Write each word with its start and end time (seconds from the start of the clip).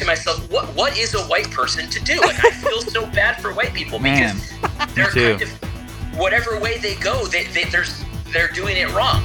to 0.00 0.06
myself, 0.06 0.50
what 0.50 0.66
what 0.74 0.96
is 0.96 1.12
a 1.14 1.20
white 1.24 1.50
person 1.50 1.88
to 1.90 2.02
do? 2.02 2.18
Like 2.20 2.42
I 2.42 2.50
feel 2.64 2.80
so 2.80 3.06
bad 3.06 3.40
for 3.40 3.52
white 3.52 3.74
people 3.74 3.98
Man, 3.98 4.36
because 4.94 4.94
they're 4.94 5.36
kind 5.36 5.42
of 5.42 5.50
whatever 6.18 6.58
way 6.58 6.78
they 6.78 6.94
go, 6.96 7.26
they, 7.26 7.44
they 7.44 7.64
there's 7.64 8.02
they're 8.32 8.48
doing 8.48 8.76
it 8.78 8.90
wrong. 8.94 9.22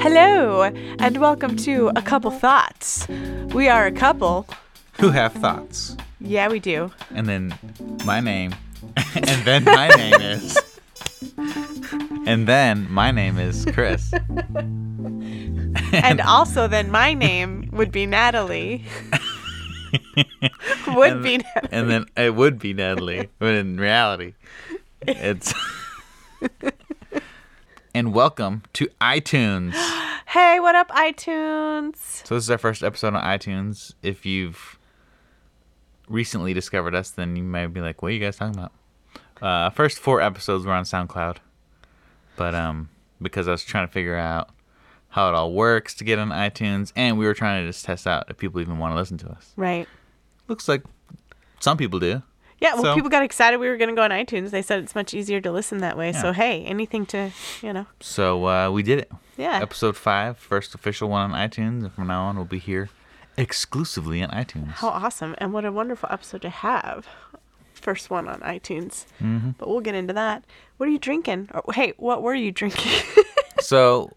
Hello, 0.00 0.64
and 0.64 1.18
welcome 1.18 1.56
to 1.58 1.92
A 1.94 2.02
Couple 2.02 2.32
Thoughts. 2.32 3.06
We 3.54 3.68
are 3.68 3.86
a 3.86 3.92
couple. 3.92 4.46
Who 4.98 5.10
have 5.10 5.34
thoughts? 5.34 5.96
Yeah, 6.20 6.48
we 6.48 6.58
do. 6.58 6.90
And 7.14 7.28
then 7.28 7.54
my 8.04 8.18
name. 8.18 8.56
and 9.14 9.44
then 9.44 9.64
my 9.64 9.88
name 9.88 10.20
is. 10.20 10.58
And 12.26 12.48
then 12.48 12.90
my 12.90 13.12
name 13.12 13.38
is 13.38 13.64
Chris. 13.72 14.12
And 15.92 16.20
also, 16.26 16.68
then 16.68 16.90
my 16.90 17.14
name 17.14 17.68
would 17.72 17.92
be 17.92 18.06
Natalie. 18.06 18.84
would 20.88 21.12
and, 21.12 21.22
be 21.22 21.38
Natalie. 21.38 21.68
and 21.70 21.90
then 21.90 22.04
it 22.16 22.34
would 22.34 22.58
be 22.58 22.72
Natalie, 22.74 23.28
but 23.38 23.54
in 23.54 23.78
reality, 23.78 24.34
it's. 25.02 25.54
and 27.94 28.12
welcome 28.12 28.62
to 28.74 28.88
iTunes. 29.00 29.74
Hey, 30.30 30.58
what 30.58 30.74
up, 30.74 30.88
iTunes? 30.88 31.96
So 32.26 32.34
this 32.34 32.44
is 32.44 32.50
our 32.50 32.58
first 32.58 32.82
episode 32.82 33.14
on 33.14 33.22
iTunes. 33.22 33.94
If 34.02 34.26
you've 34.26 34.76
recently 36.08 36.52
discovered 36.52 36.96
us, 36.96 37.10
then 37.10 37.36
you 37.36 37.44
might 37.44 37.68
be 37.68 37.80
like, 37.80 38.02
"What 38.02 38.08
are 38.08 38.14
you 38.14 38.20
guys 38.20 38.36
talking 38.36 38.58
about?" 38.58 38.72
Uh, 39.40 39.70
first 39.70 39.98
four 40.00 40.20
episodes 40.20 40.66
were 40.66 40.72
on 40.72 40.82
SoundCloud, 40.82 41.36
but 42.34 42.56
um, 42.56 42.90
because 43.22 43.46
I 43.46 43.52
was 43.52 43.64
trying 43.64 43.86
to 43.86 43.92
figure 43.92 44.16
out 44.16 44.50
how 45.16 45.30
it 45.30 45.34
all 45.34 45.50
works 45.50 45.94
to 45.94 46.04
get 46.04 46.18
on 46.18 46.28
iTunes, 46.28 46.92
and 46.94 47.16
we 47.18 47.24
were 47.24 47.32
trying 47.32 47.62
to 47.64 47.68
just 47.68 47.86
test 47.86 48.06
out 48.06 48.26
if 48.28 48.36
people 48.36 48.60
even 48.60 48.78
want 48.78 48.92
to 48.92 48.96
listen 48.96 49.16
to 49.16 49.28
us. 49.30 49.54
Right. 49.56 49.88
Looks 50.46 50.68
like 50.68 50.82
some 51.58 51.78
people 51.78 51.98
do. 51.98 52.22
Yeah, 52.60 52.74
well, 52.74 52.82
So- 52.84 52.94
people 52.94 53.08
got 53.08 53.22
excited 53.22 53.56
we 53.58 53.68
were 53.70 53.78
going 53.78 53.88
to 53.88 53.94
go 53.96 54.02
on 54.02 54.10
iTunes. 54.10 54.50
They 54.50 54.60
said 54.60 54.82
it's 54.82 54.94
much 54.94 55.14
easier 55.14 55.40
to 55.40 55.50
listen 55.50 55.78
that 55.78 55.96
way. 55.96 56.12
So, 56.12 56.32
hey, 56.32 56.64
anything 56.64 57.06
to, 57.06 57.30
you 57.62 57.72
know. 57.72 57.86
So 58.00 58.46
uh, 58.46 58.70
we 58.70 58.82
did 58.82 58.98
it. 58.98 59.10
Yeah. 59.38 59.58
Episode 59.60 59.96
five, 59.96 60.36
first 60.38 60.74
official 60.74 61.08
one 61.08 61.32
on 61.32 61.48
iTunes, 61.48 61.82
and 61.82 61.92
from 61.92 62.08
now 62.08 62.24
on 62.26 62.36
we'll 62.36 62.44
be 62.44 62.58
here 62.58 62.90
exclusively 63.38 64.22
on 64.22 64.28
iTunes. 64.30 64.72
How 64.72 64.88
awesome. 64.88 65.34
And 65.38 65.54
what 65.54 65.64
a 65.64 65.72
wonderful 65.72 66.10
episode 66.12 66.42
to 66.42 66.50
have. 66.50 67.06
First 67.72 68.10
one 68.10 68.28
on 68.28 68.40
iTunes. 68.40 69.06
Mm-hmm. 69.22 69.50
But 69.58 69.68
we'll 69.68 69.80
get 69.80 69.94
into 69.94 70.12
that. 70.12 70.44
What 70.76 70.90
are 70.90 70.92
you 70.92 70.98
drinking? 70.98 71.48
Or, 71.54 71.72
hey, 71.72 71.94
what 71.96 72.22
were 72.22 72.34
you 72.34 72.52
drinking? 72.52 72.92
So 73.58 74.12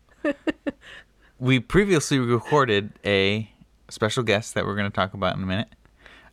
we 1.40 1.60
previously 1.60 2.20
recorded 2.20 2.92
a 3.06 3.50
special 3.90 4.24
guest 4.24 4.54
that 4.54 4.66
we're 4.66 4.76
going 4.76 4.90
to 4.90 4.96
talk 4.96 5.14
about 5.14 5.36
in 5.36 5.44
a 5.44 5.46
minute. 5.46 5.70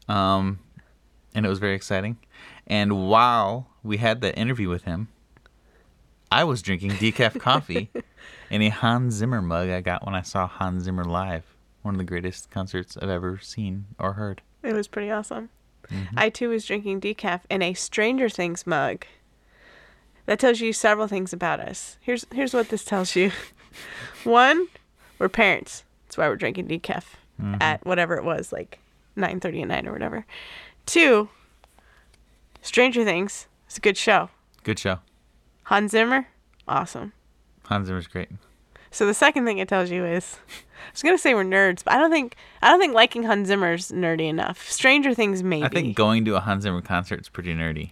Um, 0.09 0.59
and 1.35 1.47
it 1.47 1.49
was 1.49 1.59
very 1.59 1.75
exciting. 1.75 2.19
And 2.67 3.09
while 3.09 3.69
we 3.83 3.99
had 3.99 4.21
that 4.23 4.39
interview 4.39 4.69
with 4.69 4.83
him, 4.83 5.09
I 6.31 6.45
was 6.45 6.61
drinking 6.63 6.93
decaf 6.93 7.39
coffee 7.41 7.91
in 8.51 8.63
a 8.63 8.69
Hans 8.69 9.15
Zimmer 9.15 9.41
mug 9.41 9.69
I 9.69 9.81
got 9.81 10.05
when 10.05 10.15
I 10.15 10.23
saw 10.23 10.47
Hans 10.47 10.85
Zimmer 10.85 11.05
live. 11.05 11.45
One 11.83 11.95
of 11.95 11.99
the 11.99 12.05
greatest 12.05 12.51
concerts 12.51 12.97
I've 12.97 13.09
ever 13.09 13.39
seen 13.39 13.87
or 13.99 14.15
heard. 14.15 14.43
It 14.65 14.73
was 14.73 14.89
pretty 14.89 15.11
awesome. 15.11 15.51
Mm-hmm. 15.89 16.19
I 16.19 16.31
too 16.31 16.49
was 16.49 16.65
drinking 16.65 17.01
decaf 17.01 17.43
in 17.49 17.63
a 17.63 17.75
Stranger 17.75 18.29
Things 18.29 18.67
mug. 18.67 19.07
That 20.27 20.41
tells 20.41 20.59
you 20.61 20.73
several 20.73 21.07
things 21.07 21.33
about 21.33 21.61
us. 21.61 21.97
Here's 22.01 22.27
here's 22.33 22.53
what 22.53 22.71
this 22.71 22.85
tells 22.85 23.15
you. 23.15 23.31
One, 24.25 24.67
we're 25.19 25.29
parents. 25.29 25.85
That's 26.07 26.17
why 26.19 26.29
we're 26.29 26.37
drinking 26.37 26.69
decaf 26.69 27.05
Mm-hmm. 27.41 27.57
at 27.61 27.85
whatever 27.85 28.17
it 28.17 28.25
was, 28.25 28.51
like 28.51 28.79
nine 29.15 29.41
thirty 29.41 29.61
at 29.61 29.69
night 29.69 29.87
or 29.87 29.93
whatever. 29.93 30.25
Two, 30.87 31.29
Stranger 32.63 33.05
Things. 33.05 33.47
It's 33.67 33.77
a 33.77 33.81
good 33.83 33.99
show. 33.99 34.31
Good 34.65 34.79
show. 34.79 35.01
Hans 35.65 35.91
Zimmer, 35.93 36.29
awesome. 36.67 37.13
Hans 37.67 37.89
Zimmer's 37.89 38.07
great. 38.07 38.31
So 38.91 39.05
the 39.07 39.13
second 39.13 39.45
thing 39.45 39.59
it 39.59 39.69
tells 39.69 39.91
you 39.91 40.07
is, 40.07 40.39
I 40.49 40.91
was 40.93 41.03
gonna 41.03 41.19
say 41.19 41.35
we're 41.35 41.45
nerds, 41.45 41.85
but 41.85 41.93
I 41.93 41.99
don't 41.99 42.11
think 42.11 42.37
I 42.63 42.71
don't 42.71 42.81
think 42.81 42.95
liking 42.95 43.25
Hans 43.25 43.49
Zimmer's 43.49 43.91
nerdy 43.93 44.29
enough. 44.29 44.67
Stranger 44.71 45.13
Things 45.13 45.43
maybe. 45.43 45.65
I 45.65 45.69
think 45.69 45.95
going 45.95 46.25
to 46.25 46.37
a 46.37 46.41
Hans 46.41 46.63
Zimmer 46.63 46.81
concert 46.81 47.21
is 47.21 47.29
pretty 47.29 47.53
nerdy, 47.55 47.91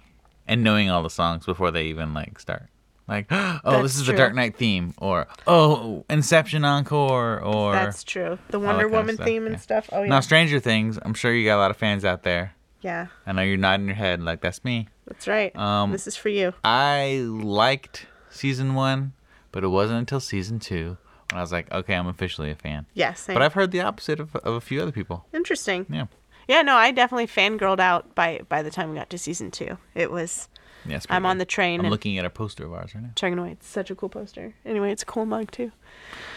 and 0.48 0.64
knowing 0.64 0.88
all 0.88 1.02
the 1.02 1.10
songs 1.10 1.44
before 1.44 1.70
they 1.70 1.84
even 1.84 2.14
like 2.14 2.38
start. 2.38 2.68
Like, 3.06 3.26
oh, 3.30 3.60
That's 3.64 3.82
this 3.82 3.96
is 3.96 4.04
true. 4.04 4.12
the 4.12 4.18
Dark 4.18 4.34
Knight 4.34 4.56
theme, 4.56 4.94
or 4.98 5.26
oh, 5.46 6.04
Inception 6.08 6.64
encore, 6.64 7.40
or 7.40 7.72
That's 7.72 8.04
true. 8.04 8.38
The 8.48 8.58
Wonder 8.58 8.88
Woman 8.88 9.16
stuff, 9.16 9.26
theme 9.26 9.46
and 9.46 9.54
yeah. 9.54 9.60
stuff. 9.60 9.90
Oh 9.92 10.02
yeah. 10.02 10.08
now 10.08 10.20
Stranger 10.20 10.60
Things. 10.60 10.98
I'm 11.02 11.14
sure 11.14 11.32
you 11.32 11.44
got 11.44 11.56
a 11.56 11.60
lot 11.60 11.70
of 11.70 11.76
fans 11.76 12.04
out 12.04 12.22
there. 12.22 12.54
yeah, 12.80 13.08
I 13.26 13.32
know 13.32 13.42
you're 13.42 13.56
nodding 13.56 13.86
your 13.86 13.96
head 13.96 14.22
like 14.22 14.40
that's 14.40 14.64
me. 14.64 14.88
that's 15.06 15.28
right. 15.28 15.54
Um, 15.56 15.92
this 15.92 16.06
is 16.06 16.16
for 16.16 16.30
you. 16.30 16.54
I 16.64 17.24
liked 17.26 18.06
season 18.30 18.74
one, 18.74 19.12
but 19.52 19.64
it 19.64 19.68
wasn't 19.68 19.98
until 19.98 20.20
season 20.20 20.58
two 20.58 20.96
when 21.30 21.38
I 21.38 21.42
was 21.42 21.52
like, 21.52 21.70
okay, 21.72 21.94
I'm 21.94 22.06
officially 22.06 22.50
a 22.50 22.54
fan. 22.54 22.86
Yes. 22.94 23.20
same. 23.20 23.34
But 23.34 23.42
I've 23.42 23.54
heard 23.54 23.70
the 23.70 23.80
opposite 23.80 24.20
of, 24.20 24.34
of 24.36 24.54
a 24.54 24.60
few 24.60 24.80
other 24.80 24.92
people. 24.92 25.26
Interesting. 25.32 25.86
Yeah. 25.90 26.06
Yeah, 26.46 26.62
no, 26.62 26.76
I 26.76 26.90
definitely 26.90 27.26
fangirled 27.26 27.80
out 27.80 28.14
by 28.14 28.40
by 28.48 28.62
the 28.62 28.70
time 28.70 28.90
we 28.90 28.96
got 28.96 29.10
to 29.10 29.18
season 29.18 29.50
two. 29.50 29.78
It 29.94 30.10
was 30.10 30.48
Yes. 30.86 31.06
I'm 31.08 31.24
on 31.26 31.38
the 31.38 31.44
train 31.44 31.80
I'm 31.80 31.90
looking 31.90 32.18
at 32.18 32.24
a 32.24 32.30
poster 32.30 32.64
of 32.66 32.72
ours 32.72 32.94
right 32.94 33.02
now. 33.04 33.10
checking 33.16 33.38
away. 33.38 33.52
It's 33.52 33.66
such 33.66 33.90
a 33.90 33.94
cool 33.94 34.08
poster. 34.08 34.54
Anyway, 34.64 34.90
it's 34.92 35.02
a 35.02 35.06
cool 35.06 35.26
mug 35.26 35.50
too. 35.50 35.72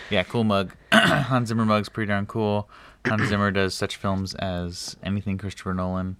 Yeah, 0.09 0.23
cool 0.23 0.43
mug. 0.43 0.73
Hans 0.93 1.49
Zimmer 1.49 1.65
mug's 1.65 1.89
pretty 1.89 2.07
darn 2.09 2.25
cool. 2.25 2.69
Hans 3.05 3.27
Zimmer 3.29 3.51
does 3.51 3.73
such 3.73 3.95
films 3.97 4.33
as 4.35 4.95
anything 5.03 5.37
Christopher 5.37 5.73
Nolan, 5.73 6.17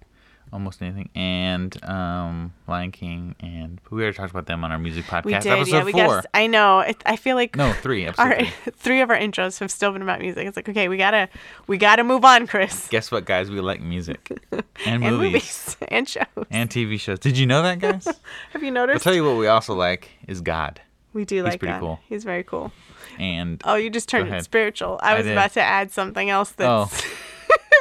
almost 0.52 0.80
anything, 0.82 1.08
and 1.14 1.82
um, 1.84 2.52
Lion 2.66 2.90
King, 2.92 3.34
and 3.40 3.80
we 3.90 4.02
already 4.02 4.16
talked 4.16 4.30
about 4.30 4.46
them 4.46 4.64
on 4.64 4.72
our 4.72 4.78
music 4.78 5.04
podcast. 5.04 5.24
We 5.24 5.32
did, 5.34 5.46
episode 5.46 5.76
yeah. 5.76 5.84
We 5.84 5.92
four. 5.92 6.16
guess 6.16 6.26
I 6.34 6.46
know. 6.46 6.80
It, 6.80 7.02
I 7.06 7.16
feel 7.16 7.36
like 7.36 7.56
No, 7.56 7.72
three. 7.72 8.06
Episode 8.06 8.22
Our, 8.22 8.34
three. 8.36 8.50
three 8.72 9.00
of 9.00 9.10
our 9.10 9.16
intros 9.18 9.58
have 9.60 9.70
still 9.70 9.92
been 9.92 10.02
about 10.02 10.20
music. 10.20 10.46
It's 10.46 10.56
like, 10.56 10.68
okay, 10.68 10.88
we 10.88 10.96
gotta, 10.96 11.28
we 11.66 11.76
gotta 11.78 12.04
move 12.04 12.24
on, 12.24 12.46
Chris. 12.46 12.88
Guess 12.88 13.10
what, 13.10 13.24
guys? 13.24 13.50
We 13.50 13.60
like 13.60 13.80
music 13.80 14.30
and, 14.52 14.62
and 14.86 15.02
movies, 15.02 15.22
movies 15.22 15.76
and 15.88 16.08
shows. 16.08 16.26
and 16.50 16.70
TV 16.70 16.98
shows. 16.98 17.18
Did 17.18 17.36
you 17.38 17.46
know 17.46 17.62
that, 17.62 17.78
guys? 17.78 18.06
Have 18.52 18.62
you 18.62 18.70
noticed? 18.70 18.96
I'll 19.06 19.12
tell 19.12 19.14
you 19.14 19.24
what 19.24 19.36
we 19.38 19.46
also 19.48 19.74
like 19.74 20.10
is 20.26 20.40
God, 20.40 20.80
we 21.12 21.24
do 21.24 21.42
like 21.42 21.58
pretty 21.60 21.72
that. 21.72 21.80
cool. 21.80 22.00
He's 22.08 22.24
very 22.24 22.42
cool. 22.44 22.72
and 23.18 23.60
Oh, 23.64 23.74
you 23.74 23.90
just 23.90 24.08
turned 24.08 24.32
it 24.32 24.44
spiritual. 24.44 24.98
I 25.02 25.12
I 25.12 25.16
was 25.16 25.24
did. 25.26 25.32
about 25.32 25.52
to 25.54 25.60
add 25.62 25.90
something 25.90 26.30
else 26.30 26.50
that's. 26.52 27.02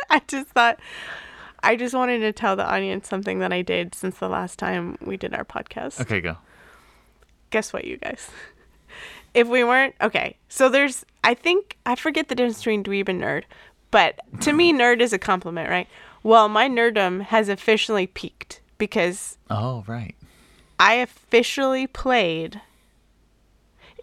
I 0.09 0.21
just 0.27 0.47
thought. 0.49 0.79
I 1.63 1.75
just 1.75 1.93
wanted 1.95 2.19
to 2.19 2.31
tell 2.31 2.55
the 2.55 2.65
audience 2.65 3.07
something 3.07 3.39
that 3.39 3.51
I 3.51 3.61
did 3.61 3.95
since 3.95 4.17
the 4.17 4.29
last 4.29 4.59
time 4.59 4.97
we 5.01 5.17
did 5.17 5.33
our 5.33 5.43
podcast. 5.45 5.99
okay, 6.01 6.21
go. 6.21 6.37
Guess 7.49 7.73
what, 7.73 7.85
you 7.85 7.97
guys? 7.97 8.29
If 9.33 9.47
we 9.47 9.63
weren't 9.63 9.93
okay, 10.01 10.35
so 10.49 10.67
there's. 10.67 11.05
I 11.23 11.35
think 11.35 11.77
I 11.85 11.93
forget 11.95 12.27
the 12.27 12.33
difference 12.33 12.57
between 12.59 12.83
dweeb 12.83 13.07
and 13.07 13.21
nerd, 13.21 13.43
but 13.91 14.19
to 14.41 14.51
me, 14.53 14.73
nerd 14.81 14.99
is 14.99 15.13
a 15.13 15.19
compliment, 15.19 15.69
right? 15.69 15.87
Well, 16.23 16.49
my 16.49 16.67
nerddom 16.67 17.21
has 17.21 17.47
officially 17.49 18.07
peaked 18.07 18.61
because 18.79 19.37
Oh, 19.51 19.83
right. 19.85 20.15
I 20.79 20.93
officially 20.95 21.85
played. 21.85 22.61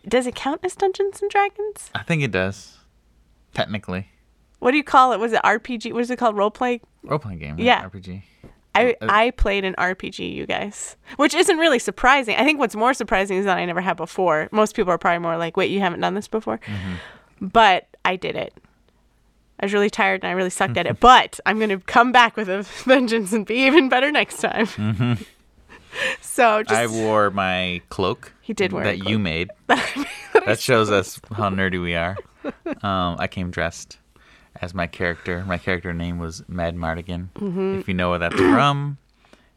Does 0.07 0.29
it 0.29 0.37
count 0.37 0.61
as 0.63 0.77
Dungeons 0.77 1.21
and 1.21 1.31
Dragons? 1.31 1.91
I 1.95 2.05
think 2.05 2.23
it 2.23 2.31
does. 2.31 2.77
Technically, 3.55 4.09
What 4.65 4.71
do 4.71 4.79
you 4.79 4.83
call 4.85 5.13
it? 5.13 5.21
Was 5.21 5.35
it 5.35 5.43
RPG? 5.43 5.93
What 5.93 6.01
is 6.01 6.11
it 6.11 6.17
called? 6.19 6.39
Role 6.39 6.51
play? 6.51 6.81
role 7.03 7.19
playing 7.19 7.39
game. 7.39 7.57
right? 7.57 7.65
Yeah. 7.65 7.85
RPG. 7.85 8.23
I 8.75 8.97
Uh, 9.03 9.07
I 9.11 9.31
played 9.33 9.63
an 9.63 9.75
RPG, 9.77 10.35
you 10.35 10.47
guys, 10.47 10.97
which 11.17 11.35
isn't 11.35 11.59
really 11.59 11.79
surprising. 11.79 12.35
I 12.37 12.45
think 12.45 12.59
what's 12.59 12.75
more 12.75 12.95
surprising 12.95 13.37
is 13.37 13.45
that 13.45 13.59
I 13.59 13.65
never 13.67 13.83
had 13.83 13.99
before. 13.99 14.49
Most 14.53 14.75
people 14.75 14.91
are 14.91 14.97
probably 14.97 15.19
more 15.19 15.37
like, 15.37 15.59
"Wait, 15.59 15.71
you 15.71 15.81
haven't 15.81 16.01
done 16.01 16.15
this 16.15 16.29
before?" 16.29 16.59
Mm-hmm. 16.67 17.47
But 17.49 17.89
I 18.07 18.17
did 18.17 18.37
it. 18.37 18.55
I 19.61 19.67
was 19.67 19.75
really 19.75 19.91
tired 19.91 20.23
and 20.25 20.31
I 20.31 20.33
really 20.33 20.49
sucked 20.49 20.79
at 20.79 20.87
it. 20.87 20.99
But 21.13 21.41
I'm 21.45 21.61
gonna 21.61 21.79
come 21.81 22.11
back 22.11 22.35
with 22.35 22.49
a 22.49 22.63
vengeance 22.85 23.35
and 23.35 23.45
be 23.45 23.67
even 23.67 23.91
better 23.91 24.11
next 24.11 24.39
time. 24.41 24.67
Mhm. 24.67 25.27
so 26.23 26.63
just 26.63 26.75
Mm-hmm. 26.81 27.01
I 27.01 27.05
wore 27.07 27.31
my 27.31 27.83
cloak. 27.91 28.33
He 28.41 28.55
did 28.55 28.73
wear 28.73 28.85
that 28.85 29.07
you 29.09 29.19
made. 29.19 29.51
that 29.69 30.59
shows 30.59 30.91
us 30.91 31.21
how 31.37 31.51
nerdy 31.51 31.81
we 31.83 31.95
are. 31.95 32.17
Um, 32.83 33.17
I 33.19 33.29
came 33.29 33.51
dressed 33.51 33.99
as 34.61 34.75
my 34.75 34.87
character. 34.87 35.45
My 35.47 35.59
character 35.59 35.93
name 35.93 36.19
was 36.19 36.43
Madmartigan. 36.43 37.29
Mm-hmm. 37.35 37.81
If 37.81 37.89
you 37.89 37.95
know 37.95 38.11
where 38.11 38.19
that's 38.19 38.37
from, 38.37 38.99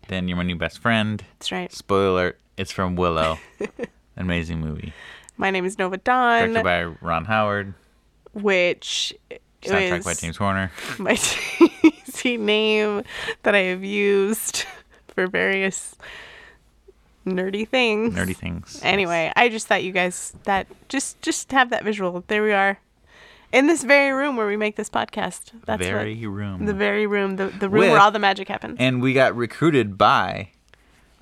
then 0.08 0.28
you're 0.28 0.38
my 0.38 0.44
new 0.44 0.56
best 0.56 0.80
friend. 0.80 1.24
that's 1.40 1.52
right. 1.52 1.72
Spoiler: 1.72 2.10
alert, 2.22 2.40
It's 2.58 2.72
from 2.72 2.96
Willow. 2.96 3.38
Amazing 4.18 4.60
movie. 4.62 4.94
My 5.38 5.52
name 5.52 5.66
is 5.66 5.78
Nova 5.78 5.98
Dawn, 5.98 6.54
Directed 6.54 6.64
by 6.64 6.84
Ron 7.06 7.26
Howard. 7.26 7.74
which 8.34 9.14
Soundtrack 9.62 10.04
by 10.04 10.14
James 10.16 10.38
Horner. 10.38 10.72
my 10.98 11.16
cheesy 11.16 12.38
name 12.38 13.04
that 13.44 13.54
I 13.54 13.60
have 13.60 13.84
used 13.84 14.66
for 15.10 15.28
various 15.28 15.96
nerdy 17.26 17.68
things. 17.68 18.16
Nerdy 18.16 18.36
things. 18.36 18.80
Anyway, 18.84 19.32
I 19.36 19.50
just 19.50 19.68
thought 19.68 19.84
you 19.84 19.92
guys 19.92 20.34
that 20.44 20.68
just 20.90 21.22
just 21.22 21.52
have 21.52 21.70
that 21.70 21.84
visual. 21.84 22.24
There 22.28 22.42
we 22.44 22.54
are. 22.54 22.80
In 23.54 23.68
this 23.68 23.84
very 23.84 24.12
room 24.12 24.36
where 24.36 24.48
we 24.48 24.58
make 24.58 24.76
this 24.76 24.90
podcast. 24.90 25.52
That's 25.66 25.82
very 25.84 26.16
what, 26.28 26.34
room. 26.36 26.66
the 26.66 26.74
very 26.74 27.08
room, 27.08 27.36
the, 27.38 27.48
the 27.48 27.70
room 27.70 27.82
With- 27.82 27.92
where 27.92 28.00
all 28.00 28.12
the 28.12 28.20
magic 28.20 28.48
happens. 28.48 28.78
and 28.80 29.02
we 29.02 29.14
got 29.14 29.36
recruited 29.36 29.98
by 29.98 30.50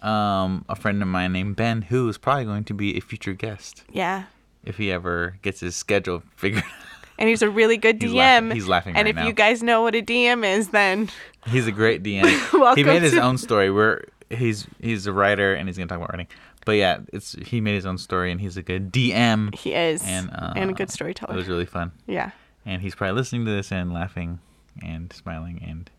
um, 0.01 0.65
a 0.69 0.75
friend 0.75 1.01
of 1.01 1.07
mine 1.07 1.31
named 1.33 1.55
Ben, 1.55 1.83
who 1.83 2.07
is 2.09 2.17
probably 2.17 2.45
going 2.45 2.63
to 2.65 2.73
be 2.73 2.97
a 2.97 3.01
future 3.01 3.33
guest 3.33 3.83
yeah. 3.91 4.25
if 4.63 4.77
he 4.77 4.91
ever 4.91 5.37
gets 5.41 5.59
his 5.61 5.75
schedule 5.75 6.23
figured. 6.35 6.63
out. 6.63 6.69
And 7.17 7.29
he's 7.29 7.41
a 7.41 7.49
really 7.49 7.77
good 7.77 8.01
He's 8.01 8.11
DM. 8.11 8.15
laughing- 8.17 8.51
he's 8.51 8.67
laughing 8.67 8.95
And 8.95 9.05
right 9.05 9.09
if 9.11 9.15
now. 9.15 9.25
you 9.27 9.33
guys 9.33 9.63
know 9.63 9.81
what 9.81 9.95
a 9.95 10.01
DM 10.01 10.45
is, 10.45 10.69
then 10.69 11.09
He's 11.47 11.65
a 11.67 11.71
great 11.71 12.03
DM. 12.03 12.75
he 12.75 12.83
made 12.83 13.01
his 13.03 13.13
to- 13.13 13.21
own 13.21 13.37
story. 13.37 13.71
We're 13.71 14.03
he's 14.29 14.67
he's 14.81 15.05
a 15.07 15.13
writer 15.13 15.53
and 15.53 15.69
he's 15.69 15.77
gonna 15.77 15.87
talk 15.87 15.97
about 15.97 16.09
writing. 16.11 16.27
But 16.65 16.73
yeah, 16.73 16.99
it's 17.13 17.33
he 17.33 17.61
made 17.61 17.75
his 17.75 17.85
own 17.85 17.97
story 17.97 18.31
and 18.31 18.41
he's 18.41 18.57
a 18.57 18.61
good 18.63 18.91
DM. 18.91 19.53
he 19.55 19.73
is. 19.73 20.01
And, 20.03 20.29
uh, 20.31 20.53
and 20.55 20.69
a 20.71 20.73
good 20.73 20.89
storyteller. 20.89 21.33
It 21.33 21.37
was 21.37 21.47
really 21.47 21.65
fun, 21.67 21.91
yeah. 22.07 22.31
and 22.65 22.81
he's 22.81 22.95
probably 22.95 23.15
listening 23.15 23.45
to 23.45 23.51
this 23.51 23.71
and 23.71 23.93
laughing 23.93 24.39
and 24.83 25.13
smiling. 25.13 25.63
And 25.65 25.89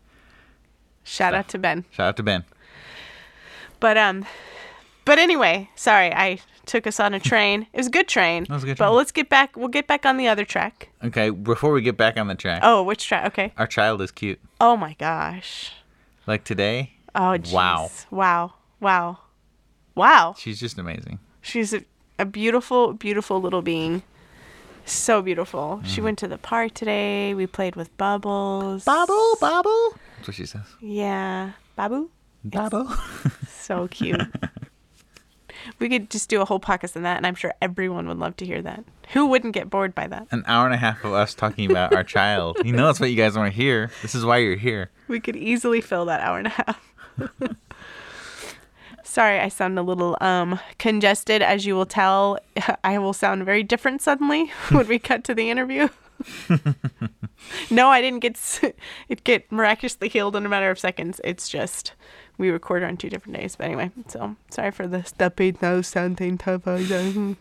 Shout 1.03 1.33
out 1.33 1.47
to 1.49 1.57
Ben. 1.57 1.85
shout 1.91 2.09
out 2.09 2.17
to 2.17 2.23
Ben. 2.23 2.43
But 3.79 3.97
um, 3.97 4.25
but 5.05 5.19
anyway, 5.19 5.69
sorry, 5.75 6.11
I 6.13 6.39
took 6.65 6.85
us 6.85 6.99
on 6.99 7.13
a 7.13 7.19
train. 7.31 7.67
It 7.71 7.77
was 7.77 7.87
a 7.87 7.91
good 7.91 8.07
train. 8.09 8.45
was 8.49 8.63
a 8.63 8.65
good 8.65 8.75
train. 8.77 8.89
But 8.89 8.93
let's 8.93 9.11
get 9.13 9.29
back. 9.29 9.55
We'll 9.55 9.67
get 9.69 9.87
back 9.87 10.05
on 10.05 10.17
the 10.17 10.27
other 10.27 10.43
track. 10.43 10.89
Okay, 11.03 11.29
before 11.29 11.71
we 11.71 11.81
get 11.81 11.95
back 11.95 12.17
on 12.17 12.27
the 12.27 12.35
track, 12.35 12.61
Oh, 12.63 12.83
which 12.83 13.05
track? 13.07 13.25
Okay. 13.27 13.53
our 13.57 13.67
child 13.67 14.01
is 14.01 14.11
cute. 14.11 14.39
Oh 14.59 14.75
my 14.75 14.95
gosh. 14.99 15.71
Like 16.25 16.43
today, 16.43 16.91
Oh, 17.15 17.37
jeez. 17.39 17.53
Wow. 17.53 17.89
Wow. 18.11 18.53
Wow. 18.81 19.19
Wow. 19.97 20.35
she's 20.37 20.59
just 20.59 20.77
amazing. 20.77 21.19
She's 21.41 21.73
a, 21.73 21.83
a 22.19 22.25
beautiful, 22.25 22.93
beautiful 22.93 23.41
little 23.41 23.61
being. 23.61 24.03
So 24.85 25.21
beautiful. 25.21 25.77
Mm-hmm. 25.79 25.87
She 25.87 26.01
went 26.01 26.17
to 26.19 26.27
the 26.27 26.37
park 26.37 26.73
today. 26.73 27.33
We 27.33 27.45
played 27.47 27.75
with 27.75 27.95
bubbles. 27.97 28.85
Bobble, 28.85 29.35
bobble. 29.41 29.95
That's 30.17 30.29
what 30.29 30.35
she 30.35 30.45
says. 30.45 30.63
Yeah. 30.79 31.51
Babu? 31.75 32.09
Bobble. 32.43 32.89
So 33.67 33.89
cute. 33.89 34.21
we 35.79 35.89
could 35.89 36.09
just 36.09 36.29
do 36.29 36.39
a 36.39 36.45
whole 36.45 36.61
podcast 36.61 36.95
on 36.95 37.03
that, 37.03 37.17
and 37.17 37.27
I'm 37.27 37.35
sure 37.35 37.53
everyone 37.61 38.07
would 38.07 38.17
love 38.17 38.37
to 38.37 38.45
hear 38.45 38.61
that. 38.61 38.85
Who 39.11 39.25
wouldn't 39.25 39.53
get 39.53 39.69
bored 39.69 39.93
by 39.93 40.07
that? 40.07 40.27
An 40.31 40.45
hour 40.47 40.65
and 40.65 40.73
a 40.73 40.77
half 40.77 41.03
of 41.03 41.11
us 41.11 41.33
talking 41.33 41.69
about 41.69 41.93
our 41.93 42.05
child. 42.05 42.59
You 42.63 42.71
know 42.71 42.85
that's 42.85 43.01
what 43.01 43.09
you 43.09 43.17
guys 43.17 43.35
want 43.35 43.51
to 43.51 43.55
hear. 43.57 43.91
This 44.01 44.15
is 44.15 44.23
why 44.23 44.37
you're 44.37 44.55
here. 44.55 44.89
We 45.09 45.19
could 45.19 45.35
easily 45.35 45.81
fill 45.81 46.05
that 46.05 46.21
hour 46.21 46.37
and 46.37 46.47
a 46.47 46.51
half. 46.51 46.93
Sorry, 49.07 49.39
I 49.39 49.47
sound 49.49 49.79
a 49.79 49.81
little 49.83 50.17
um 50.21 50.59
congested. 50.79 51.41
As 51.41 51.65
you 51.65 51.75
will 51.75 51.85
tell, 51.85 52.37
I 52.83 52.97
will 52.99 53.13
sound 53.13 53.45
very 53.45 53.63
different 53.63 54.01
suddenly 54.01 54.47
when 54.69 54.87
we 54.87 54.99
cut 55.09 55.23
to 55.25 55.33
the 55.33 55.49
interview. 55.49 55.87
no, 57.69 57.89
I 57.89 58.01
didn't 58.01 58.19
get 58.19 58.37
it 59.07 59.23
get 59.23 59.51
miraculously 59.51 60.09
healed 60.09 60.35
in 60.35 60.45
a 60.45 60.49
matter 60.49 60.69
of 60.69 60.77
seconds. 60.79 61.21
It's 61.23 61.47
just 61.47 61.93
we 62.37 62.49
record 62.49 62.83
on 62.83 62.97
two 62.97 63.09
different 63.09 63.37
days. 63.37 63.55
But 63.55 63.65
anyway, 63.65 63.91
so 64.07 64.35
sorry 64.49 64.71
for 64.71 64.87
the 64.87 65.03
stuffy 65.03 65.55
nose 65.61 65.87
sounding 65.87 66.37
tough. 66.37 66.63
to 66.65 67.35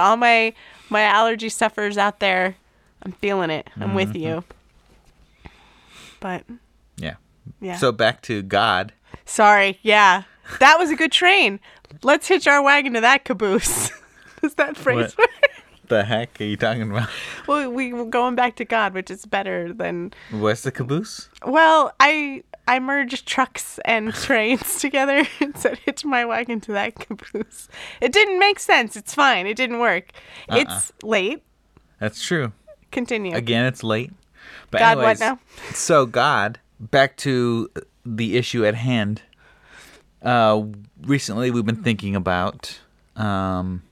all 0.00 0.16
my 0.16 0.54
my 0.88 1.02
allergy 1.02 1.48
sufferers 1.48 1.98
out 1.98 2.18
there, 2.20 2.56
I'm 3.02 3.12
feeling 3.12 3.50
it. 3.50 3.68
I'm 3.78 3.94
with 3.94 4.16
you. 4.16 4.42
But 6.20 6.44
Yeah. 6.96 7.16
yeah. 7.60 7.76
So 7.76 7.92
back 7.92 8.22
to 8.22 8.42
God. 8.42 8.92
Sorry. 9.26 9.78
Yeah. 9.82 10.22
That 10.60 10.78
was 10.78 10.90
a 10.90 10.96
good 10.96 11.12
train. 11.12 11.60
Let's 12.02 12.28
hitch 12.28 12.46
our 12.46 12.62
wagon 12.62 12.94
to 12.94 13.00
that 13.00 13.24
caboose. 13.24 13.90
Is 14.42 14.54
that 14.54 14.76
phrase? 14.76 15.16
What? 15.16 15.30
The 15.88 16.04
heck 16.04 16.40
are 16.40 16.44
you 16.44 16.56
talking 16.56 16.90
about? 16.90 17.08
well, 17.46 17.70
we 17.70 17.92
were 17.92 18.06
going 18.06 18.34
back 18.34 18.56
to 18.56 18.64
God, 18.64 18.94
which 18.94 19.10
is 19.10 19.26
better 19.26 19.72
than. 19.72 20.12
Where's 20.30 20.62
the 20.62 20.72
caboose? 20.72 21.28
Well, 21.44 21.92
I 22.00 22.44
I 22.66 22.78
merged 22.78 23.26
trucks 23.26 23.78
and 23.84 24.14
trains 24.14 24.80
together 24.80 25.26
and 25.40 25.56
said 25.56 25.78
hitch 25.78 26.04
my 26.04 26.24
wagon 26.24 26.60
to 26.62 26.72
that 26.72 26.94
caboose. 26.94 27.68
It 28.00 28.12
didn't 28.12 28.38
make 28.38 28.58
sense. 28.58 28.96
It's 28.96 29.14
fine. 29.14 29.46
It 29.46 29.56
didn't 29.56 29.80
work. 29.80 30.12
Uh-uh. 30.48 30.60
It's 30.60 30.92
late. 31.02 31.42
That's 31.98 32.22
true. 32.22 32.52
Continue. 32.90 33.34
Again, 33.34 33.66
it's 33.66 33.84
late. 33.84 34.12
But 34.70 34.78
God, 34.78 34.98
what 34.98 35.20
now? 35.20 35.38
So 35.74 36.06
God, 36.06 36.58
back 36.80 37.16
to 37.18 37.70
the 38.04 38.36
issue 38.36 38.64
at 38.64 38.74
hand. 38.74 39.22
Uh, 40.22 40.66
recently 41.02 41.50
we've 41.50 41.66
been 41.66 41.82
thinking 41.82 42.16
about. 42.16 42.78
Um, 43.16 43.82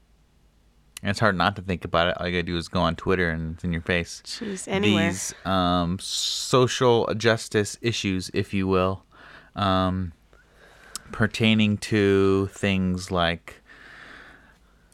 and 1.02 1.10
it's 1.10 1.18
hard 1.18 1.36
not 1.36 1.56
to 1.56 1.62
think 1.62 1.84
about 1.84 2.08
it. 2.08 2.16
All 2.18 2.26
you 2.26 2.32
gotta 2.32 2.42
do 2.42 2.56
is 2.56 2.68
go 2.68 2.80
on 2.80 2.94
Twitter 2.94 3.30
and 3.30 3.54
it's 3.54 3.64
in 3.64 3.72
your 3.72 3.82
face. 3.82 4.22
Jeez, 4.26 4.68
anywhere. 4.68 5.08
These 5.08 5.34
um, 5.44 5.98
social 5.98 7.12
justice 7.14 7.78
issues, 7.80 8.30
if 8.34 8.52
you 8.52 8.66
will, 8.66 9.04
um, 9.56 10.12
pertaining 11.10 11.78
to 11.78 12.48
things 12.52 13.10
like 13.10 13.62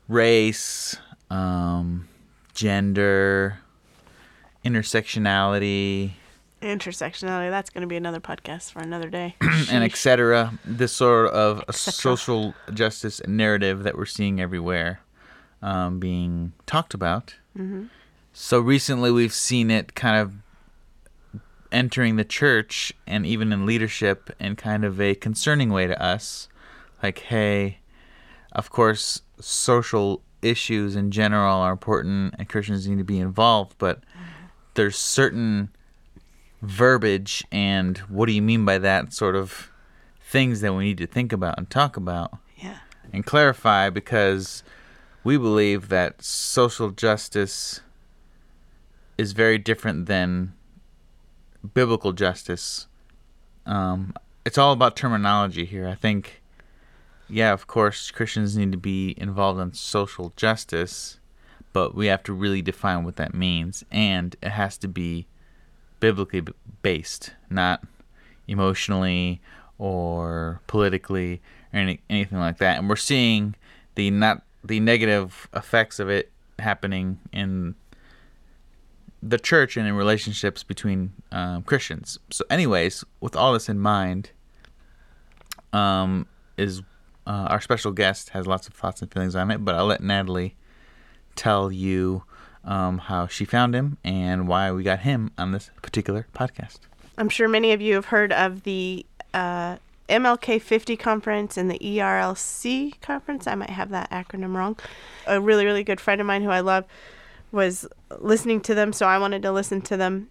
race, 0.08 0.96
um, 1.28 2.08
gender, 2.54 3.58
intersectionality, 4.64 6.12
Intersectionality. 6.62 7.50
That's 7.50 7.70
going 7.70 7.82
to 7.82 7.87
be 7.87 7.97
another 7.97 8.20
podcast 8.20 8.73
for 8.73 8.81
another 8.81 9.08
day. 9.11 9.35
and 9.70 9.85
etc. 9.85 10.58
This 10.64 10.93
sort 10.93 11.31
of 11.32 11.62
social 11.75 12.55
justice 12.73 13.20
narrative 13.26 13.82
that 13.82 13.97
we're 13.97 14.06
seeing 14.06 14.41
everywhere 14.41 15.00
um, 15.62 15.99
being 15.99 16.53
talked 16.67 16.94
about. 16.94 17.35
So 18.32 18.61
recently, 18.61 19.11
we've 19.11 19.32
seen 19.32 19.70
it 19.70 19.94
kind 19.94 20.20
of 20.20 20.35
entering 21.73 22.17
the 22.17 22.25
church 22.25 22.93
and 23.06 23.25
even 23.26 23.53
in 23.53 23.64
leadership 23.67 24.31
in 24.38 24.56
kind 24.56 24.85
of 24.85 25.00
a 25.00 25.14
concerning 25.14 25.70
way 25.70 25.87
to 25.87 26.03
us. 26.03 26.49
Like, 27.03 27.20
hey, 27.20 27.79
of 28.53 28.70
course, 28.70 29.23
social 29.41 30.23
issues 30.43 30.97
in 30.97 31.11
general 31.11 31.56
are 31.56 31.73
important 31.73 32.35
and 32.38 32.49
Christians 32.49 32.87
need 32.87 32.99
to 32.99 33.05
be 33.05 33.19
involved, 33.19 33.76
but 33.79 34.05
there's 34.75 34.97
certain 34.97 35.70
verbiage 36.62 37.44
and 37.53 37.99
what 38.08 38.26
do 38.26 38.32
you 38.32 38.43
mean 38.43 38.64
by 38.64 38.79
that 38.79 39.12
sort 39.12 39.37
of 39.37 39.70
things 40.20 40.61
that 40.61 40.75
we 40.75 40.85
need 40.85 40.99
to 40.99 41.06
think 41.06 41.32
about 41.32 41.56
and 41.58 41.70
talk 41.70 41.97
about 41.97 42.37
yeah. 42.56 42.79
and 43.12 43.25
clarify 43.25 43.91
because 43.91 44.62
we 45.22 45.36
believe 45.36 45.89
that 45.89 46.22
social 46.22 46.91
justice 46.91 47.81
is 49.19 49.32
very 49.32 49.58
different 49.58 50.06
than 50.06 50.53
biblical 51.75 52.13
justice. 52.13 52.86
Um, 53.65 54.15
it's 54.44 54.58
all 54.58 54.72
about 54.72 54.96
terminology 54.96 55.65
here. 55.65 55.89
I 55.89 55.94
think, 55.94 56.43
yeah, 57.29 57.53
of 57.53 57.67
course, 57.67 58.10
Christians 58.10 58.56
need 58.56 58.72
to 58.72 58.79
be 58.79 59.15
involved 59.17 59.60
in 59.60 59.72
social 59.75 60.32
justice, 60.36 61.19
but 61.72 61.94
we 61.94 62.06
have 62.06 62.22
to 62.25 62.32
really 62.32 62.63
define 62.63 63.05
what 63.05 63.17
that 63.17 63.34
means, 63.34 63.84
and 63.91 64.36
it 64.43 64.51
has 64.51 64.79
to 64.79 64.89
be 64.89 65.27
biblically 66.00 66.43
based, 66.82 67.32
not 67.50 67.82
emotionally 68.48 69.41
or 69.79 70.60
politically 70.67 71.41
or 71.72 71.81
any, 71.81 72.00
anything 72.08 72.38
like 72.38 72.58
that. 72.58 72.79
And 72.79 72.88
we're 72.88 72.96
seeing 72.96 73.55
the 73.94 74.10
not 74.10 74.43
the 74.65 74.81
negative 74.81 75.48
effects 75.55 75.98
of 75.98 76.08
it 76.08 76.31
happening 76.58 77.19
in 77.32 77.74
the 79.22 79.38
church 79.38 79.76
and 79.76 79.86
in 79.86 79.94
relationships 79.94 80.62
between 80.62 81.12
um, 81.32 81.62
Christians. 81.62 82.19
So, 82.31 82.44
anyways, 82.50 83.05
with 83.20 83.36
all 83.36 83.53
this 83.53 83.69
in 83.69 83.79
mind, 83.79 84.31
um, 85.72 86.26
is 86.56 86.82
uh, 87.26 87.46
our 87.50 87.60
special 87.60 87.93
guest 87.93 88.31
has 88.31 88.46
lots 88.46 88.69
of 88.69 88.74
thoughts 88.74 89.03
and 89.03 89.12
feelings 89.12 89.34
on 89.34 89.50
it, 89.50 89.65
but 89.65 89.74
I'll 89.74 89.86
let 89.86 90.03
Natalie 90.03 90.56
tell 91.34 91.70
you 91.72 92.24
um, 92.67 92.99
how 92.99 93.27
she 93.27 93.44
found 93.44 93.75
him 93.75 93.96
and 94.05 94.49
why 94.49 94.70
we 94.73 94.82
got 94.82 95.01
him 95.01 95.31
on 95.39 95.53
this 95.53 95.70
particular 95.82 96.27
podcast. 96.35 96.81
I'm 97.17 97.29
sure 97.29 97.49
many 97.49 97.73
of 97.73 97.81
you 97.81 97.94
have 97.94 98.06
heard 98.06 98.32
of 98.32 98.65
the 98.65 99.06
uh, 99.32 99.77
MLK 100.08 100.61
50 100.61 100.96
conference 100.96 101.56
and 101.56 101.70
the 101.70 101.79
ERLC 101.79 103.01
conference. 103.01 103.46
I 103.46 103.55
might 103.55 103.70
have 103.70 103.91
that 103.91 104.11
acronym 104.11 104.55
wrong. 104.55 104.77
A 105.27 105.41
really, 105.41 105.65
really 105.65 105.85
good 105.85 106.01
friend 106.01 106.20
of 106.20 106.27
mine 106.27 106.43
who 106.43 106.51
I 106.51 106.61
love 106.61 106.85
was 107.53 107.87
listening 108.19 108.61
to 108.63 108.75
them, 108.75 108.93
so 108.93 109.06
I 109.06 109.19
wanted 109.19 109.43
to 109.43 109.53
listen 109.53 109.81
to 109.82 109.96
them. 109.96 110.29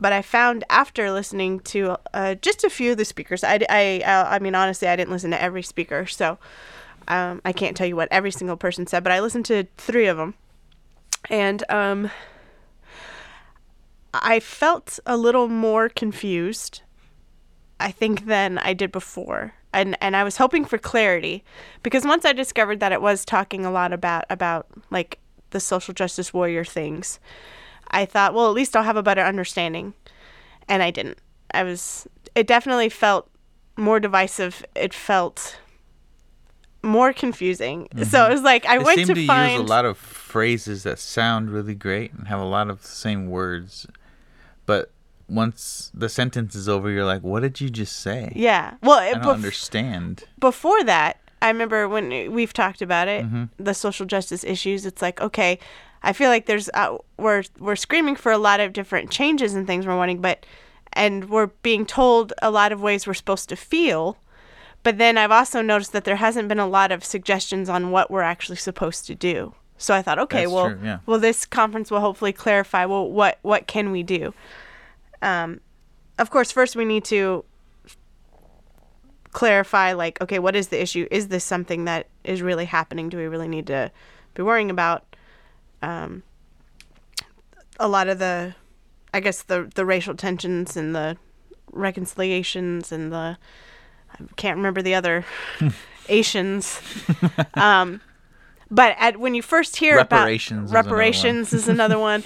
But 0.00 0.12
I 0.12 0.22
found 0.22 0.62
after 0.70 1.10
listening 1.10 1.58
to 1.60 1.98
uh, 2.14 2.36
just 2.36 2.62
a 2.62 2.70
few 2.70 2.92
of 2.92 2.98
the 2.98 3.04
speakers, 3.04 3.42
I, 3.42 3.58
I, 3.68 4.02
I, 4.04 4.38
mean, 4.38 4.54
honestly, 4.54 4.86
I 4.86 4.94
didn't 4.94 5.10
listen 5.10 5.32
to 5.32 5.42
every 5.42 5.62
speaker, 5.62 6.06
so 6.06 6.38
um, 7.08 7.42
I 7.44 7.52
can't 7.52 7.76
tell 7.76 7.86
you 7.86 7.96
what 7.96 8.08
every 8.12 8.30
single 8.30 8.56
person 8.56 8.86
said, 8.86 9.02
but 9.02 9.12
I 9.12 9.20
listened 9.20 9.46
to 9.46 9.64
three 9.76 10.06
of 10.06 10.16
them. 10.16 10.34
And 11.30 11.64
um, 11.70 12.10
I 14.14 14.40
felt 14.40 14.98
a 15.06 15.16
little 15.16 15.48
more 15.48 15.88
confused, 15.88 16.82
I 17.78 17.90
think, 17.90 18.26
than 18.26 18.58
I 18.58 18.72
did 18.72 18.92
before. 18.92 19.54
And 19.72 19.96
and 20.00 20.16
I 20.16 20.24
was 20.24 20.38
hoping 20.38 20.64
for 20.64 20.78
clarity 20.78 21.44
because 21.82 22.04
once 22.06 22.24
I 22.24 22.32
discovered 22.32 22.80
that 22.80 22.90
it 22.92 23.02
was 23.02 23.24
talking 23.24 23.66
a 23.66 23.70
lot 23.70 23.92
about 23.92 24.24
about 24.30 24.66
like 24.90 25.18
the 25.50 25.60
social 25.60 25.92
justice 25.92 26.32
warrior 26.32 26.64
things, 26.64 27.20
I 27.90 28.06
thought, 28.06 28.32
well, 28.32 28.48
at 28.48 28.54
least 28.54 28.74
I'll 28.74 28.82
have 28.82 28.96
a 28.96 29.02
better 29.02 29.22
understanding. 29.22 29.92
And 30.68 30.82
I 30.82 30.90
didn't. 30.90 31.18
I 31.52 31.64
was, 31.64 32.06
it 32.34 32.46
definitely 32.46 32.88
felt 32.90 33.30
more 33.76 34.00
divisive. 34.00 34.64
It 34.74 34.92
felt 34.92 35.58
more 36.82 37.12
confusing. 37.12 37.88
So 38.04 38.26
it 38.26 38.32
was 38.32 38.42
like, 38.42 38.66
I 38.66 38.78
They 38.78 38.84
went 38.84 39.06
to, 39.06 39.14
to 39.14 39.26
find. 39.26 39.52
use 39.52 39.60
a 39.62 39.72
lot 39.72 39.84
of 39.86 39.96
phrases 40.28 40.82
that 40.84 40.98
sound 40.98 41.50
really 41.50 41.74
great 41.74 42.12
and 42.12 42.28
have 42.28 42.40
a 42.40 42.44
lot 42.44 42.68
of 42.70 42.82
the 42.82 42.88
same 42.88 43.26
words, 43.30 43.86
but 44.66 44.90
once 45.28 45.90
the 45.94 46.08
sentence 46.08 46.54
is 46.54 46.68
over, 46.68 46.90
you're 46.90 47.04
like, 47.04 47.22
"What 47.22 47.40
did 47.40 47.60
you 47.60 47.68
just 47.70 47.96
say?" 47.96 48.32
yeah. 48.34 48.74
Well, 48.82 48.98
I 48.98 49.12
don't 49.12 49.22
bef- 49.24 49.34
understand. 49.34 50.24
before 50.38 50.82
that, 50.84 51.18
I 51.42 51.48
remember 51.48 51.88
when 51.88 52.32
we've 52.32 52.52
talked 52.52 52.82
about 52.82 53.08
it, 53.08 53.24
Mm-hmm. 53.24 53.44
the 53.62 53.74
social 53.74 54.06
justice 54.06 54.44
issues. 54.44 54.86
It's 54.86 55.02
like, 55.02 55.20
okay, 55.20 55.58
I 56.02 56.12
feel 56.12 56.30
like 56.30 56.46
there's 56.46 56.70
uh, 56.74 56.96
we're 57.18 57.44
we're 57.58 57.76
screaming 57.76 58.16
for 58.16 58.32
a 58.32 58.38
lot 58.38 58.60
of 58.60 58.72
different 58.72 59.10
changes 59.10 59.54
and 59.54 59.66
things 59.66 59.86
we're 59.86 59.96
wanting, 59.96 60.20
but 60.20 60.46
and 60.94 61.28
we're 61.28 61.48
being 61.62 61.84
told 61.84 62.32
a 62.40 62.50
lot 62.50 62.72
of 62.72 62.80
ways 62.80 63.06
we're 63.06 63.14
supposed 63.14 63.48
to 63.50 63.56
feel. 63.56 64.16
But 64.82 64.96
then 64.96 65.18
I've 65.18 65.32
also 65.32 65.60
noticed 65.60 65.92
that 65.92 66.04
there 66.04 66.16
hasn't 66.16 66.48
been 66.48 66.60
a 66.60 66.66
lot 66.66 66.92
of 66.92 67.04
suggestions 67.04 67.68
on 67.68 67.90
what 67.90 68.10
we're 68.10 68.22
actually 68.22 68.56
supposed 68.56 69.06
to 69.06 69.14
do. 69.14 69.52
So 69.78 69.94
I 69.94 70.02
thought, 70.02 70.18
okay, 70.18 70.42
That's 70.42 70.52
well, 70.52 70.70
true, 70.70 70.80
yeah. 70.82 70.98
well, 71.06 71.20
this 71.20 71.46
conference 71.46 71.90
will 71.90 72.00
hopefully 72.00 72.32
clarify. 72.32 72.84
Well, 72.84 73.08
what 73.10 73.38
what 73.42 73.66
can 73.66 73.92
we 73.92 74.02
do? 74.02 74.34
Um, 75.22 75.60
of 76.18 76.30
course, 76.30 76.50
first 76.50 76.76
we 76.76 76.84
need 76.84 77.04
to 77.06 77.44
clarify 79.30 79.92
like 79.92 80.20
okay 80.20 80.38
what 80.38 80.56
is 80.56 80.68
the 80.68 80.80
issue 80.80 81.06
is 81.10 81.28
this 81.28 81.44
something 81.44 81.84
that 81.84 82.08
is 82.24 82.42
really 82.42 82.64
happening 82.64 83.08
do 83.08 83.16
we 83.16 83.26
really 83.26 83.46
need 83.46 83.66
to 83.66 83.90
be 84.34 84.42
worrying 84.42 84.70
about 84.70 85.04
um, 85.82 86.22
a 87.78 87.86
lot 87.86 88.08
of 88.08 88.18
the 88.18 88.54
i 89.12 89.20
guess 89.20 89.42
the 89.42 89.70
the 89.74 89.84
racial 89.84 90.14
tensions 90.14 90.76
and 90.76 90.94
the 90.94 91.16
reconciliations 91.72 92.90
and 92.90 93.12
the 93.12 93.36
i 94.12 94.16
can't 94.36 94.56
remember 94.56 94.82
the 94.82 94.94
other 94.94 95.24
asians 96.08 96.80
um, 97.54 98.00
but 98.70 98.94
at 98.98 99.16
when 99.18 99.34
you 99.34 99.42
first 99.42 99.76
hear 99.76 99.96
Reparations 99.96 100.66
is 100.66 100.70
about 100.70 100.84
another 100.84 100.88
one. 100.88 100.98
reparations 100.98 101.52
is 101.52 101.68
another 101.68 101.98
one 101.98 102.24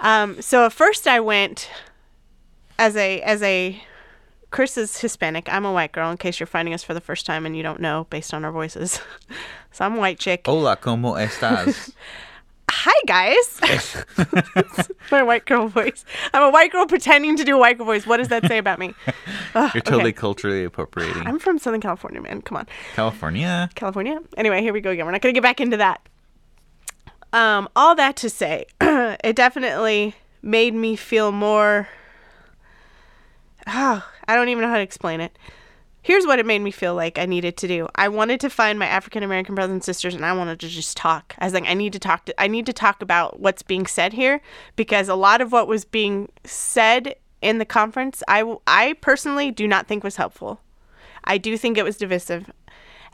um, 0.00 0.40
so 0.42 0.66
at 0.66 0.72
first 0.72 1.06
i 1.06 1.20
went 1.20 1.70
as 2.78 2.96
a 2.96 3.20
as 3.22 3.42
a 3.42 3.82
Chris 4.50 4.76
is 4.76 4.98
Hispanic. 4.98 5.48
I'm 5.52 5.64
a 5.64 5.72
white 5.72 5.92
girl. 5.92 6.10
In 6.10 6.16
case 6.16 6.40
you're 6.40 6.46
finding 6.46 6.74
us 6.74 6.82
for 6.82 6.92
the 6.92 7.00
first 7.00 7.24
time 7.24 7.46
and 7.46 7.56
you 7.56 7.62
don't 7.62 7.80
know 7.80 8.06
based 8.10 8.34
on 8.34 8.44
our 8.44 8.50
voices, 8.50 9.00
so 9.70 9.84
I'm 9.84 9.94
a 9.96 9.98
white 10.00 10.18
chick. 10.18 10.42
Hola, 10.46 10.76
cómo 10.76 11.16
estás? 11.16 11.92
Hi 12.72 12.92
guys. 13.04 13.60
My 15.10 15.24
white 15.24 15.44
girl 15.44 15.66
voice. 15.66 16.04
I'm 16.32 16.44
a 16.44 16.50
white 16.50 16.70
girl 16.70 16.86
pretending 16.86 17.36
to 17.36 17.42
do 17.42 17.56
a 17.56 17.58
white 17.58 17.76
girl 17.76 17.86
voice. 17.86 18.06
What 18.06 18.18
does 18.18 18.28
that 18.28 18.46
say 18.46 18.58
about 18.58 18.78
me? 18.78 18.94
Ugh, 19.56 19.70
You're 19.74 19.82
totally 19.82 20.10
okay. 20.10 20.12
culturally 20.12 20.62
appropriating. 20.62 21.26
I'm 21.26 21.40
from 21.40 21.58
Southern 21.58 21.80
California, 21.80 22.20
man. 22.20 22.42
Come 22.42 22.58
on. 22.58 22.68
California. 22.94 23.68
California. 23.74 24.20
Anyway, 24.36 24.62
here 24.62 24.72
we 24.72 24.80
go 24.80 24.90
again. 24.90 25.04
We're 25.04 25.12
not 25.12 25.20
going 25.20 25.34
to 25.34 25.36
get 25.36 25.42
back 25.42 25.60
into 25.60 25.78
that. 25.78 26.08
Um, 27.32 27.68
all 27.74 27.96
that 27.96 28.14
to 28.18 28.30
say, 28.30 28.66
it 28.80 29.34
definitely 29.34 30.14
made 30.40 30.72
me 30.72 30.94
feel 30.94 31.32
more. 31.32 31.88
Oh, 33.66 34.08
I 34.28 34.36
don't 34.36 34.48
even 34.48 34.62
know 34.62 34.68
how 34.68 34.76
to 34.76 34.82
explain 34.82 35.20
it. 35.20 35.36
Here's 36.02 36.26
what 36.26 36.38
it 36.38 36.46
made 36.46 36.60
me 36.60 36.70
feel 36.70 36.94
like 36.94 37.18
I 37.18 37.26
needed 37.26 37.56
to 37.58 37.68
do. 37.68 37.86
I 37.94 38.08
wanted 38.08 38.40
to 38.40 38.50
find 38.50 38.78
my 38.78 38.86
African 38.86 39.22
American 39.22 39.54
brothers 39.54 39.72
and 39.72 39.84
sisters, 39.84 40.14
and 40.14 40.24
I 40.24 40.32
wanted 40.32 40.58
to 40.60 40.68
just 40.68 40.96
talk. 40.96 41.34
I 41.38 41.44
was 41.44 41.52
like, 41.52 41.66
I 41.66 41.74
need 41.74 41.92
to 41.92 41.98
talk. 41.98 42.24
To, 42.24 42.40
I 42.40 42.46
need 42.46 42.66
to 42.66 42.72
talk 42.72 43.02
about 43.02 43.40
what's 43.40 43.62
being 43.62 43.86
said 43.86 44.14
here 44.14 44.40
because 44.76 45.08
a 45.08 45.14
lot 45.14 45.40
of 45.40 45.52
what 45.52 45.68
was 45.68 45.84
being 45.84 46.30
said 46.44 47.16
in 47.42 47.58
the 47.58 47.64
conference, 47.64 48.22
I 48.28 48.56
I 48.66 48.94
personally 49.00 49.50
do 49.50 49.68
not 49.68 49.86
think 49.86 50.02
was 50.02 50.16
helpful. 50.16 50.60
I 51.24 51.36
do 51.36 51.56
think 51.58 51.76
it 51.76 51.84
was 51.84 51.98
divisive, 51.98 52.50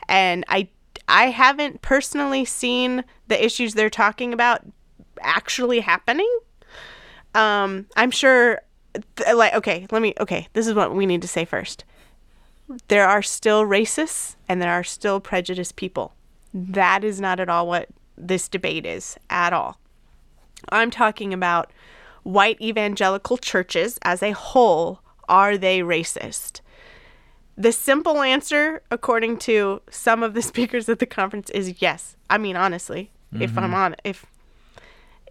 and 0.07 0.45
I 0.47 0.69
I 1.07 1.25
haven't 1.25 1.81
personally 1.81 2.45
seen 2.45 3.03
the 3.27 3.43
issues 3.43 3.73
they're 3.73 3.89
talking 3.89 4.33
about 4.33 4.61
actually 5.21 5.79
happening. 5.79 6.29
Um, 7.35 7.85
I'm 7.95 8.11
sure, 8.11 8.61
th- 9.15 9.35
like, 9.35 9.53
okay, 9.55 9.87
let 9.91 10.01
me. 10.01 10.13
Okay, 10.19 10.47
this 10.53 10.67
is 10.67 10.73
what 10.73 10.95
we 10.95 11.05
need 11.05 11.21
to 11.21 11.27
say 11.27 11.45
first. 11.45 11.83
There 12.87 13.07
are 13.07 13.21
still 13.21 13.63
racists 13.63 14.35
and 14.47 14.61
there 14.61 14.71
are 14.71 14.83
still 14.83 15.19
prejudiced 15.19 15.75
people. 15.75 16.13
That 16.53 17.03
is 17.03 17.21
not 17.21 17.39
at 17.39 17.49
all 17.49 17.67
what 17.67 17.89
this 18.17 18.47
debate 18.47 18.85
is 18.85 19.17
at 19.29 19.53
all. 19.53 19.79
I'm 20.69 20.91
talking 20.91 21.33
about 21.33 21.71
white 22.23 22.59
evangelical 22.59 23.37
churches 23.37 23.99
as 24.01 24.21
a 24.21 24.31
whole. 24.31 24.99
Are 25.29 25.57
they 25.57 25.79
racist? 25.79 26.61
The 27.57 27.71
simple 27.71 28.21
answer, 28.21 28.81
according 28.91 29.37
to 29.39 29.81
some 29.89 30.23
of 30.23 30.33
the 30.33 30.41
speakers 30.51 30.89
at 30.89 30.99
the 30.99 31.05
conference, 31.05 31.49
is 31.51 31.81
yes. 31.81 32.15
I 32.29 32.37
mean, 32.37 32.55
honestly, 32.55 33.11
if 33.39 33.57
I'm 33.57 33.65
mm-hmm. 33.65 33.73
on, 33.73 33.95
if 34.03 34.25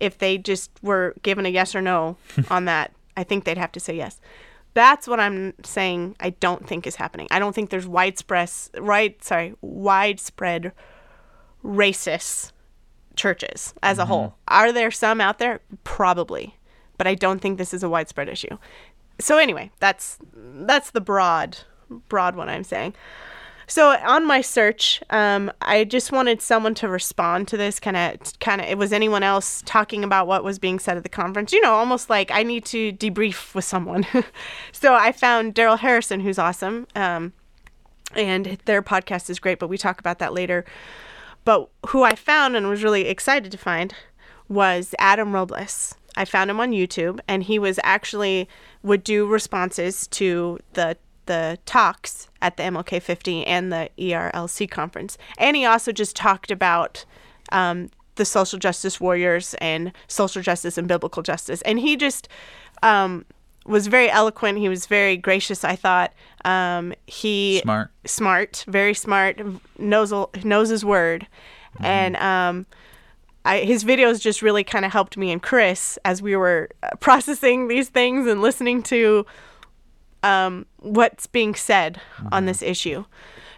if 0.01 0.19
they 0.19 0.37
just 0.37 0.71
were 0.83 1.15
given 1.23 1.47
a 1.47 1.49
yes 1.49 1.75
or 1.75 1.81
no 1.81 2.17
on 2.51 2.67
that, 2.67 2.93
I 3.17 3.25
think 3.25 3.45
they'd 3.45 3.59
have 3.59 3.73
to 3.73 3.81
say 3.81 3.97
yes. 3.97 4.21
That's 4.77 5.09
what 5.09 5.19
I'm 5.19 5.55
saying. 5.65 6.17
I 6.21 6.31
don't 6.31 6.67
think 6.69 6.87
is 6.87 6.97
happening. 6.97 7.29
I 7.31 7.39
don't 7.39 7.55
think 7.55 7.71
there's 7.71 7.87
widespread, 7.87 8.51
right? 8.79 9.25
Sorry, 9.25 9.55
widespread 9.63 10.73
racist 11.65 12.53
churches 13.17 13.73
as 13.83 13.97
a 13.97 14.03
mm-hmm. 14.03 14.11
whole. 14.11 14.35
Are 14.49 14.73
there 14.73 14.91
some 14.91 15.19
out 15.19 15.39
there? 15.39 15.61
Probably, 15.85 16.59
but 16.99 17.07
I 17.07 17.15
don't 17.15 17.41
think 17.41 17.57
this 17.57 17.73
is 17.73 17.83
a 17.83 17.89
widespread 17.89 18.29
issue. 18.29 18.59
So 19.19 19.39
anyway, 19.39 19.71
that's 19.81 20.19
that's 20.35 20.91
the 20.91 21.01
broad 21.01 21.57
broad 22.11 22.37
one 22.37 22.51
I'm 22.51 22.63
saying. 22.63 22.93
So 23.69 23.91
on 23.91 24.27
my 24.27 24.41
search, 24.41 25.03
um, 25.11 25.51
I 25.61 25.85
just 25.85 26.13
wanted 26.13 26.41
someone 26.41 26.75
to 26.77 26.89
respond 26.89 27.49
to 27.49 27.57
this 27.57 27.81
kind 27.81 27.97
of 27.97 28.39
kind 28.39 28.61
of. 28.61 28.69
It 28.69 28.79
was 28.79 28.93
anyone 28.93 29.23
else 29.23 29.63
talking 29.67 30.05
about 30.05 30.27
what 30.27 30.45
was 30.45 30.59
being 30.59 30.79
said 30.79 30.97
at 30.97 31.03
the 31.03 31.09
conference. 31.09 31.53
You 31.53 31.61
know, 31.61 31.73
almost 31.73 32.09
like 32.09 32.31
I 32.31 32.43
need 32.45 32.65
to 32.67 32.93
debrief 32.93 33.55
with 33.55 33.65
someone. 33.65 34.07
so 34.73 34.95
I 34.95 35.11
found 35.11 35.55
Darrell 35.55 35.77
Harrison, 35.77 36.21
who's 36.21 36.39
awesome, 36.39 36.87
um, 36.95 37.33
and 38.15 38.59
their 38.67 38.83
podcast 38.83 39.29
is 39.31 39.41
great. 39.41 39.59
But 39.59 39.69
we 39.69 39.79
talk 39.79 39.99
about 39.99 40.21
that 40.21 40.33
later. 40.33 40.65
But 41.45 41.69
who 41.89 42.03
I 42.03 42.15
found 42.15 42.57
and 42.57 42.69
was 42.69 42.85
really 42.85 43.07
excited 43.09 43.51
to 43.53 43.59
find 43.59 43.95
was 44.49 44.95
Adam 44.99 45.33
Robles. 45.33 45.95
I 46.17 46.25
found 46.25 46.51
him 46.51 46.61
on 46.61 46.71
YouTube, 46.71 47.21
and 47.29 47.43
he 47.43 47.59
was 47.59 47.79
actually 47.83 48.49
would 48.83 49.05
do 49.05 49.27
responses 49.27 50.07
to 50.09 50.59
the 50.75 50.97
the 51.27 51.59
talks 51.67 52.29
at 52.41 52.57
the 52.57 52.63
MLK 52.63 53.03
50 53.03 53.47
and 53.47 53.73
the 53.73 53.91
ERLC 53.99 54.71
conference, 54.71 55.19
and 55.39 55.57
he 55.57 55.65
also 55.65 55.93
just 55.93 56.17
talked 56.17 56.51
about 56.51 57.05
um, 57.53 57.91
the 58.17 58.25
social 58.25 58.59
justice 58.59 59.01
warriors 59.01 59.55
and 59.61 59.93
social 60.09 60.43
justice 60.43 60.79
and 60.79 60.89
biblical 60.89 61.23
justice, 61.23 61.63
and 61.63 61.79
he 61.79 61.97
just 61.97 62.29
um, 62.83 63.25
was 63.65 63.87
very 63.87 64.11
eloquent. 64.11 64.59
He 64.59 64.69
was 64.69 64.87
very 64.87 65.17
gracious. 65.17 65.65
I 65.65 65.77
thought 65.77 66.13
um, 66.45 66.95
he 67.07 67.61
Smart. 67.63 67.91
smart, 68.05 68.65
very 68.67 68.95
smart, 68.95 69.41
knows 69.79 70.13
knows 70.45 70.69
his 70.69 70.85
word, 70.85 71.27
and 71.81 72.17
um, 72.17 72.67
I, 73.47 73.61
his 73.61 73.85
videos 73.85 74.21
just 74.21 74.43
really 74.43 74.65
kind 74.65 74.85
of 74.85 74.93
helped 74.93 75.17
me 75.17 75.31
and 75.31 75.41
Chris 75.41 75.99
as 76.05 76.21
we 76.21 76.35
were 76.35 76.69
uh, 76.83 76.97
processing 77.01 77.69
these 77.69 77.89
things 77.89 78.27
and 78.27 78.43
listening 78.43 78.83
to 78.85 79.25
um, 80.23 80.67
what's 80.79 81.27
being 81.27 81.55
said 81.55 82.01
on 82.33 82.47
this 82.47 82.63
issue. 82.63 83.05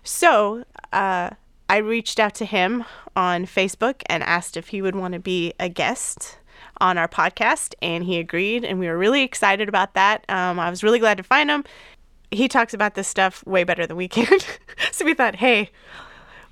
So 0.02 0.64
uh, 0.92 1.30
I 1.68 1.76
reached 1.76 2.18
out 2.18 2.34
to 2.36 2.44
him 2.44 2.84
on 3.14 3.46
Facebook 3.46 4.02
and 4.06 4.22
asked 4.22 4.56
if 4.56 4.68
he 4.68 4.80
would 4.80 4.96
want 4.96 5.14
to 5.14 5.20
be 5.20 5.52
a 5.60 5.68
guest 5.68 6.38
on 6.80 6.96
our 6.96 7.08
podcast, 7.08 7.74
and 7.82 8.04
he 8.04 8.18
agreed, 8.18 8.64
and 8.64 8.78
we 8.78 8.86
were 8.86 8.96
really 8.96 9.22
excited 9.22 9.68
about 9.68 9.94
that. 9.94 10.24
Um, 10.28 10.60
I 10.60 10.70
was 10.70 10.82
really 10.82 10.98
glad 10.98 11.16
to 11.16 11.22
find 11.22 11.50
him. 11.50 11.64
He 12.30 12.46
talks 12.46 12.72
about 12.72 12.94
this 12.94 13.08
stuff 13.08 13.44
way 13.46 13.64
better 13.64 13.86
than 13.86 13.96
we 13.96 14.06
can, 14.08 14.38
so 14.92 15.04
we 15.04 15.14
thought, 15.14 15.36
hey, 15.36 15.70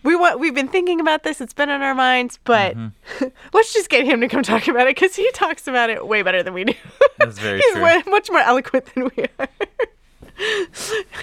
we 0.03 0.17
want 0.17 0.41
we've 0.41 0.55
been 0.55 0.69
thinking 0.69 1.01
about 1.01 1.23
this. 1.23 1.41
It's 1.41 1.53
been 1.53 1.69
on 1.69 1.83
our 1.83 1.95
minds, 1.95 2.39
but 2.45 2.77
let's 3.53 3.73
just 3.73 3.89
get 3.91 4.05
him 4.05 4.21
to 4.21 4.29
come 4.29 4.43
talk 4.43 4.69
about 4.69 4.87
it 4.87 4.97
because 4.97 5.17
he 5.17 5.31
talks 5.33 5.67
about 5.67 5.91
it 5.91 6.07
way 6.07 6.23
better 6.23 6.43
than 6.43 6.55
we 6.55 6.65
do. 6.65 6.75
That's 7.19 7.39
very 7.39 7.59
He's 7.63 7.73
true. 7.73 7.83
way, 7.83 8.03
much 8.07 8.31
more 8.31 8.41
eloquent 8.41 8.87
than 8.95 9.11
we 9.17 9.25
are. 9.39 9.49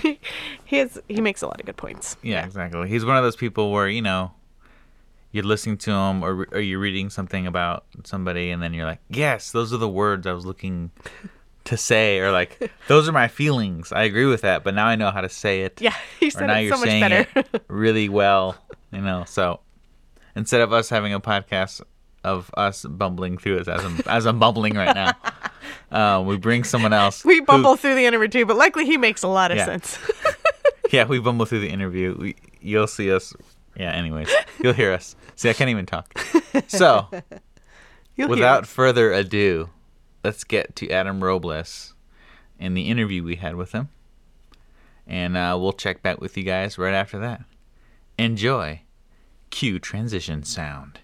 He, 0.01 0.19
he 0.65 0.77
has 0.77 1.01
he 1.07 1.21
makes 1.21 1.41
a 1.41 1.47
lot 1.47 1.59
of 1.59 1.65
good 1.65 1.77
points. 1.77 2.17
Yeah, 2.21 2.45
exactly. 2.45 2.89
He's 2.89 3.05
one 3.05 3.17
of 3.17 3.23
those 3.23 3.35
people 3.35 3.71
where 3.71 3.87
you 3.87 4.01
know 4.01 4.31
you're 5.31 5.43
listening 5.43 5.77
to 5.77 5.91
him 5.91 6.23
or 6.23 6.47
or 6.51 6.59
you're 6.59 6.79
reading 6.79 7.09
something 7.09 7.47
about 7.47 7.85
somebody, 8.03 8.51
and 8.51 8.61
then 8.61 8.73
you're 8.73 8.85
like, 8.85 8.99
"Yes, 9.09 9.51
those 9.51 9.73
are 9.73 9.77
the 9.77 9.89
words 9.89 10.25
I 10.27 10.33
was 10.33 10.45
looking 10.45 10.91
to 11.65 11.77
say," 11.77 12.19
or 12.19 12.31
like, 12.31 12.71
"Those 12.87 13.07
are 13.07 13.13
my 13.13 13.27
feelings. 13.27 13.91
I 13.91 14.03
agree 14.03 14.25
with 14.25 14.41
that, 14.41 14.63
but 14.63 14.73
now 14.73 14.85
I 14.87 14.95
know 14.95 15.11
how 15.11 15.21
to 15.21 15.29
say 15.29 15.61
it." 15.61 15.81
Yeah, 15.81 15.95
he 16.19 16.31
Or 16.35 16.47
now 16.47 16.57
it 16.57 16.63
you're 16.63 16.73
so 16.75 16.79
much 16.79 16.89
saying 16.89 17.01
better. 17.01 17.27
it 17.53 17.63
really 17.67 18.09
well, 18.09 18.55
you 18.91 19.01
know. 19.01 19.23
So 19.25 19.59
instead 20.35 20.61
of 20.61 20.73
us 20.73 20.89
having 20.89 21.13
a 21.13 21.19
podcast 21.19 21.81
of 22.23 22.49
us 22.55 22.85
bumbling 22.85 23.37
through 23.37 23.57
it 23.57 23.67
as 23.67 23.83
I'm 23.85 23.99
as 24.07 24.25
I'm 24.25 24.39
bumbling 24.39 24.75
right 24.75 24.95
now. 24.95 25.13
Uh, 25.91 26.21
we 26.25 26.37
bring 26.37 26.63
someone 26.63 26.91
else. 26.91 27.23
We 27.23 27.37
who- 27.37 27.45
bumble 27.45 27.75
through 27.77 27.93
the 27.95 28.05
interview 28.05 28.27
too, 28.27 28.45
but 28.47 28.57
luckily 28.57 28.85
he 28.85 28.97
makes 28.97 29.21
a 29.21 29.27
lot 29.27 29.51
of 29.51 29.57
Yeah. 29.57 29.65
sense. 29.65 29.99
yeah, 30.91 31.05
we 31.05 31.19
bumble 31.19 31.45
through 31.45 31.59
the 31.59 31.69
interview. 31.69 32.15
We, 32.19 32.35
you'll 32.61 32.87
see 32.87 33.11
us. 33.13 33.31
Yeah. 33.77 33.91
Anyways, 33.91 34.27
you'll 34.59 34.73
hear 34.73 34.91
us. 34.91 35.15
See, 35.35 35.49
I 35.51 35.53
can't 35.53 35.69
even 35.69 35.85
talk. 35.85 36.11
So, 36.67 37.07
You'll 38.15 38.29
without 38.29 38.63
it. 38.63 38.67
further 38.67 39.11
ado, 39.13 39.69
let's 40.23 40.43
get 40.43 40.75
to 40.77 40.89
Adam 40.89 41.23
Robles 41.23 41.93
and 42.59 42.75
the 42.75 42.89
interview 42.89 43.23
we 43.23 43.35
had 43.35 43.55
with 43.55 43.71
him, 43.71 43.89
and 45.07 45.37
uh, 45.37 45.55
we'll 45.59 45.73
check 45.73 46.01
back 46.01 46.19
with 46.19 46.35
you 46.37 46.43
guys 46.43 46.77
right 46.79 46.93
after 46.95 47.19
that. 47.19 47.43
Enjoy. 48.17 48.81
Cue 49.51 49.77
transition 49.79 50.43
sound. 50.43 50.99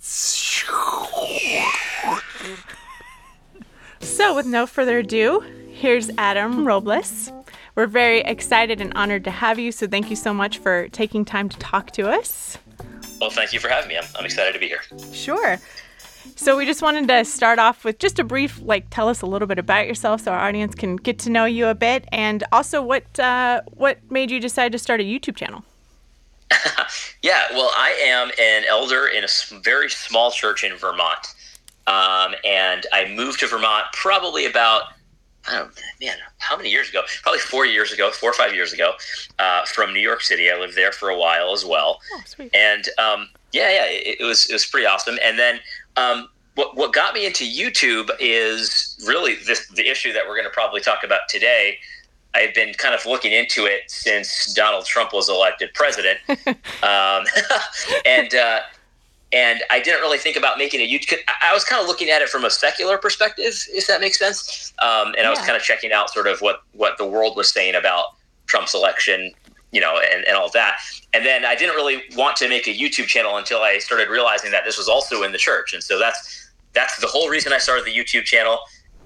So, 0.00 0.66
with 4.34 4.46
no 4.46 4.66
further 4.66 4.98
ado, 4.98 5.40
here's 5.70 6.10
Adam 6.18 6.66
Robles. 6.66 7.32
We're 7.74 7.86
very 7.86 8.20
excited 8.20 8.80
and 8.80 8.92
honored 8.94 9.24
to 9.24 9.30
have 9.30 9.58
you, 9.58 9.72
so 9.72 9.86
thank 9.86 10.10
you 10.10 10.16
so 10.16 10.32
much 10.32 10.58
for 10.58 10.88
taking 10.88 11.24
time 11.24 11.48
to 11.48 11.58
talk 11.58 11.90
to 11.92 12.08
us. 12.08 12.58
Well, 13.20 13.30
thank 13.30 13.52
you 13.52 13.60
for 13.60 13.68
having 13.68 13.88
me. 13.88 13.98
I'm, 13.98 14.04
I'm 14.16 14.24
excited 14.24 14.52
to 14.52 14.58
be 14.58 14.68
here. 14.68 14.80
Sure. 15.12 15.58
So, 16.36 16.56
we 16.56 16.64
just 16.64 16.82
wanted 16.82 17.08
to 17.08 17.24
start 17.24 17.58
off 17.58 17.84
with 17.84 17.98
just 17.98 18.18
a 18.18 18.24
brief, 18.24 18.60
like, 18.62 18.86
tell 18.90 19.08
us 19.08 19.22
a 19.22 19.26
little 19.26 19.48
bit 19.48 19.58
about 19.58 19.86
yourself 19.86 20.22
so 20.22 20.32
our 20.32 20.38
audience 20.38 20.74
can 20.74 20.96
get 20.96 21.18
to 21.20 21.30
know 21.30 21.44
you 21.44 21.66
a 21.66 21.74
bit, 21.74 22.06
and 22.12 22.44
also 22.52 22.82
what 22.82 23.18
uh, 23.18 23.62
what 23.66 23.98
made 24.10 24.30
you 24.30 24.40
decide 24.40 24.72
to 24.72 24.78
start 24.78 25.00
a 25.00 25.04
YouTube 25.04 25.36
channel. 25.36 25.64
Yeah, 27.22 27.44
well, 27.50 27.70
I 27.76 27.90
am 28.00 28.30
an 28.38 28.64
elder 28.68 29.06
in 29.08 29.24
a 29.24 29.28
very 29.60 29.90
small 29.90 30.30
church 30.30 30.62
in 30.62 30.76
Vermont. 30.76 31.34
Um, 31.88 32.34
and 32.44 32.86
I 32.92 33.12
moved 33.14 33.40
to 33.40 33.46
Vermont 33.46 33.86
probably 33.92 34.46
about, 34.46 34.82
I 35.48 35.58
don't 35.58 35.68
know, 35.68 35.82
man, 36.00 36.16
how 36.38 36.56
many 36.56 36.68
years 36.68 36.88
ago? 36.90 37.02
Probably 37.22 37.40
four 37.40 37.66
years 37.66 37.92
ago, 37.92 38.10
four 38.10 38.30
or 38.30 38.34
five 38.34 38.54
years 38.54 38.72
ago, 38.72 38.92
uh, 39.38 39.64
from 39.64 39.92
New 39.92 40.00
York 40.00 40.20
City. 40.20 40.50
I 40.50 40.58
lived 40.58 40.76
there 40.76 40.92
for 40.92 41.08
a 41.08 41.18
while 41.18 41.52
as 41.52 41.64
well. 41.64 42.00
Oh, 42.14 42.48
and 42.54 42.88
um, 42.98 43.30
yeah, 43.52 43.70
yeah, 43.70 43.86
it, 43.86 44.20
it 44.20 44.24
was 44.24 44.46
it 44.48 44.52
was 44.52 44.66
pretty 44.66 44.86
awesome. 44.86 45.18
And 45.24 45.38
then 45.38 45.60
um, 45.96 46.28
what 46.54 46.76
what 46.76 46.92
got 46.92 47.14
me 47.14 47.26
into 47.26 47.44
YouTube 47.44 48.10
is 48.20 49.02
really 49.06 49.36
this 49.46 49.66
the 49.68 49.88
issue 49.88 50.12
that 50.12 50.24
we're 50.26 50.34
going 50.34 50.44
to 50.44 50.50
probably 50.50 50.80
talk 50.80 51.02
about 51.04 51.22
today. 51.28 51.78
I've 52.34 52.54
been 52.54 52.74
kind 52.74 52.94
of 52.94 53.04
looking 53.06 53.32
into 53.32 53.64
it 53.64 53.90
since 53.90 54.52
Donald 54.54 54.84
Trump 54.84 55.12
was 55.12 55.28
elected 55.28 55.72
president, 55.74 56.18
um, 56.28 57.24
and 58.06 58.34
uh, 58.34 58.60
and 59.32 59.60
I 59.70 59.80
didn't 59.80 60.00
really 60.00 60.18
think 60.18 60.36
about 60.36 60.58
making 60.58 60.80
a 60.80 60.88
YouTube. 60.88 61.18
I 61.28 61.50
I 61.50 61.54
was 61.54 61.64
kind 61.64 61.80
of 61.80 61.88
looking 61.88 62.10
at 62.10 62.22
it 62.22 62.28
from 62.28 62.44
a 62.44 62.50
secular 62.50 62.98
perspective, 62.98 63.54
if 63.70 63.86
that 63.86 64.00
makes 64.00 64.18
sense. 64.18 64.72
Um, 64.80 65.14
and 65.16 65.26
I 65.26 65.30
was 65.30 65.38
kind 65.40 65.56
of 65.56 65.62
checking 65.62 65.92
out 65.92 66.10
sort 66.10 66.26
of 66.26 66.40
what 66.40 66.62
what 66.72 66.98
the 66.98 67.06
world 67.06 67.36
was 67.36 67.50
saying 67.50 67.74
about 67.74 68.06
Trump's 68.46 68.74
election, 68.74 69.32
you 69.72 69.80
know, 69.80 70.00
and, 70.12 70.24
and 70.26 70.36
all 70.36 70.50
that. 70.50 70.78
And 71.14 71.24
then 71.24 71.44
I 71.44 71.54
didn't 71.54 71.76
really 71.76 72.02
want 72.16 72.36
to 72.38 72.48
make 72.48 72.66
a 72.66 72.74
YouTube 72.74 73.06
channel 73.06 73.36
until 73.36 73.60
I 73.60 73.78
started 73.78 74.08
realizing 74.08 74.50
that 74.50 74.64
this 74.64 74.76
was 74.76 74.88
also 74.88 75.22
in 75.22 75.32
the 75.32 75.38
church. 75.38 75.72
And 75.72 75.82
so 75.82 75.98
that's 75.98 76.50
that's 76.72 76.98
the 77.00 77.06
whole 77.06 77.28
reason 77.28 77.52
I 77.52 77.58
started 77.58 77.86
the 77.86 77.94
YouTube 77.94 78.24
channel, 78.24 78.60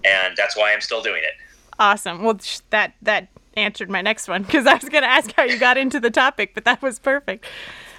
and 0.05 0.37
that's 0.37 0.57
why 0.57 0.73
I'm 0.73 0.81
still 0.81 1.03
doing 1.03 1.23
it. 1.23 1.35
Awesome. 1.79 2.23
Well, 2.23 2.39
sh- 2.39 2.61
that 2.71 2.95
that 3.03 3.29
answered 3.57 3.91
my 3.91 4.03
next 4.03 4.29
one 4.29 4.43
because 4.43 4.67
I 4.67 4.75
was 4.75 4.89
going 4.89 5.03
to 5.03 5.11
ask 5.11 5.33
how 5.33 5.45
you 5.45 5.59
got 5.59 5.77
into 5.77 6.01
the 6.01 6.11
topic, 6.11 6.55
but 6.55 6.65
that 6.65 6.83
was 6.83 6.99
perfect. 6.99 7.45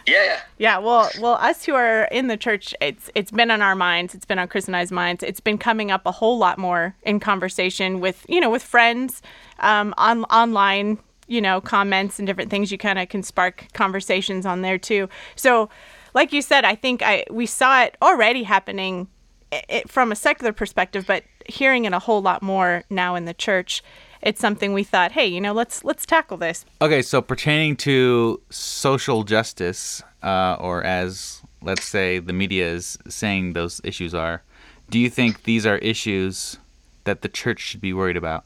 Yeah, 0.05 0.23
yeah. 0.25 0.39
Yeah, 0.57 0.77
well, 0.79 1.09
well, 1.19 1.35
us 1.35 1.63
who 1.63 1.75
are 1.75 2.05
in 2.05 2.27
the 2.27 2.35
church, 2.35 2.75
it's 2.81 3.09
it's 3.15 3.31
been 3.31 3.49
on 3.49 3.61
our 3.61 3.75
minds. 3.75 4.13
It's 4.13 4.25
been 4.25 4.39
on 4.39 4.47
Chris 4.47 4.67
and 4.67 4.75
I's 4.75 4.91
minds. 4.91 5.23
It's 5.23 5.39
been 5.39 5.57
coming 5.57 5.91
up 5.91 6.05
a 6.05 6.11
whole 6.11 6.37
lot 6.37 6.57
more 6.57 6.95
in 7.03 7.19
conversation 7.19 7.99
with 8.01 8.25
you 8.27 8.41
know 8.41 8.49
with 8.49 8.63
friends, 8.63 9.21
um, 9.59 9.93
on 9.97 10.25
online, 10.25 10.99
you 11.27 11.41
know, 11.41 11.61
comments 11.61 12.19
and 12.19 12.27
different 12.27 12.51
things. 12.51 12.71
You 12.71 12.77
kind 12.77 12.99
of 12.99 13.07
can 13.09 13.23
spark 13.23 13.67
conversations 13.73 14.45
on 14.45 14.61
there 14.61 14.77
too. 14.77 15.07
So, 15.35 15.69
like 16.13 16.33
you 16.33 16.41
said, 16.41 16.65
I 16.65 16.75
think 16.75 17.01
I 17.01 17.25
we 17.29 17.45
saw 17.45 17.83
it 17.83 17.95
already 18.01 18.43
happening, 18.43 19.07
it, 19.51 19.89
from 19.89 20.11
a 20.11 20.15
secular 20.15 20.51
perspective, 20.51 21.05
but 21.07 21.23
hearing 21.47 21.85
it 21.85 21.93
a 21.93 21.99
whole 21.99 22.21
lot 22.21 22.41
more 22.41 22.83
now 22.89 23.15
in 23.15 23.25
the 23.25 23.33
church. 23.33 23.83
It's 24.21 24.39
something 24.39 24.73
we 24.73 24.83
thought, 24.83 25.11
hey, 25.11 25.27
you 25.27 25.41
know, 25.41 25.53
let's 25.53 25.83
let's 25.83 26.05
tackle 26.05 26.37
this. 26.37 26.65
Okay, 26.81 27.01
so 27.01 27.21
pertaining 27.21 27.75
to 27.77 28.41
social 28.49 29.23
justice, 29.23 30.01
uh, 30.21 30.55
or 30.59 30.83
as 30.83 31.41
let's 31.61 31.83
say 31.83 32.19
the 32.19 32.33
media 32.33 32.67
is 32.67 32.97
saying 33.07 33.53
those 33.53 33.81
issues 33.83 34.13
are, 34.13 34.41
do 34.89 34.99
you 34.99 35.09
think 35.09 35.43
these 35.43 35.65
are 35.65 35.77
issues 35.77 36.57
that 37.03 37.21
the 37.21 37.29
church 37.29 37.59
should 37.59 37.81
be 37.81 37.93
worried 37.93 38.17
about? 38.17 38.45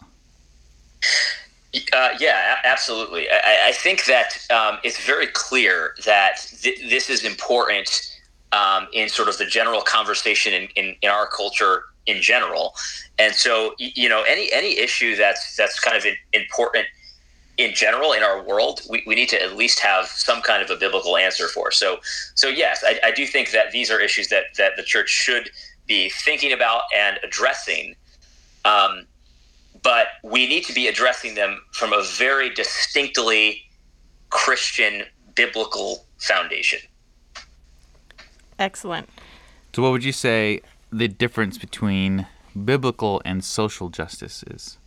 Uh, 1.93 2.09
yeah, 2.19 2.57
absolutely. 2.63 3.27
I, 3.29 3.67
I 3.67 3.71
think 3.71 4.05
that 4.05 4.39
um, 4.49 4.79
it's 4.83 5.03
very 5.05 5.27
clear 5.27 5.93
that 6.05 6.37
th- 6.61 6.89
this 6.89 7.09
is 7.09 7.23
important 7.23 8.17
um, 8.51 8.87
in 8.93 9.09
sort 9.09 9.27
of 9.27 9.37
the 9.37 9.45
general 9.45 9.81
conversation 9.81 10.53
in, 10.53 10.67
in, 10.75 10.95
in 11.01 11.09
our 11.09 11.27
culture 11.27 11.83
in 12.07 12.21
general. 12.21 12.73
And 13.19 13.35
so, 13.35 13.75
you 13.77 14.09
know, 14.09 14.23
any 14.23 14.51
any 14.51 14.79
issue 14.79 15.15
that's 15.15 15.55
that's 15.55 15.79
kind 15.79 15.95
of 15.95 16.05
important 16.33 16.87
in 17.57 17.73
general 17.73 18.13
in 18.13 18.23
our 18.23 18.43
world, 18.43 18.81
we, 18.89 19.03
we 19.07 19.15
need 19.15 19.29
to 19.29 19.41
at 19.41 19.55
least 19.55 19.79
have 19.79 20.05
some 20.05 20.41
kind 20.41 20.61
of 20.61 20.69
a 20.69 20.75
biblical 20.75 21.17
answer 21.17 21.47
for. 21.47 21.71
So, 21.71 21.97
so 22.35 22.47
yes, 22.47 22.83
I, 22.85 22.99
I 23.03 23.11
do 23.11 23.25
think 23.25 23.51
that 23.51 23.71
these 23.71 23.89
are 23.91 23.99
issues 23.99 24.29
that 24.29 24.55
that 24.57 24.73
the 24.77 24.83
church 24.83 25.09
should 25.09 25.49
be 25.87 26.09
thinking 26.09 26.51
about 26.51 26.83
and 26.95 27.19
addressing. 27.23 27.95
Um, 28.65 29.05
but 29.83 30.07
we 30.23 30.47
need 30.47 30.65
to 30.65 30.73
be 30.73 30.87
addressing 30.87 31.35
them 31.35 31.61
from 31.71 31.93
a 31.93 32.03
very 32.03 32.49
distinctly 32.49 33.63
Christian 34.29 35.03
biblical 35.35 36.05
foundation. 36.19 36.79
Excellent. 38.59 39.07
So, 39.73 39.81
what 39.81 39.91
would 39.91 40.03
you 40.03 40.11
say 40.11 40.61
the 40.91 41.07
difference 41.07 41.57
between 41.57 42.27
biblical 42.65 43.21
and 43.25 43.43
social 43.43 43.89
justice 43.89 44.43
is? 44.43 44.77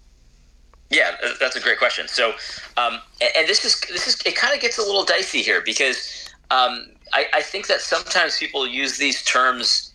Yeah, 0.90 1.16
that's 1.38 1.54
a 1.54 1.60
great 1.60 1.78
question. 1.78 2.08
So, 2.08 2.34
um, 2.76 2.98
and, 3.36 3.46
this 3.46 3.64
is 3.64 3.80
this 3.82 4.08
is 4.08 4.20
it 4.26 4.34
kind 4.34 4.54
of 4.54 4.60
gets 4.60 4.76
a 4.76 4.82
little 4.82 5.04
dicey 5.04 5.40
here 5.40 5.62
because 5.64 6.28
um, 6.50 6.86
I, 7.12 7.26
I 7.34 7.42
think 7.42 7.68
that 7.68 7.80
sometimes 7.80 8.38
people 8.38 8.66
use 8.66 8.98
these 8.98 9.22
terms, 9.22 9.92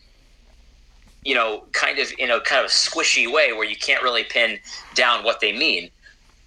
you 1.23 1.35
know, 1.35 1.65
kind 1.73 1.99
of 1.99 2.13
in 2.17 2.31
a 2.31 2.39
kind 2.39 2.63
of 2.63 2.71
squishy 2.71 3.31
way 3.31 3.51
where 3.51 3.65
you 3.65 3.75
can't 3.75 4.03
really 4.03 4.23
pin 4.23 4.57
down 4.93 5.25
what 5.25 5.41
they 5.41 5.51
mean. 5.51 5.89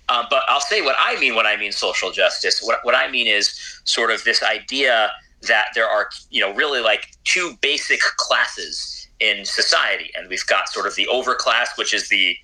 Um, 0.09 0.25
but 0.31 0.45
I'll 0.49 0.61
say 0.61 0.81
what 0.81 0.97
I 0.99 1.21
mean 1.21 1.35
when 1.35 1.47
I 1.47 1.57
mean 1.59 1.73
social 1.73 2.11
justice. 2.11 2.63
What, 2.63 2.79
what 2.83 2.95
I 2.95 3.11
mean 3.11 3.27
is 3.27 3.81
sort 3.85 4.11
of 4.11 4.25
this 4.25 4.43
idea 4.43 5.11
that 5.43 5.69
there 5.75 5.87
are, 5.87 6.09
you 6.31 6.41
know, 6.41 6.53
really 6.55 6.81
like 6.81 7.17
two 7.25 7.57
basic 7.61 8.01
classes 8.17 9.09
in 9.21 9.45
society, 9.45 10.11
and 10.17 10.29
we've 10.29 10.47
got 10.47 10.69
sort 10.69 10.87
of 10.87 10.95
the 10.95 11.09
overclass, 11.13 11.77
which 11.77 11.93
is 11.93 12.09
the 12.09 12.37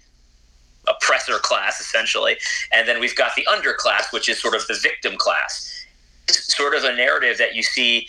oppressor 0.88 1.38
class 1.38 1.80
essentially. 1.80 2.36
And 2.72 2.86
then 2.88 3.00
we've 3.00 3.16
got 3.16 3.32
the 3.36 3.46
underclass 3.50 4.12
which 4.12 4.28
is 4.28 4.40
sort 4.40 4.54
of 4.54 4.66
the 4.66 4.74
victim 4.74 5.16
class. 5.16 5.86
It's 6.28 6.54
sort 6.56 6.74
of 6.74 6.84
a 6.84 6.94
narrative 6.94 7.38
that 7.38 7.54
you 7.54 7.62
see 7.62 8.08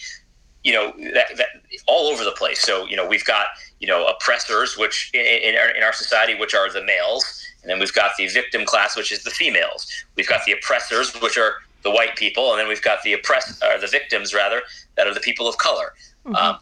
you 0.64 0.74
know 0.74 0.94
that, 1.14 1.28
that 1.38 1.48
all 1.88 2.08
over 2.08 2.24
the 2.24 2.32
place. 2.32 2.62
So 2.62 2.86
you 2.86 2.96
know 2.96 3.08
we've 3.08 3.26
got 3.26 3.48
you 3.80 3.88
know 3.88 4.08
oppressors 4.08 4.78
which 4.78 5.12
in, 5.14 5.22
in, 5.22 5.56
our, 5.56 5.70
in 5.70 5.84
our 5.84 5.94
society 5.94 6.36
which 6.36 6.54
are 6.54 6.72
the 6.72 6.84
males. 6.84 7.42
And 7.62 7.72
then 7.72 7.80
we've 7.80 7.94
got 7.94 8.12
the 8.18 8.28
victim 8.28 8.66
class 8.66 8.96
which 8.96 9.12
is 9.12 9.24
the 9.24 9.32
females. 9.32 9.88
We've 10.16 10.28
got 10.28 10.42
the 10.46 10.54
oppressors 10.54 11.14
which 11.22 11.38
are 11.38 11.56
the 11.86 11.92
white 11.92 12.18
people 12.18 12.52
and 12.52 12.60
then 12.60 12.68
we've 12.68 12.82
got 12.82 13.02
the 13.04 13.14
oppress 13.14 13.62
or 13.64 13.80
the 13.80 13.88
victims 13.88 14.34
rather 14.34 14.62
that 14.98 15.08
are 15.08 15.14
the 15.14 15.22
people 15.22 15.48
of 15.48 15.58
color 15.58 15.94
um, 16.34 16.58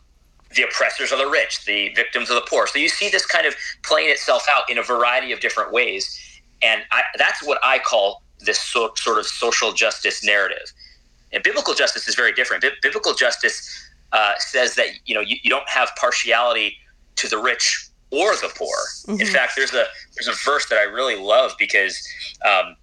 the 0.56 0.64
oppressors 0.64 1.12
are 1.12 1.18
the 1.18 1.30
rich, 1.30 1.66
the 1.66 1.90
victims 1.96 2.30
are 2.30 2.36
the 2.36 2.46
poor. 2.48 2.68
So 2.68 2.80
you 2.80 2.90
see 2.90 3.10
this 3.10 3.26
kind 3.26 3.46
of 3.46 3.56
playing 3.84 4.10
itself 4.10 4.46
out 4.56 4.70
in 4.70 4.78
a 4.78 4.84
variety 4.84 5.32
of 5.32 5.40
different 5.40 5.72
ways, 5.72 6.20
and 6.62 6.82
I, 6.92 7.04
that's 7.18 7.44
what 7.44 7.60
I 7.64 7.80
call 7.80 8.24
this 8.40 8.60
so, 8.60 8.92
sort 8.96 9.20
of 9.20 9.26
social 9.26 9.74
justice 9.74 10.24
narrative. 10.24 10.72
And 11.32 11.42
biblical 11.44 11.74
justice 11.74 12.08
is 12.08 12.16
very 12.16 12.34
different. 12.34 12.62
Bi- 12.62 12.70
biblical 12.82 13.14
justice 13.14 13.68
uh, 14.12 14.34
says 14.38 14.76
that 14.76 14.88
you 15.06 15.16
know 15.16 15.22
you, 15.22 15.38
you 15.44 15.50
don't 15.50 15.68
have 15.70 15.90
partiality 15.96 16.78
to 17.16 17.28
the 17.28 17.38
rich 17.38 17.88
or 18.12 18.36
the 18.36 18.52
poor. 18.56 18.76
In 19.20 19.26
fact, 19.26 19.54
there's 19.56 19.74
a 19.74 19.86
there's 20.16 20.28
a 20.28 20.40
verse 20.46 20.68
that 20.70 20.78
I 20.78 20.84
really 20.84 21.16
love 21.16 21.54
because. 21.58 22.02
Um, 22.46 22.76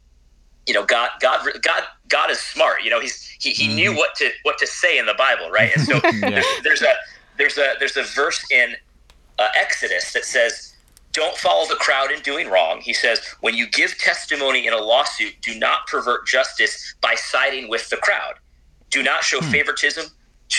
you 0.66 0.74
know, 0.74 0.84
God, 0.84 1.10
God, 1.20 1.46
God, 1.62 1.82
God 2.08 2.30
is 2.30 2.38
smart. 2.38 2.82
You 2.84 2.90
know, 2.90 3.00
he's 3.00 3.26
he, 3.40 3.50
he 3.50 3.66
knew 3.74 3.94
what 3.96 4.14
to 4.16 4.30
what 4.42 4.58
to 4.58 4.66
say 4.66 4.98
in 4.98 5.06
the 5.06 5.14
Bible, 5.14 5.50
right? 5.50 5.70
And 5.74 5.82
so 5.82 6.00
Yeah. 6.12 6.42
there's 6.62 6.82
a 6.82 6.92
there's 7.38 7.58
a 7.58 7.74
there's 7.78 7.96
a 7.96 8.02
verse 8.02 8.44
in 8.50 8.74
uh, 9.38 9.48
Exodus 9.58 10.12
that 10.12 10.24
says, 10.24 10.74
"Don't 11.12 11.36
follow 11.36 11.66
the 11.66 11.76
crowd 11.76 12.10
in 12.12 12.20
doing 12.20 12.48
wrong." 12.50 12.80
He 12.82 12.92
says, 12.92 13.20
"When 13.40 13.54
you 13.54 13.66
give 13.68 13.96
testimony 13.98 14.66
in 14.66 14.72
a 14.74 14.78
lawsuit, 14.78 15.34
do 15.40 15.58
not 15.58 15.86
pervert 15.86 16.26
justice 16.26 16.94
by 17.00 17.14
siding 17.14 17.68
with 17.70 17.88
the 17.88 17.96
crowd. 17.96 18.34
Do 18.90 19.02
not 19.02 19.22
show 19.24 19.40
favoritism 19.40 20.06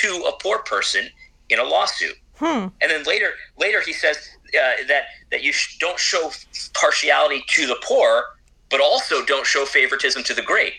to 0.02 0.26
a 0.28 0.32
poor 0.42 0.60
person 0.60 1.08
in 1.50 1.60
a 1.60 1.64
lawsuit." 1.64 2.16
Hmm. 2.38 2.68
And 2.82 2.90
then 2.90 3.04
later, 3.04 3.34
later 3.60 3.82
he 3.82 3.94
says 3.94 4.18
uh, 4.56 4.84
that 4.88 5.04
that 5.30 5.44
you 5.44 5.54
sh- 5.54 5.78
don't 5.78 6.00
show 6.00 6.32
partiality 6.74 7.44
to 7.50 7.68
the 7.68 7.78
poor, 7.84 8.24
but 8.72 8.82
also 8.82 9.24
don't 9.26 9.46
show 9.46 9.66
favoritism 9.66 10.24
to 10.24 10.34
the 10.34 10.42
great. 10.42 10.74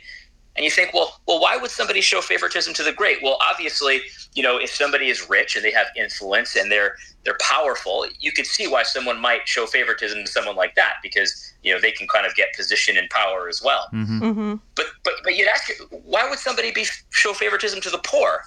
And 0.55 0.65
you 0.65 0.71
think, 0.71 0.93
well, 0.93 1.21
well, 1.27 1.41
why 1.41 1.57
would 1.57 1.71
somebody 1.71 2.03
show 2.03 2.21
favoritism 2.21 2.75
to 2.75 2.83
the 2.83 2.93
great? 2.93 3.23
Well, 3.23 3.39
obviously, 3.41 4.03
you 4.35 4.43
know, 4.43 4.59
if 4.59 4.69
somebody 4.71 5.09
is 5.09 5.31
rich 5.31 5.57
and 5.57 5.65
they 5.65 5.71
have 5.73 5.87
influence 5.97 6.57
and 6.57 6.71
they're 6.71 6.97
they're 7.25 7.39
powerful, 7.41 8.07
you 8.21 8.33
could 8.33 8.47
see 8.47 8.67
why 8.67 8.83
someone 8.83 9.19
might 9.19 9.47
show 9.49 9.65
favoritism 9.65 10.25
to 10.25 10.31
someone 10.31 10.57
like 10.57 10.75
that 10.75 10.95
because 11.03 11.55
you 11.63 11.73
know 11.73 11.81
they 11.81 11.93
can 11.93 12.07
kind 12.09 12.27
of 12.27 12.35
get 12.35 12.49
position 12.55 12.99
and 12.99 13.09
power 13.09 13.49
as 13.49 13.63
well. 13.65 13.89
Mm-hmm. 13.95 14.23
Mm-hmm. 14.23 14.55
But 14.75 14.87
but 15.05 15.15
but 15.25 15.37
you'd 15.37 15.49
ask, 15.49 15.71
why 16.05 16.29
would 16.29 16.39
somebody 16.39 16.71
be 16.71 16.85
show 17.11 17.33
favoritism 17.33 17.81
to 17.81 17.91
the 17.91 18.01
poor? 18.05 18.43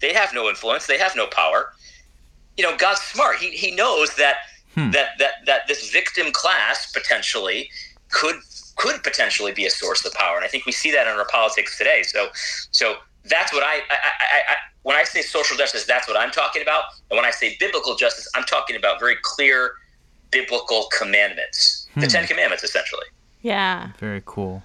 They 0.00 0.12
have 0.12 0.32
no 0.32 0.48
influence. 0.48 0.86
They 0.86 0.98
have 0.98 1.16
no 1.16 1.26
power. 1.26 1.72
You 2.56 2.62
know, 2.64 2.76
God's 2.76 3.00
smart. 3.00 3.38
He 3.38 3.50
he 3.50 3.74
knows 3.74 4.14
that 4.16 4.36
Hmm. 4.74 4.90
that 4.92 5.18
that 5.18 5.44
that 5.46 5.66
this 5.66 5.90
victim 5.90 6.30
class 6.30 6.92
potentially 6.92 7.68
could 8.10 8.36
could 8.78 9.02
potentially 9.02 9.52
be 9.52 9.66
a 9.66 9.70
source 9.70 10.04
of 10.06 10.12
power, 10.14 10.36
and 10.36 10.44
I 10.44 10.48
think 10.48 10.64
we 10.66 10.72
see 10.72 10.90
that 10.92 11.06
in 11.06 11.12
our 11.12 11.26
politics 11.26 11.76
today. 11.76 12.02
So 12.02 12.28
so 12.70 12.96
that's 13.24 13.52
what 13.52 13.62
I 13.62 13.74
I, 13.90 13.96
I, 13.96 14.38
I 14.52 14.56
when 14.82 14.96
I 14.96 15.04
say 15.04 15.20
social 15.20 15.56
justice, 15.56 15.84
that's 15.84 16.08
what 16.08 16.16
I'm 16.16 16.30
talking 16.30 16.62
about. 16.62 16.84
And 17.10 17.16
when 17.18 17.26
I 17.26 17.30
say 17.30 17.56
biblical 17.60 17.94
justice, 17.96 18.26
I'm 18.34 18.44
talking 18.44 18.76
about 18.76 18.98
very 18.98 19.16
clear 19.22 19.72
biblical 20.30 20.88
commandments, 20.96 21.86
the 21.94 22.02
Hmm. 22.02 22.06
Ten 22.08 22.26
Commandments, 22.26 22.64
essentially. 22.64 23.06
Yeah. 23.42 23.90
Very 23.98 24.22
cool. 24.24 24.62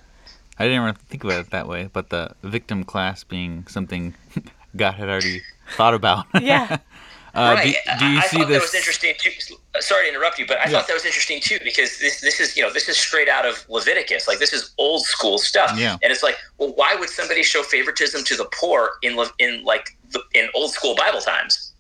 I 0.60 0.66
didn't 0.66 0.82
really 0.84 0.98
think 1.10 1.24
about 1.24 1.40
it 1.42 1.50
that 1.50 1.68
way, 1.68 1.90
but 1.92 2.10
the 2.10 2.36
victim 2.44 2.84
class 2.84 3.24
being 3.24 3.66
something 3.68 4.14
God 4.76 4.94
had 4.96 5.10
already 5.10 5.42
thought 5.76 5.94
about. 5.94 6.26
Yeah. 6.40 6.78
uh, 7.36 7.54
right. 7.56 7.76
do, 7.86 8.00
do 8.00 8.06
you 8.06 8.20
I, 8.20 8.22
I 8.22 8.28
see 8.28 8.38
thought 8.38 8.48
this? 8.48 8.58
that 8.58 8.62
was 8.62 8.76
interesting 8.76 9.14
too. 9.20 9.32
Sorry 9.80 10.06
to 10.06 10.10
interrupt 10.10 10.38
you, 10.40 10.46
but 10.46 10.58
I 10.60 10.66
Yeah. 10.66 10.72
thought 10.72 10.88
that 10.88 10.94
was 10.94 11.06
interesting 11.06 11.40
too 11.42 11.58
because 11.64 11.98
this 12.00 12.22
this 12.22 12.40
is 12.40 12.56
you 12.56 12.62
know 12.64 12.72
this 12.72 12.88
is 12.88 12.98
straight 12.98 13.28
out 13.30 13.46
of 13.46 13.66
Leviticus. 13.70 14.28
Like 14.28 14.40
this 14.40 14.54
is 14.54 14.72
old 14.78 15.04
school 15.06 15.38
stuff. 15.38 15.78
Yeah. 15.78 15.98
And 16.04 16.12
it's 16.12 16.22
like, 16.24 16.36
well, 16.60 16.74
why 16.76 16.96
would 16.96 17.10
somebody 17.10 17.42
show 17.44 17.64
favoritism 17.64 18.24
to 18.26 18.36
the 18.36 18.46
poor 18.54 18.92
in 19.02 19.16
Le- 19.16 19.32
in 19.40 19.64
like 19.64 19.90
the, 20.12 20.22
in 20.36 20.48
old 20.54 20.72
school 20.72 20.96
Bible 20.96 21.22
times? 21.22 21.74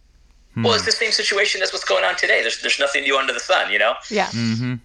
Hmm. 0.55 0.63
Well, 0.63 0.73
it's 0.73 0.85
the 0.85 0.91
same 0.91 1.11
situation 1.11 1.61
as 1.61 1.71
what's 1.71 1.85
going 1.85 2.03
on 2.03 2.15
today. 2.15 2.41
There's 2.41 2.61
there's 2.61 2.79
nothing 2.79 3.03
new 3.03 3.17
under 3.17 3.33
the 3.33 3.39
sun, 3.39 3.71
you 3.71 3.77
know. 3.79 3.93
Yeah. 4.09 4.27
Mm-hmm. 4.27 4.75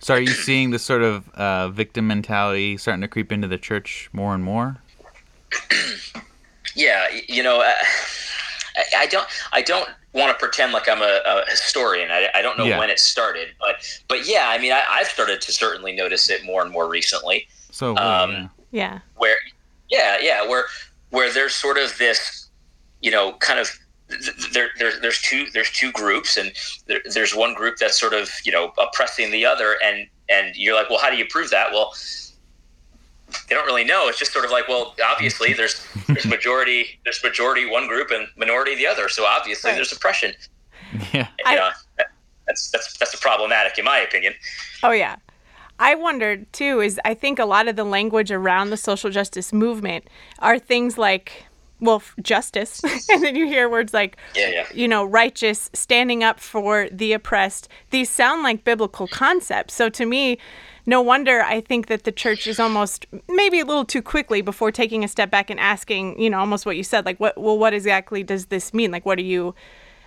So 0.00 0.14
are 0.14 0.20
you 0.20 0.28
seeing 0.48 0.70
this 0.72 0.82
sort 0.82 1.02
of 1.02 1.28
uh, 1.30 1.68
victim 1.70 2.06
mentality 2.06 2.76
starting 2.76 3.00
to 3.02 3.08
creep 3.08 3.32
into 3.32 3.48
the 3.48 3.58
church 3.58 4.10
more 4.12 4.34
and 4.34 4.44
more? 4.44 4.76
Yeah, 6.74 7.06
you 7.26 7.42
know, 7.42 7.62
uh, 7.62 7.72
I, 8.76 8.84
I 8.98 9.06
don't, 9.06 9.26
I 9.52 9.62
don't 9.62 9.88
want 10.12 10.30
to 10.32 10.38
pretend 10.38 10.72
like 10.72 10.88
I'm 10.88 11.02
a, 11.02 11.20
a 11.24 11.44
historian. 11.50 12.10
I, 12.10 12.28
I 12.34 12.42
don't 12.42 12.56
know 12.58 12.64
Yeah. 12.64 12.78
when 12.78 12.90
it 12.90 12.98
started, 12.98 13.48
but, 13.60 13.76
but 14.08 14.26
yeah, 14.28 14.46
I 14.48 14.58
mean, 14.58 14.72
I, 14.72 14.82
I've 14.88 15.08
started 15.08 15.40
to 15.42 15.52
certainly 15.52 15.92
notice 15.92 16.28
it 16.30 16.44
more 16.44 16.62
and 16.62 16.70
more 16.70 16.88
recently. 16.88 17.48
So 17.70 17.96
Um, 17.96 18.30
yeah. 18.32 18.48
Yeah. 18.70 18.98
Where, 19.16 19.36
yeah, 19.88 20.16
yeah, 20.20 20.46
where, 20.46 20.64
where 21.10 21.32
there's 21.32 21.54
sort 21.54 21.78
of 21.78 21.96
this, 21.98 22.48
you 23.00 23.10
know, 23.10 23.32
kind 23.34 23.58
of. 23.60 23.70
There, 24.52 24.68
there, 24.78 24.92
there's 25.00 25.20
two. 25.20 25.46
There's 25.52 25.70
two 25.72 25.90
groups, 25.90 26.36
and 26.36 26.52
there, 26.86 27.00
there's 27.12 27.34
one 27.34 27.54
group 27.54 27.76
that's 27.78 27.98
sort 27.98 28.14
of, 28.14 28.30
you 28.44 28.52
know, 28.52 28.72
oppressing 28.80 29.32
the 29.32 29.44
other, 29.44 29.78
and 29.84 30.06
and 30.28 30.54
you're 30.54 30.76
like, 30.76 30.88
well, 30.88 31.00
how 31.00 31.10
do 31.10 31.16
you 31.16 31.24
prove 31.28 31.50
that? 31.50 31.72
Well, 31.72 31.92
they 33.48 33.54
don't 33.54 33.66
really 33.66 33.84
know. 33.84 34.08
It's 34.08 34.18
just 34.18 34.32
sort 34.32 34.44
of 34.44 34.50
like, 34.50 34.68
well, 34.68 34.94
obviously 35.04 35.52
there's 35.52 35.84
there's 36.06 36.26
majority 36.36 37.00
there's 37.04 37.22
majority 37.22 37.66
one 37.68 37.86
group 37.88 38.10
and 38.10 38.28
minority 38.36 38.74
the 38.74 38.86
other. 38.86 39.08
So 39.08 39.24
obviously 39.24 39.70
Right. 39.70 39.76
there's 39.76 39.92
oppression. 39.92 40.34
yeah. 41.12 41.28
I- 41.44 41.50
You 41.52 41.56
know, 41.58 41.70
that- 41.98 42.06
that's 42.46 42.70
that's 42.70 42.96
that's 42.98 43.16
problematic 43.20 43.76
in 43.78 43.84
my 43.84 43.98
opinion. 43.98 44.34
Oh 44.84 44.92
yeah. 44.92 45.16
I 45.78 45.94
wondered 45.96 46.50
too 46.52 46.80
is 46.80 46.98
I 47.04 47.12
think 47.14 47.38
a 47.38 47.44
lot 47.44 47.66
of 47.68 47.74
the 47.76 47.84
language 47.84 48.30
around 48.30 48.70
the 48.70 48.76
social 48.76 49.10
justice 49.10 49.52
movement 49.52 50.06
are 50.38 50.58
things 50.58 50.96
like 50.96 51.44
well 51.80 52.02
justice 52.22 52.80
and 53.10 53.22
then 53.22 53.34
you 53.36 53.46
hear 53.46 53.68
words 53.68 53.92
like 53.92 54.16
Yeah, 54.34 54.48
yeah. 54.48 54.66
you 54.72 54.88
know 54.88 55.04
righteous 55.04 55.68
standing 55.74 56.22
up 56.24 56.40
for 56.40 56.88
the 56.90 57.12
oppressed 57.12 57.68
these 57.90 58.08
sound 58.08 58.42
like 58.44 58.64
biblical 58.64 59.06
concepts 59.08 59.74
so 59.74 59.90
to 59.90 60.06
me 60.06 60.38
no 60.86 61.02
wonder 61.02 61.42
I 61.42 61.60
think 61.60 61.86
that 61.88 62.04
the 62.04 62.12
church 62.12 62.46
is 62.46 62.58
almost 62.60 63.06
maybe 63.28 63.60
a 63.60 63.64
little 63.64 63.84
too 63.84 64.02
quickly 64.02 64.40
before 64.40 64.70
taking 64.72 65.04
a 65.04 65.08
step 65.08 65.30
back 65.30 65.50
and 65.50 65.58
asking 65.60 66.20
you 66.20 66.30
know 66.30 66.38
almost 66.38 66.64
what 66.66 66.76
you 66.76 66.84
said 66.84 67.04
like 67.04 67.18
what 67.18 67.36
well 67.38 67.58
what 67.58 67.74
exactly 67.74 68.22
does 68.22 68.46
this 68.46 68.72
mean 68.72 68.90
like 68.90 69.04
what 69.04 69.18
are 69.18 69.22
you 69.22 69.54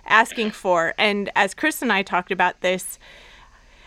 asking 0.06 0.50
for 0.50 0.94
and 0.98 1.30
as 1.36 1.54
Chris 1.54 1.82
and 1.82 1.92
I 1.92 2.02
talked 2.02 2.32
about 2.32 2.60
this 2.62 2.98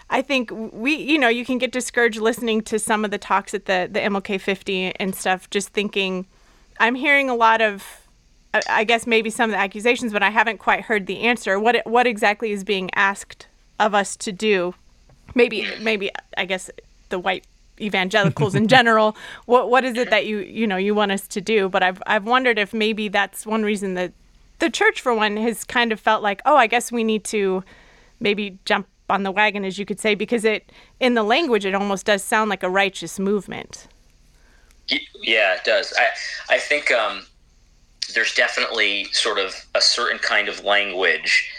I 0.09 0.21
think 0.21 0.51
we, 0.53 0.95
you 0.95 1.17
know, 1.17 1.27
you 1.27 1.43
can 1.43 1.57
get 1.57 1.71
discouraged 1.71 2.19
listening 2.19 2.61
to 2.63 2.77
some 2.77 3.03
of 3.03 3.09
the 3.09 3.17
talks 3.17 3.53
at 3.55 3.65
the 3.65 3.89
the 3.91 3.99
MLK 3.99 4.39
50 4.39 4.95
and 4.97 5.15
stuff, 5.15 5.49
just 5.49 5.69
thinking, 5.69 6.27
I'm 6.79 6.93
hearing 6.93 7.29
a 7.31 7.35
lot 7.35 7.61
of, 7.61 8.07
I- 8.69 8.83
guess 8.83 9.07
maybe 9.07 9.31
some 9.31 9.49
of 9.49 9.51
the 9.53 9.57
accusations, 9.59 10.13
but 10.13 10.21
I 10.21 10.29
haven't 10.29 10.59
quite 10.59 10.81
heard 10.81 11.07
the 11.07 11.21
answer. 11.21 11.59
What 11.59 11.77
what 11.87 12.05
exactly 12.05 12.51
is 12.51 12.63
being 12.63 12.91
asked 12.93 13.47
of 13.79 13.95
us 13.95 14.15
to 14.17 14.31
do? 14.31 14.75
Maybe 15.33 15.67
maybe 15.81 16.11
I 16.37 16.45
guess 16.45 16.69
the 17.13 17.19
white 17.19 17.45
evangelicals 17.79 18.55
in 18.55 18.67
general. 18.67 19.15
What 19.45 19.69
what 19.69 19.83
is 19.85 19.95
it 19.97 20.09
that 20.09 20.25
you 20.25 20.39
you 20.39 20.65
know 20.67 20.77
you 20.77 20.93
want 20.95 21.11
us 21.11 21.27
to 21.29 21.41
do? 21.41 21.69
But 21.69 21.83
I've 21.83 22.01
I've 22.07 22.25
wondered 22.25 22.57
if 22.57 22.73
maybe 22.73 23.07
that's 23.07 23.45
one 23.45 23.63
reason 23.63 23.93
that 23.93 24.11
the 24.59 24.69
church 24.69 25.01
for 25.01 25.13
one 25.13 25.37
has 25.37 25.63
kind 25.63 25.91
of 25.91 25.99
felt 25.99 26.23
like, 26.23 26.41
oh, 26.45 26.55
I 26.55 26.67
guess 26.67 26.91
we 26.91 27.03
need 27.03 27.23
to 27.25 27.63
maybe 28.19 28.57
jump 28.65 28.87
on 29.09 29.23
the 29.23 29.31
wagon 29.31 29.65
as 29.65 29.77
you 29.77 29.85
could 29.85 29.99
say 29.99 30.15
because 30.15 30.45
it 30.45 30.71
in 30.99 31.13
the 31.13 31.23
language 31.23 31.65
it 31.65 31.75
almost 31.75 32.05
does 32.05 32.23
sound 32.23 32.49
like 32.49 32.63
a 32.63 32.69
righteous 32.69 33.19
movement 33.19 33.87
Yeah, 34.87 35.55
it 35.55 35.63
does. 35.63 35.93
I 35.97 36.55
I 36.55 36.59
think 36.59 36.91
um, 36.91 37.25
there's 38.13 38.33
definitely 38.33 39.05
sort 39.11 39.39
of 39.39 39.65
a 39.75 39.81
certain 39.81 40.19
kind 40.19 40.47
of 40.49 40.63
language, 40.63 41.51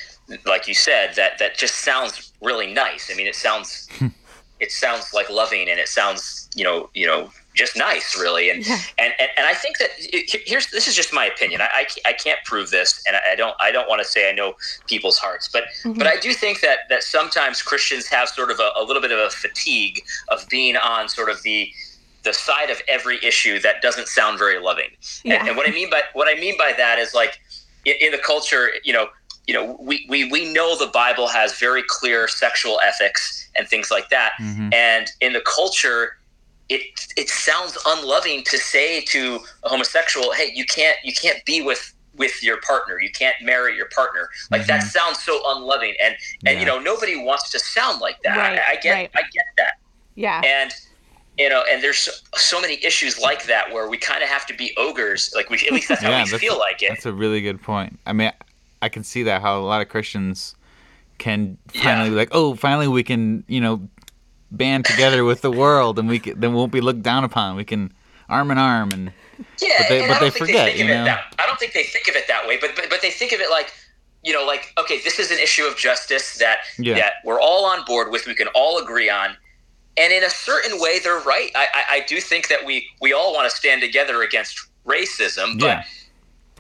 like 0.45 0.69
you 0.69 0.75
said, 0.75 1.14
that 1.17 1.38
that 1.38 1.57
just 1.57 1.77
sounds 1.77 2.33
really 2.40 2.73
nice. 2.73 3.11
I 3.12 3.17
mean, 3.17 3.27
it 3.27 3.35
sounds 3.35 3.88
it 4.64 4.72
sounds 4.72 5.05
like 5.18 5.29
loving, 5.31 5.66
and 5.70 5.79
it 5.85 5.88
sounds 5.88 6.48
you 6.55 6.64
know 6.64 6.79
you 6.94 7.07
know 7.07 7.31
just 7.55 7.77
nice, 7.77 8.09
really. 8.24 8.50
And 8.50 8.66
Yeah. 8.66 8.79
and, 9.03 9.12
and 9.20 9.31
and 9.37 9.46
I 9.46 9.55
think 9.62 9.79
that 9.79 9.90
it- 9.98 10.42
here's 10.50 10.66
this 10.77 10.87
is 10.88 10.94
just 11.00 11.12
my 11.12 11.27
opinion. 11.27 11.61
I 11.61 11.68
I, 11.81 11.85
I 12.11 12.12
can't 12.24 12.40
prove 12.44 12.70
this, 12.70 12.90
and 13.07 13.16
I 13.16 13.33
I 13.33 13.35
don't 13.40 13.57
I 13.61 13.70
don't 13.70 13.88
want 13.88 14.00
to 14.05 14.09
say 14.14 14.29
I 14.29 14.33
know 14.33 14.55
people's 14.92 15.18
hearts, 15.18 15.48
but 15.53 15.64
mm-hmm. 15.64 15.98
but 15.98 16.07
I 16.07 16.16
do 16.27 16.33
think 16.33 16.61
that 16.66 16.79
that 16.88 17.03
sometimes 17.16 17.62
Christians 17.62 18.05
have 18.09 18.29
sort 18.29 18.50
of 18.50 18.59
a, 18.61 18.70
a 18.77 18.83
little 18.88 19.03
bit 19.07 19.12
of 19.12 19.18
a 19.18 19.31
fatigue 19.31 20.03
of 20.29 20.48
being 20.48 20.77
on 20.77 21.09
sort 21.09 21.29
of 21.31 21.42
the 21.42 21.70
the 22.24 22.33
side 22.33 22.70
of 22.70 22.81
every 22.88 23.18
issue 23.22 23.61
that 23.61 23.83
doesn't 23.83 24.09
sound 24.09 24.38
very 24.38 24.59
loving. 24.59 24.90
Yeah. 25.24 25.35
And, 25.35 25.48
and 25.48 25.57
what 25.57 25.68
I 25.68 25.72
mean 25.72 25.90
by 25.90 26.03
what 26.14 26.29
I 26.35 26.40
mean 26.40 26.57
by 26.59 26.72
that 26.77 26.98
is 26.98 27.14
like 27.14 27.38
in, 27.85 27.94
in 28.00 28.11
the 28.12 28.18
culture, 28.18 28.70
you 28.83 28.92
know, 28.92 29.07
you 29.46 29.54
know, 29.54 29.76
we, 29.80 30.07
we 30.09 30.30
we 30.30 30.50
know 30.52 30.76
the 30.78 30.87
Bible 30.87 31.28
has 31.28 31.59
very 31.59 31.83
clear 31.87 32.26
sexual 32.28 32.80
ethics 32.83 33.48
and 33.57 33.68
things 33.68 33.90
like 33.90 34.09
that. 34.09 34.33
Mhm. 34.40 34.72
And 34.72 35.07
in 35.20 35.33
the 35.35 35.42
culture, 35.42 36.16
it 36.70 36.83
it 37.16 37.28
sounds 37.28 37.76
unloving 37.87 38.42
to 38.44 38.57
say 38.59 39.02
to 39.02 39.40
a 39.64 39.68
homosexual, 39.68 40.33
"Hey, 40.33 40.50
you 40.54 40.64
can't 40.64 40.96
you 41.04 41.12
can't 41.12 41.44
be 41.44 41.61
with 41.61 41.92
with 42.16 42.42
your 42.42 42.59
partner. 42.62 42.98
You 43.00 43.11
can't 43.11 43.37
marry 43.42 43.76
your 43.76 43.88
partner." 43.94 44.30
Like 44.50 44.64
that 44.66 44.83
Mhm. 44.83 44.88
sounds 44.90 45.22
so 45.22 45.42
unloving. 45.54 45.94
And 46.02 46.16
and 46.46 46.59
you 46.59 46.64
know, 46.64 46.78
nobody 46.78 47.16
wants 47.16 47.50
to 47.50 47.59
sound 47.59 48.00
like 48.00 48.22
that. 48.22 48.37
Right, 48.38 48.59
I, 48.59 48.72
I 48.72 48.76
get 48.76 48.92
right. 48.94 49.11
I 49.14 49.22
get 49.22 49.44
that 49.59 49.74
yeah 50.16 50.40
and 50.46 50.70
you 51.37 51.48
know 51.48 51.64
and 51.68 51.83
there's 51.83 51.98
so, 51.98 52.12
so 52.37 52.61
many 52.61 52.74
issues 52.85 53.18
like 53.18 53.44
that 53.46 53.72
where 53.72 53.88
we 53.88 53.98
kind 53.98 54.22
of 54.22 54.28
have 54.28 54.46
to 54.46 54.54
be 54.54 54.72
ogres 54.76 55.33
like 55.35 55.50
we 55.50 55.57
at 55.66 55.72
least 55.72 55.88
that's 55.88 56.00
how 56.02 56.11
Yeah, 56.11 56.18
we 56.22 56.30
that's- 56.30 56.40
feel 56.40 56.57
like 56.57 56.80
it 56.85 56.90
That's 56.90 57.04
a 57.04 57.12
really 57.12 57.40
good 57.42 57.61
point. 57.61 57.98
I 58.07 58.12
mean, 58.12 58.30
I 58.85 58.88
can 58.88 59.03
see 59.03 59.23
that 59.25 59.40
how 59.42 59.59
a 59.59 59.64
lot 59.73 59.81
of 59.81 59.88
Christians 59.88 60.55
can 61.18 61.57
finally 61.68 62.05
Yeah. 62.07 62.11
be 62.11 62.16
like, 62.16 62.29
oh, 62.33 62.55
finally 62.55 62.88
we 62.88 63.03
can, 63.03 63.44
you 63.49 63.61
know, 63.61 63.88
band 64.51 64.85
together 64.85 65.25
with 65.25 65.40
the 65.40 65.51
world, 65.51 65.99
and 65.99 66.09
we 66.09 66.18
can, 66.18 66.38
then 66.38 66.53
won't 66.53 66.70
be 66.70 66.81
looked 66.81 67.03
down 67.03 67.25
upon. 67.25 67.57
We 67.57 67.64
can 67.64 67.92
arm 68.29 68.51
in 68.51 68.59
arm, 68.59 68.90
and 68.92 69.12
yeah 69.61 69.75
but 69.79 69.88
they- 69.88 70.01
and 70.01 70.09
but 70.09 70.20
they 70.20 70.31
forget, 70.31 70.66
they 70.75 70.79
you 70.79 70.87
know? 70.87 71.05
that 71.05 71.35
i 71.40 71.44
don't 71.47 71.59
think 71.59 71.73
they 71.73 71.83
think 71.83 72.07
of 72.07 72.14
it 72.14 72.29
that 72.29 72.47
way 72.47 72.57
but 72.61 72.70
but, 72.77 72.88
but 72.88 73.03
they 73.03 73.11
think 73.11 73.33
of 73.33 73.40
it 73.40 73.51
like 73.51 73.73
you 74.23 74.33
know 74.33 74.44
like 74.47 74.73
okay 74.79 75.01
this 75.03 75.18
is 75.18 75.33
an 75.33 75.38
issue 75.40 75.64
of 75.64 75.77
justice 75.77 76.38
that 76.38 76.59
Yeah. 76.79 76.94
that 76.94 77.14
we're 77.25 77.40
all 77.40 77.64
on 77.66 77.85
board 77.85 78.12
with 78.12 78.27
we 78.27 78.35
can 78.37 78.47
all 78.55 78.79
agree 78.81 79.11
on 79.11 79.37
and 79.97 80.12
in 80.12 80.23
a 80.23 80.31
certain 80.31 80.81
way 80.81 81.01
they're 81.01 81.18
right 81.18 81.51
i 81.57 81.66
i, 81.75 81.83
I 81.97 82.01
do 82.07 82.20
think 82.20 82.47
that 82.49 82.64
we 82.64 82.87
we 83.01 83.12
all 83.12 83.35
want 83.35 83.51
to 83.51 83.55
stand 83.57 83.81
together 83.83 84.23
against 84.23 84.55
racism 84.87 85.59
but 85.59 85.66
Yeah. 85.66 85.83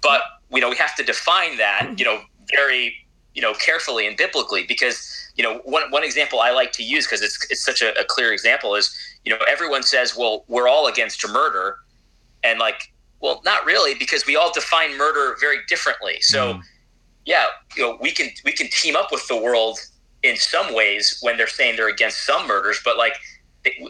but 0.02 0.22
you 0.54 0.60
know 0.60 0.68
we 0.70 0.76
have 0.76 0.94
to 0.96 1.02
define 1.02 1.56
that 1.56 1.92
you 1.98 2.04
know 2.04 2.20
very 2.54 2.94
you 3.34 3.42
know 3.42 3.52
carefully 3.54 4.06
and 4.06 4.16
biblically 4.16 4.64
because 4.66 4.96
you 5.36 5.42
know 5.42 5.58
one, 5.64 5.90
one 5.90 6.04
example 6.04 6.40
i 6.40 6.50
like 6.50 6.72
to 6.72 6.82
use 6.82 7.06
because 7.06 7.22
it's, 7.22 7.46
it's 7.50 7.64
such 7.64 7.82
a, 7.82 7.92
a 8.00 8.04
clear 8.04 8.32
example 8.32 8.74
is 8.74 8.94
you 9.24 9.32
know 9.32 9.38
everyone 9.48 9.82
says 9.82 10.16
well 10.16 10.44
we're 10.48 10.68
all 10.68 10.86
against 10.86 11.26
murder 11.28 11.76
and 12.44 12.58
like 12.58 12.92
well 13.20 13.40
not 13.44 13.64
really 13.64 13.94
because 13.94 14.26
we 14.26 14.36
all 14.36 14.52
define 14.52 14.96
murder 14.96 15.36
very 15.40 15.58
differently 15.68 16.20
so 16.20 16.54
Mm. 16.54 16.62
yeah, 17.24 17.44
you 17.76 17.82
know, 17.82 17.98
we 18.00 18.10
can 18.10 18.28
we 18.44 18.52
can 18.52 18.68
team 18.68 18.96
up 18.96 19.10
with 19.10 19.26
the 19.28 19.36
world 19.36 19.78
in 20.22 20.36
some 20.36 20.74
ways 20.74 21.18
when 21.22 21.36
they're 21.36 21.46
saying 21.48 21.76
they're 21.76 21.88
against 21.88 22.24
some 22.26 22.46
murders, 22.46 22.80
but 22.84 22.96
like 22.98 23.14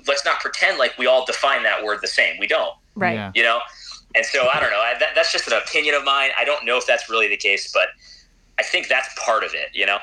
let's 0.07 0.24
not 0.24 0.38
pretend 0.40 0.79
like 0.79 0.96
we 0.98 1.07
all 1.07 1.27
define 1.27 1.62
that 1.64 1.83
word 1.85 1.98
the 2.00 2.07
same. 2.07 2.37
We 2.38 2.46
don't. 2.46 2.74
Right. 2.94 3.14
Yeah. 3.14 3.33
You 3.35 3.42
know. 3.42 3.61
And 4.14 4.24
so 4.24 4.48
I 4.48 4.61
don't 4.61 4.70
know. 4.70 4.81
I, 4.81 4.94
that, 5.00 5.11
that's 5.14 5.33
just 5.33 5.46
an 5.48 5.55
opinion 5.55 5.94
of 5.94 6.05
mine. 6.05 6.31
I 6.38 6.44
don't 6.44 6.64
know 6.64 6.77
if 6.77 6.87
that's 6.87 7.11
really 7.11 7.29
the 7.29 7.37
case, 7.37 7.72
but 7.72 7.88
I 8.59 8.62
think 8.62 8.88
that's 8.88 9.09
part 9.24 9.44
of 9.44 9.55
it. 9.55 9.70
You 9.72 9.87
know. 9.87 9.98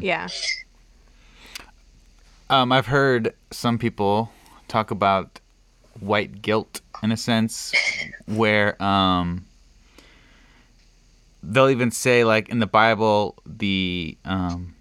Yeah. 0.00 0.28
Um, 2.50 2.72
I've 2.72 2.86
heard 2.86 3.34
some 3.50 3.78
people 3.78 4.32
talk 4.66 4.90
about 4.90 5.40
white 6.00 6.42
guilt 6.42 6.80
in 7.02 7.12
a 7.12 7.16
sense, 7.16 7.72
where 8.26 8.80
um, 8.82 9.44
they'll 11.42 11.68
even 11.68 11.90
say 11.90 12.24
like 12.24 12.48
in 12.48 12.58
the 12.58 12.66
Bible 12.66 13.36
the 13.46 14.16
um, 14.24 14.74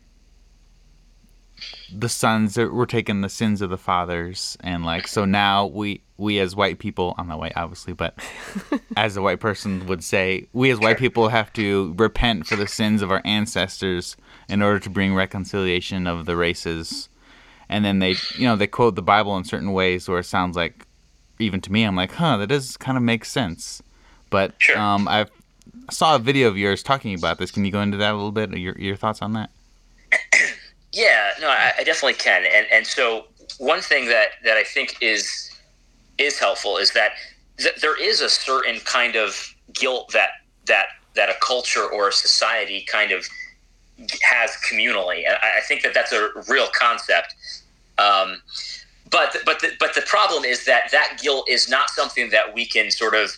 the 1.94 2.10
sons 2.10 2.58
were 2.58 2.86
taking 2.86 3.22
the 3.22 3.30
sins 3.30 3.62
of 3.62 3.70
the 3.70 3.78
fathers, 3.78 4.58
and 4.62 4.86
like 4.86 5.08
so 5.08 5.26
now 5.26 5.66
we 5.66 6.02
we 6.18 6.40
as 6.40 6.56
white 6.56 6.80
people, 6.80 7.14
I'm 7.18 7.28
not 7.28 7.40
white 7.40 7.54
obviously, 7.56 7.94
but 7.94 8.18
as 8.98 9.16
a 9.18 9.22
white 9.22 9.40
person 9.40 9.86
would 9.88 10.04
say, 10.04 10.48
we 10.54 10.72
as 10.72 10.80
white 10.80 10.98
people 10.98 11.30
have 11.30 11.54
to 11.54 11.94
repent 11.98 12.48
for 12.48 12.56
the 12.56 12.68
sins 12.68 13.02
of 13.02 13.12
our 13.12 13.22
ancestors 13.26 14.18
in 14.50 14.62
order 14.62 14.80
to 14.80 14.90
bring 14.90 15.14
reconciliation 15.14 16.08
of 16.08 16.26
the 16.26 16.36
races. 16.36 17.10
And 17.70 17.84
then 17.86 18.00
they 18.00 18.16
you 18.36 18.48
know 18.48 18.56
they 18.56 18.68
quote 18.68 18.96
the 18.96 19.02
bible 19.02 19.36
in 19.38 19.44
certain 19.44 19.74
ways 19.74 20.08
where 20.08 20.20
it 20.20 20.24
sounds 20.26 20.56
like 20.56 20.86
even 21.40 21.62
to 21.62 21.72
me 21.72 21.84
i'm 21.84 21.96
like 21.96 22.14
huh 22.14 22.38
that 22.38 22.48
does 22.48 22.78
kind 22.78 22.98
of 22.98 23.04
make 23.04 23.26
sense. 23.26 23.82
But 24.30 24.54
Sure. 24.58 24.78
um 24.78 25.08
i 25.08 25.26
saw 25.92 26.16
a 26.16 26.20
video 26.20 26.48
of 26.48 26.58
yours 26.58 26.82
talking 26.84 27.14
about 27.14 27.38
this. 27.38 27.52
Can 27.52 27.64
you 27.66 27.72
go 27.72 27.82
into 27.82 27.98
that 27.98 28.12
a 28.12 28.16
little 28.16 28.32
bit 28.32 28.50
your, 28.58 28.78
your 28.78 28.96
thoughts 28.96 29.22
on 29.22 29.34
that? 29.34 29.50
Yeah, 30.94 31.32
no, 31.40 31.50
I, 31.50 31.74
I 31.80 31.84
definitely 31.84 32.14
can. 32.16 32.44
And 32.46 32.66
and 32.72 32.88
so 32.88 33.26
one 33.60 33.82
thing 33.82 34.06
that 34.08 34.30
that 34.44 34.58
I 34.58 34.64
think 34.64 34.96
is 35.02 35.47
is 36.18 36.40
helpful 36.40 36.78
is 36.78 36.92
that 36.92 37.12
th- 37.58 37.76
there 37.82 38.00
is 38.02 38.22
a 38.22 38.30
certain 38.30 38.80
kind 38.82 39.16
of 39.16 39.56
guilt 39.74 40.12
that 40.14 40.30
that 40.66 40.88
that 41.16 41.30
a 41.30 41.36
culture 41.42 41.86
or 41.86 42.10
a 42.10 42.14
society 42.14 42.86
kind 42.90 43.12
of 43.12 43.28
has 44.22 44.52
communally, 44.70 45.26
and 45.26 45.36
I, 45.42 45.58
I 45.58 45.62
think 45.68 45.82
that 45.82 45.94
that's 45.94 46.14
a 46.14 46.30
real 46.48 46.68
concept. 46.74 47.34
Um, 47.98 48.42
but 49.10 49.38
but 49.46 49.60
the, 49.60 49.72
but 49.80 49.96
the 49.96 50.02
problem 50.02 50.46
is 50.46 50.66
that 50.66 50.92
that 50.92 51.20
guilt 51.22 51.50
is 51.50 51.70
not 51.70 51.90
something 51.90 52.30
that 52.30 52.54
we 52.54 52.66
can 52.66 52.92
sort 52.92 53.16
of 53.16 53.32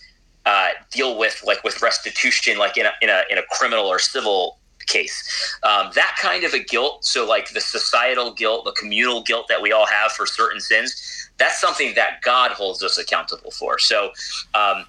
uh, 0.46 0.70
deal 0.92 1.18
with 1.18 1.42
like 1.46 1.64
with 1.64 1.82
restitution, 1.82 2.58
like 2.58 2.78
in 2.78 2.86
a 2.86 2.92
in 3.02 3.10
a 3.10 3.24
in 3.32 3.38
a 3.38 3.44
criminal 3.52 3.86
or 3.86 4.00
civil 4.00 4.59
case. 4.90 5.58
Um, 5.64 5.92
that 5.96 6.18
kind 6.20 6.44
of 6.44 6.54
a 6.54 6.60
guilt, 6.60 7.06
so 7.06 7.26
like 7.26 7.52
the 7.54 7.62
societal 7.62 8.34
guilt, 8.34 8.66
the 8.66 8.74
communal 8.74 9.22
guilt 9.24 9.48
that 9.48 9.62
we 9.62 9.72
all 9.72 9.86
have 9.86 10.12
for 10.12 10.26
certain 10.26 10.60
sins, 10.60 11.30
that's 11.38 11.62
something 11.62 11.94
that 11.96 12.22
God 12.22 12.52
holds 12.52 12.84
us 12.84 12.98
accountable 12.98 13.52
for. 13.52 13.80
So, 13.80 14.12
um, 14.54 14.86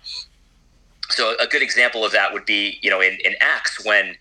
so 1.10 1.36
a 1.38 1.46
good 1.46 1.62
example 1.62 2.04
of 2.04 2.12
that 2.12 2.32
would 2.32 2.44
be, 2.44 2.78
you 2.82 2.90
know, 2.90 3.00
in, 3.00 3.18
in 3.24 3.34
Acts 3.40 3.84
when 3.84 4.16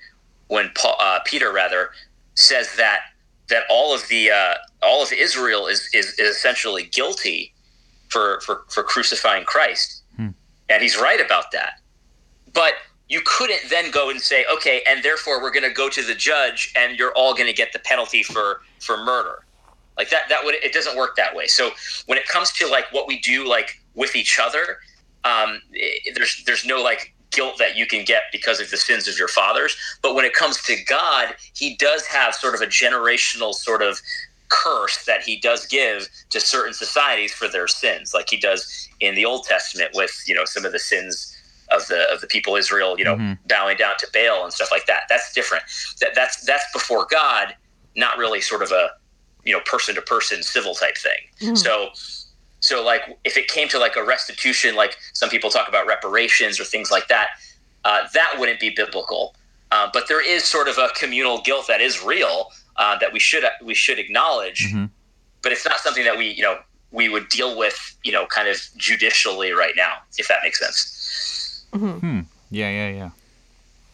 when 0.47 0.71
Paul, 0.75 0.97
uh, 0.99 1.19
Peter 1.25 1.51
rather 1.51 1.91
says 2.35 2.75
that 2.77 3.01
that 3.49 3.63
all 3.69 3.93
of 3.93 4.07
the 4.07 4.31
uh, 4.31 4.55
all 4.83 5.01
of 5.03 5.11
Israel 5.11 5.67
is, 5.67 5.89
is 5.93 6.13
is 6.19 6.35
essentially 6.35 6.83
guilty 6.83 7.53
for 8.09 8.41
for 8.41 8.63
for 8.69 8.83
crucifying 8.83 9.45
Christ, 9.45 10.03
and 10.69 10.81
he's 10.81 10.97
right 10.97 11.21
about 11.23 11.51
that. 11.51 11.73
But 12.53 12.73
you 13.09 13.21
couldn't 13.25 13.61
then 13.69 13.89
go 13.91 14.09
and 14.11 14.21
say, 14.21 14.45
okay, 14.53 14.81
and 14.87 15.03
therefore 15.03 15.41
we're 15.41 15.51
going 15.51 15.67
to 15.67 15.73
go 15.73 15.89
to 15.89 16.03
the 16.03 16.13
judge, 16.13 16.71
and 16.75 16.97
you're 16.97 17.11
all 17.13 17.33
going 17.33 17.47
to 17.47 17.53
get 17.53 17.73
the 17.73 17.79
penalty 17.79 18.23
for 18.23 18.61
for 18.79 19.03
murder. 19.03 19.39
Like 19.97 20.09
that, 20.11 20.29
that 20.29 20.45
would 20.45 20.55
it 20.55 20.71
doesn't 20.71 20.95
work 20.95 21.15
that 21.17 21.35
way. 21.35 21.47
So 21.47 21.71
when 22.05 22.17
it 22.17 22.27
comes 22.27 22.51
to 22.53 22.67
like 22.67 22.85
what 22.91 23.07
we 23.07 23.19
do 23.19 23.47
like 23.47 23.81
with 23.95 24.15
each 24.15 24.39
other, 24.41 24.77
um, 25.25 25.61
i 25.75 25.97
there's 26.15 26.43
there's 26.45 26.65
no 26.65 26.81
like 26.81 27.13
guilt 27.31 27.57
that 27.59 27.75
you 27.75 27.85
can 27.85 28.05
get 28.05 28.23
because 28.31 28.59
of 28.59 28.69
the 28.71 28.77
sins 28.77 29.07
of 29.07 29.17
your 29.17 29.27
fathers. 29.27 29.75
But 30.01 30.15
when 30.15 30.25
it 30.25 30.33
comes 30.33 30.61
to 30.63 30.75
God, 30.85 31.35
He 31.53 31.75
does 31.75 32.05
have 32.05 32.35
sort 32.35 32.55
of 32.55 32.61
a 32.61 32.67
generational 32.67 33.53
sort 33.53 33.81
of 33.81 33.99
curse 34.49 35.03
that 35.05 35.23
He 35.23 35.39
does 35.39 35.65
give 35.65 36.07
to 36.29 36.39
certain 36.39 36.73
societies 36.73 37.33
for 37.33 37.47
their 37.47 37.67
sins, 37.67 38.13
like 38.13 38.29
He 38.29 38.37
does 38.37 38.87
in 38.99 39.15
the 39.15 39.25
Old 39.25 39.45
Testament 39.45 39.91
with 39.95 40.11
you 40.27 40.35
know 40.35 40.45
some 40.45 40.63
of 40.63 40.71
the 40.71 40.79
sins 40.79 41.35
of 41.71 41.87
the 41.87 42.09
of 42.11 42.21
the 42.21 42.27
people 42.27 42.55
Israel, 42.55 42.97
you 42.97 43.05
know, 43.05 43.15
Mhm. 43.15 43.37
bowing 43.47 43.77
down 43.77 43.93
to 43.99 44.07
Baal 44.13 44.43
and 44.43 44.53
stuff 44.53 44.71
like 44.71 44.85
that. 44.87 45.03
That's 45.09 45.31
different. 45.33 45.63
That 46.01 46.15
that's 46.15 46.41
that's 46.45 46.65
before 46.73 47.05
God, 47.09 47.55
not 47.95 48.17
really 48.17 48.41
sort 48.41 48.61
of 48.63 48.71
a 48.71 48.91
you 49.45 49.53
know 49.53 49.61
person 49.61 49.95
to 49.95 50.01
person 50.01 50.43
civil 50.43 50.75
type 50.75 50.97
thing. 50.97 51.55
So 51.55 51.91
so 52.61 52.83
like 52.83 53.17
if 53.23 53.37
it 53.37 53.47
came 53.47 53.67
to 53.69 53.79
like 53.79 53.95
a 53.95 54.03
restitution, 54.03 54.75
like 54.75 54.97
some 55.13 55.29
people 55.29 55.49
talk 55.49 55.67
about 55.69 55.85
reparations 55.87 56.59
or 56.59 56.65
things 56.65 56.91
like 56.91 57.07
that, 57.07 57.29
uh, 57.85 58.07
that 58.13 58.33
wouldn't 58.37 58.59
be 58.59 58.69
biblical. 58.69 59.35
Uh, 59.71 59.87
but 59.93 60.07
there 60.07 60.19
is 60.21 60.43
sort 60.43 60.67
of 60.67 60.77
a 60.77 60.89
communal 60.95 61.41
guilt 61.41 61.67
that 61.67 61.79
is 61.79 62.03
real 62.03 62.51
uh, 62.77 62.97
that 62.97 63.13
we 63.13 63.19
should 63.19 63.43
we 63.61 63.73
should 63.75 63.99
acknowledge. 63.99 64.67
Mhm. 64.73 64.89
But 65.41 65.51
it's 65.53 65.65
not 65.65 65.79
something 65.79 66.03
that 66.03 66.17
we 66.17 66.27
you 66.29 66.43
know 66.43 66.59
we 66.91 67.07
would 67.07 67.29
deal 67.29 67.55
with 67.55 67.95
you 68.03 68.11
know 68.11 68.25
kind 68.25 68.47
of 68.49 68.57
judicially 68.75 69.51
right 69.51 69.75
now, 69.77 69.99
if 70.17 70.27
that 70.27 70.39
makes 70.43 70.59
sense. 70.59 70.98
Hmm 71.73 72.21
yeah 72.51 72.69
yeah 72.69 72.89
yeah 72.89 73.09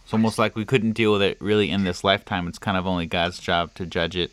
it's 0.04 0.14
almost 0.14 0.38
like 0.38 0.56
we 0.56 0.66
couldn't 0.66 0.94
deal 0.94 1.12
with 1.12 1.22
it 1.22 1.38
really 1.42 1.70
in 1.70 1.84
this 1.84 2.04
lifetime 2.04 2.48
it's 2.48 2.60
kind 2.60 2.78
of 2.78 2.86
only 2.88 3.06
god's 3.06 3.40
job 3.40 3.74
to 3.76 3.86
judge 3.86 4.16
it 4.16 4.32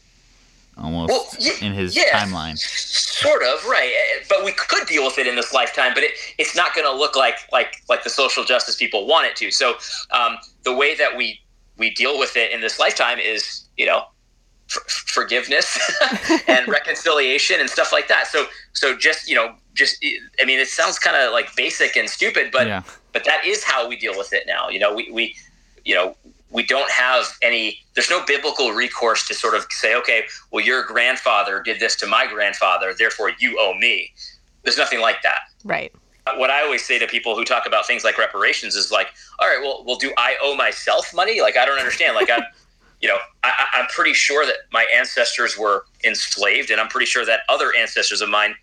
almost 0.79 1.11
Well, 1.11 1.27
ye- 1.39 1.53
in 1.67 1.73
his 1.73 1.97
yeah. 1.97 2.19
timeline 2.19 2.57
Sort 2.59 3.43
of 3.43 3.65
right, 3.67 3.93
Eh, 3.95 4.25
but 4.29 4.45
we 4.45 4.53
could 4.53 4.87
deal 4.89 5.05
with 5.05 5.17
it 5.19 5.27
in 5.29 5.37
this 5.37 5.53
lifetime. 5.53 5.93
But 5.95 6.03
it, 6.03 6.13
it's 6.39 6.57
not 6.57 6.75
going 6.75 6.87
to 6.87 6.93
look 6.97 7.15
like 7.15 7.37
like 7.53 7.77
like 7.89 8.03
the 8.03 8.11
social 8.11 8.43
justice 8.43 8.75
people 8.77 9.07
want 9.07 9.27
it 9.27 9.37
to. 9.37 9.51
So 9.53 9.75
um, 10.11 10.39
the 10.65 10.73
way 10.75 10.97
that 10.97 11.17
we 11.17 11.39
we 11.77 11.91
deal 11.91 12.19
with 12.19 12.37
it 12.37 12.51
in 12.51 12.61
this 12.61 12.81
lifetime 12.81 13.19
is 13.21 13.69
you 13.77 13.87
know 13.87 14.05
f- 14.71 14.83
forgiveness 15.07 15.79
and 16.49 16.69
reconciliation 16.69 17.61
and 17.61 17.69
stuff 17.69 17.93
like 17.93 18.09
that. 18.09 18.27
So 18.27 18.47
so 18.73 18.97
just 18.97 19.29
you 19.29 19.35
know 19.35 19.55
just 19.75 20.05
I 20.41 20.45
mean 20.45 20.59
it 20.59 20.69
sounds 20.69 20.99
kind 20.99 21.17
of 21.17 21.33
like 21.33 21.55
basic 21.57 21.97
and 21.97 22.09
stupid, 22.09 22.51
but 22.53 22.67
yeah 22.67 22.83
but 23.13 23.25
that 23.25 23.45
is 23.45 23.63
how 23.63 23.89
we 23.89 23.97
deal 23.97 24.17
with 24.17 24.33
it 24.33 24.45
now. 24.47 24.69
You 24.69 24.79
know, 24.79 24.95
we, 24.95 25.11
we 25.13 25.37
you 25.85 25.95
know, 25.95 26.17
we 26.51 26.63
don't 26.63 26.91
have 26.91 27.27
any, 27.43 27.79
there's 27.95 28.11
no 28.11 28.25
biblical 28.27 28.73
recourse 28.73 29.27
to 29.29 29.35
sort 29.35 29.55
of 29.55 29.67
say, 29.71 29.95
okay, 29.95 30.25
well, 30.51 30.65
your 30.65 30.85
grandfather 30.85 31.63
did 31.63 31.81
this 31.81 31.97
to 31.97 32.07
my 32.07 32.27
grandfather, 32.27 32.93
therefore 32.97 33.33
you 33.39 33.59
owe 33.59 33.75
me. 33.75 34.13
There's 34.63 34.77
nothing 34.77 35.01
like 35.01 35.23
that. 35.23 35.41
Right. 35.65 35.93
What 36.37 36.51
I 36.51 36.63
always 36.63 36.85
say 36.85 36.99
to 36.99 37.07
people 37.07 37.35
who 37.35 37.45
talk 37.45 37.67
about 37.67 37.87
things 37.87 38.05
like 38.05 38.17
reparations 38.17 38.77
is 38.77 38.93
like, 38.93 39.09
all 39.41 39.49
right, 39.49 39.61
well, 39.61 39.83
well, 39.85 39.97
do 39.97 40.13
I 40.17 40.37
owe 40.41 40.55
myself 40.55 41.13
money? 41.15 41.41
Like, 41.41 41.57
I 41.57 41.65
don't 41.65 41.79
understand. 41.79 42.15
Like, 42.15 42.31
I'm, 42.31 42.43
you 43.03 43.09
know, 43.09 43.19
I, 43.45 43.51
I- 43.75 43.81
I'm 43.81 43.87
pretty 43.89 44.15
sure 44.15 44.47
that 44.47 44.57
my 44.73 44.87
ancestors 44.97 45.59
were 45.59 45.85
enslaved, 46.05 46.71
and 46.71 46.81
I'm 46.81 46.89
pretty 46.89 47.07
sure 47.07 47.25
that 47.27 47.41
other 47.49 47.73
ancestors 47.77 48.21
of 48.23 48.29
mine 48.31 48.55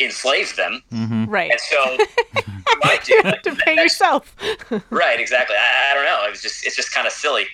enslaved 0.00 0.56
them. 0.56 0.82
hmm 0.90 1.24
Right. 1.26 1.50
And 1.50 1.60
so, 1.60 1.96
I 2.84 2.98
do. 3.04 3.14
you 3.14 3.22
have 3.22 3.42
to 3.42 3.54
pay 3.54 3.74
yourself. 3.76 4.34
right 4.90 5.18
exactly 5.20 5.56
I, 5.56 5.90
I 5.90 5.94
don't 5.94 6.04
know 6.04 6.20
it's 6.28 6.42
just 6.42 6.66
it's 6.66 6.76
just 6.76 6.92
kind 6.92 7.06
of 7.06 7.12
silly 7.12 7.46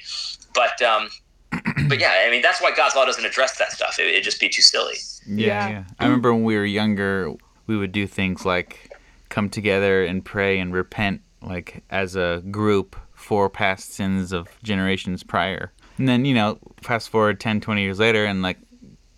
but 0.55 0.81
um 0.83 1.09
but 1.89 2.01
yeah 2.01 2.23
i 2.27 2.31
mean 2.31 2.43
that's 2.43 2.61
why 2.61 2.75
god's 2.75 2.97
law 2.97 3.05
doesn't 3.05 3.25
address 3.25 3.59
that 3.59 3.71
stuff 3.73 3.99
it, 4.01 4.07
it'd 4.07 4.25
just 4.25 4.41
be 4.41 4.49
too 4.49 4.63
silly 4.63 4.95
Yeah, 5.27 5.47
Yeah. 5.47 5.69
yeah. 5.71 5.85
I 6.01 6.05
remember 6.07 6.33
when 6.35 6.43
we 6.45 6.57
were 6.57 6.65
younger, 6.65 7.33
we 7.67 7.77
would 7.77 7.93
do 7.93 8.07
things 8.07 8.45
like 8.45 8.91
come 9.29 9.49
together 9.49 10.05
and 10.05 10.25
pray 10.25 10.59
and 10.59 10.73
repent, 10.75 11.21
like 11.41 11.83
as 11.91 12.17
a 12.17 12.43
group 12.51 12.97
for 13.15 13.49
past 13.49 13.93
sins 13.93 14.33
of 14.33 14.49
generations 14.63 15.23
prior. 15.23 15.73
And 15.99 16.09
then, 16.09 16.25
you 16.25 16.35
know, 16.35 16.59
fast 16.83 17.09
forward 17.09 17.41
10, 17.41 17.61
20 17.61 17.83
years 17.83 17.99
later, 17.99 18.25
and 18.25 18.43
like 18.43 18.59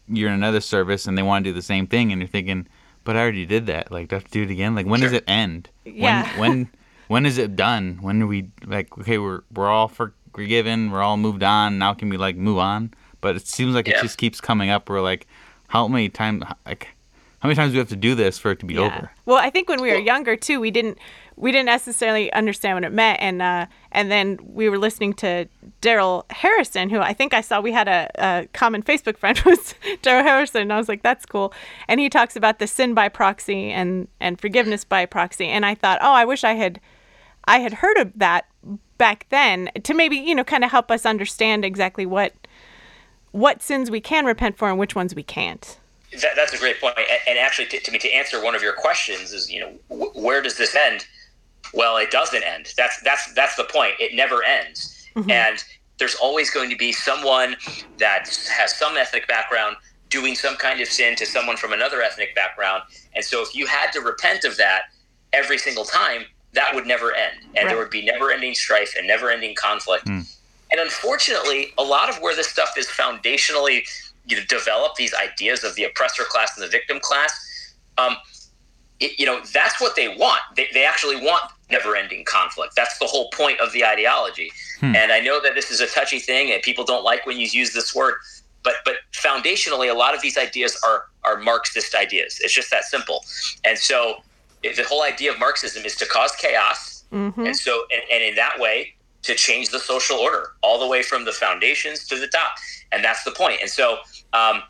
you're 0.08 0.28
in 0.28 0.34
another 0.34 0.60
service 0.60 1.06
and 1.06 1.16
they 1.16 1.22
want 1.22 1.44
to 1.44 1.50
do 1.50 1.54
the 1.54 1.62
same 1.62 1.87
thing, 1.87 2.12
and 2.12 2.20
you're 2.20 2.28
thinking, 2.28 2.66
but 3.04 3.16
I 3.16 3.20
already 3.20 3.46
did 3.46 3.66
that. 3.66 3.90
Like, 3.92 4.08
do 4.08 4.16
I 4.16 4.18
have 4.18 4.24
to 4.24 4.30
do 4.30 4.42
it 4.42 4.50
again? 4.50 4.74
Like, 4.74 4.87
when 4.87 5.00
does 5.00 5.12
it 5.12 5.24
end? 5.26 5.70
Yeah. 5.84 6.24
When, 6.38 6.40
when, 6.40 6.68
when 7.08 7.26
is 7.26 7.38
it 7.38 7.56
done? 7.56 7.98
When 8.00 8.18
do 8.18 8.26
we, 8.26 8.50
like, 8.66 8.96
okay, 8.98 9.18
we're, 9.18 9.42
we're 9.54 9.68
all 9.68 9.88
forgiven, 9.88 10.90
we're 10.90 11.02
all 11.02 11.16
moved 11.16 11.42
on, 11.42 11.78
now 11.78 11.94
can 11.94 12.08
we, 12.08 12.16
like, 12.16 12.37
move 12.37 12.58
on? 12.58 12.92
But 13.20 13.37
it 13.37 13.46
seems 13.46 13.74
like 13.74 13.88
it 13.88 14.00
just 14.02 14.18
keeps 14.18 14.40
coming 14.40 14.68
up. 14.68 14.88
We're 14.88 15.00
like, 15.00 15.26
how 15.68 15.88
many 15.88 16.08
times 16.08 16.44
like 16.66 16.93
how 17.44 17.48
many 17.48 17.57
times 17.57 17.72
do 17.72 17.74
we 17.74 17.78
have 17.80 17.90
to 17.90 17.96
do 17.96 18.14
this 18.14 18.38
for 18.38 18.52
it 18.52 18.61
to 18.61 18.64
be 18.64 18.78
over? 18.78 19.11
Well, 19.26 19.37
I 19.37 19.50
think 19.50 19.68
when 19.68 19.83
we 19.83 19.90
were 19.90 19.96
Well- 19.96 20.04
younger 20.07 20.35
too, 20.35 20.61
we 20.61 20.70
didn't 20.70 20.96
we 21.37 21.52
didn't 21.52 21.66
necessarily 21.66 22.33
understand 22.33 22.76
what 22.76 22.85
it 22.85 22.92
meant, 22.92 23.20
and 23.20 23.42
uh, 23.42 23.66
and 23.92 24.11
then 24.11 24.38
we 24.42 24.70
were 24.70 24.78
listening 24.78 25.12
to 25.14 25.46
Darrell 25.83 26.24
Harrison, 26.30 26.88
who 26.88 27.00
I 27.00 27.12
think 27.12 27.35
I 27.35 27.42
saw 27.42 27.61
we 27.61 27.72
had 27.72 27.87
a, 27.87 28.09
a 28.14 28.48
common 28.54 28.83
Facebook 28.83 29.18
friend 29.18 29.38
was 29.44 29.74
Darrell 30.00 30.24
Harrison, 30.24 30.62
and 30.62 30.72
I 30.72 30.78
was 30.78 30.88
like, 30.88 31.02
that's 31.02 31.26
cool. 31.26 31.52
And 31.87 32.00
he 32.00 32.09
talks 32.09 32.35
about 32.35 32.61
the 32.61 32.66
sin 32.66 32.94
by 32.94 33.11
proxy 33.11 33.70
and 33.70 34.09
and 34.20 34.40
forgiveness 34.40 34.83
by 34.83 35.04
proxy, 35.04 35.48
and 35.48 35.66
I 35.66 35.74
thought, 35.74 35.98
oh, 36.00 36.12
I 36.14 36.24
wish 36.24 36.44
I 36.44 36.54
had 36.54 36.80
I 37.44 37.59
had 37.59 37.74
heard 37.74 37.98
of 37.98 38.12
that, 38.16 38.46
back 38.96 39.26
then 39.28 39.68
to 39.83 39.92
maybe 39.92 40.16
you 40.16 40.35
know 40.35 40.44
kind 40.44 40.64
of 40.64 40.70
help 40.70 40.90
us 40.90 41.04
understand 41.04 41.62
exactly 41.62 42.07
what 42.07 42.33
what 43.33 43.61
sins 43.61 43.90
we 43.90 44.00
can 44.00 44.24
repent 44.24 44.57
for 44.57 44.70
and 44.70 44.78
which 44.78 44.94
ones 44.94 45.14
we 45.14 45.22
can't. 45.22 45.78
That, 46.20 46.33
that's 46.37 46.53
a 46.53 46.59
great 46.59 46.81
point. 46.81 46.96
And, 46.98 47.20
and 47.29 47.38
actually, 47.38 47.66
to, 47.66 47.81
to, 47.81 47.90
me, 47.90 47.98
to 47.98 48.11
answer 48.12 48.42
one 48.42 48.55
of 48.55 48.62
your 48.62 48.74
questions 48.74 49.33
is, 49.33 49.50
you 49.50 49.61
know, 49.61 49.70
wh- 49.88 50.16
where 50.16 50.42
does 50.42 50.57
this 50.57 50.74
end? 50.74 51.07
Well, 51.72 51.96
it 51.96 52.11
doesn't 52.11 52.42
end. 52.42 52.72
That's 52.77 53.00
that's 53.03 53.33
that's 53.35 53.57
the 53.57 53.64
point. 53.64 53.94
It 53.98 54.14
never 54.14 54.44
ends, 54.44 55.07
mm-hmm. 55.16 55.31
and 55.31 55.64
there's 55.98 56.14
always 56.16 56.50
going 56.50 56.70
to 56.70 56.77
be 56.77 56.92
someone 56.92 57.57
that 57.98 58.29
has 58.50 58.77
some 58.77 58.96
ethnic 58.96 59.27
background 59.27 59.77
doing 60.09 60.35
some 60.35 60.57
kind 60.57 60.81
of 60.81 60.88
sin 60.88 61.16
to 61.16 61.27
someone 61.27 61.57
from 61.57 61.72
another 61.72 62.03
ethnic 62.03 62.35
background. 62.35 62.83
And 63.14 63.24
so, 63.24 63.42
if 63.42 63.55
you 63.55 63.66
had 63.66 63.90
to 63.92 64.00
repent 64.00 64.44
of 64.44 64.57
that 64.59 64.83
every 65.33 65.59
single 65.59 65.85
time, 65.85 66.24
that 66.53 66.74
would 66.74 66.87
never 66.87 67.14
end, 67.14 67.38
and 67.42 67.55
right. 67.57 67.68
there 67.68 67.79
would 67.79 67.90
be 67.90 68.05
never-ending 68.05 68.55
strife 68.55 68.94
and 68.96 69.07
never-ending 69.07 69.55
conflict. 69.57 70.07
Mm. 70.07 70.31
And 70.70 70.81
unfortunately, 70.81 71.72
a 71.79 71.83
lot 71.83 72.09
of 72.09 72.16
where 72.20 72.35
this 72.35 72.48
stuff 72.48 72.74
is 72.77 72.87
foundationally 72.87 73.83
you 74.26 74.37
know, 74.37 74.42
developed, 74.48 74.96
these 74.96 75.14
ideas 75.14 75.64
of 75.64 75.74
the 75.74 75.84
oppressor 75.84 76.22
class 76.24 76.56
and 76.56 76.64
the 76.64 76.70
victim 76.70 76.98
class, 77.00 77.74
um, 77.98 78.16
it, 79.00 79.18
you 79.18 79.26
know, 79.26 79.40
that's 79.52 79.80
what 79.80 79.96
they 79.96 80.08
want. 80.16 80.40
They, 80.56 80.68
they 80.72 80.84
actually 80.84 81.16
want 81.16 81.50
never-ending 81.70 82.24
conflict. 82.24 82.74
That's 82.76 82.98
the 82.98 83.06
whole 83.06 83.30
point 83.30 83.60
of 83.60 83.72
the 83.72 83.84
ideology. 83.84 84.52
Hmm. 84.80 84.94
And 84.94 85.12
I 85.12 85.20
know 85.20 85.40
that 85.42 85.54
this 85.54 85.70
is 85.70 85.80
a 85.80 85.87
touchy 85.87 86.18
thing, 86.18 86.52
and 86.52 86.62
people 86.62 86.84
don't 86.84 87.04
like 87.04 87.26
when 87.26 87.38
you 87.38 87.46
use 87.46 87.72
this 87.72 87.94
word. 87.94 88.14
But 88.62 88.74
but 88.84 88.96
foundationally, 89.12 89.90
a 89.90 89.94
lot 89.94 90.14
of 90.14 90.22
these 90.22 90.38
ideas 90.38 90.80
are 90.87 91.06
are 91.22 91.38
Marxist 91.38 91.94
ideas. 91.94 92.38
It's 92.42 92.54
just 92.54 92.70
that 92.70 92.84
simple. 92.84 93.24
And 93.64 93.76
so, 93.76 94.22
the 94.62 94.84
whole 94.88 95.02
idea 95.02 95.32
of 95.32 95.38
Marxism 95.38 95.84
is 95.84 95.96
to 95.96 96.06
cause 96.06 96.32
chaos. 96.37 97.04
Mm-hmm. 97.12 97.46
And 97.46 97.56
so, 97.56 97.84
and, 97.92 98.02
and 98.10 98.22
in 98.24 98.34
that 98.37 98.58
way, 98.58 98.93
to 99.24 99.34
change 99.34 99.70
the 99.70 99.78
social 99.78 100.16
order 100.18 100.52
all 100.62 100.78
the 100.78 100.87
way 100.87 101.02
from 101.02 101.24
the 101.24 101.32
foundations 101.32 102.06
to 102.06 102.18
the 102.18 102.26
top. 102.28 102.52
And 102.92 103.02
that's 103.02 103.24
the 103.24 103.30
point. 103.30 103.58
And 103.60 103.70
so, 103.70 103.98
um, 104.32 104.62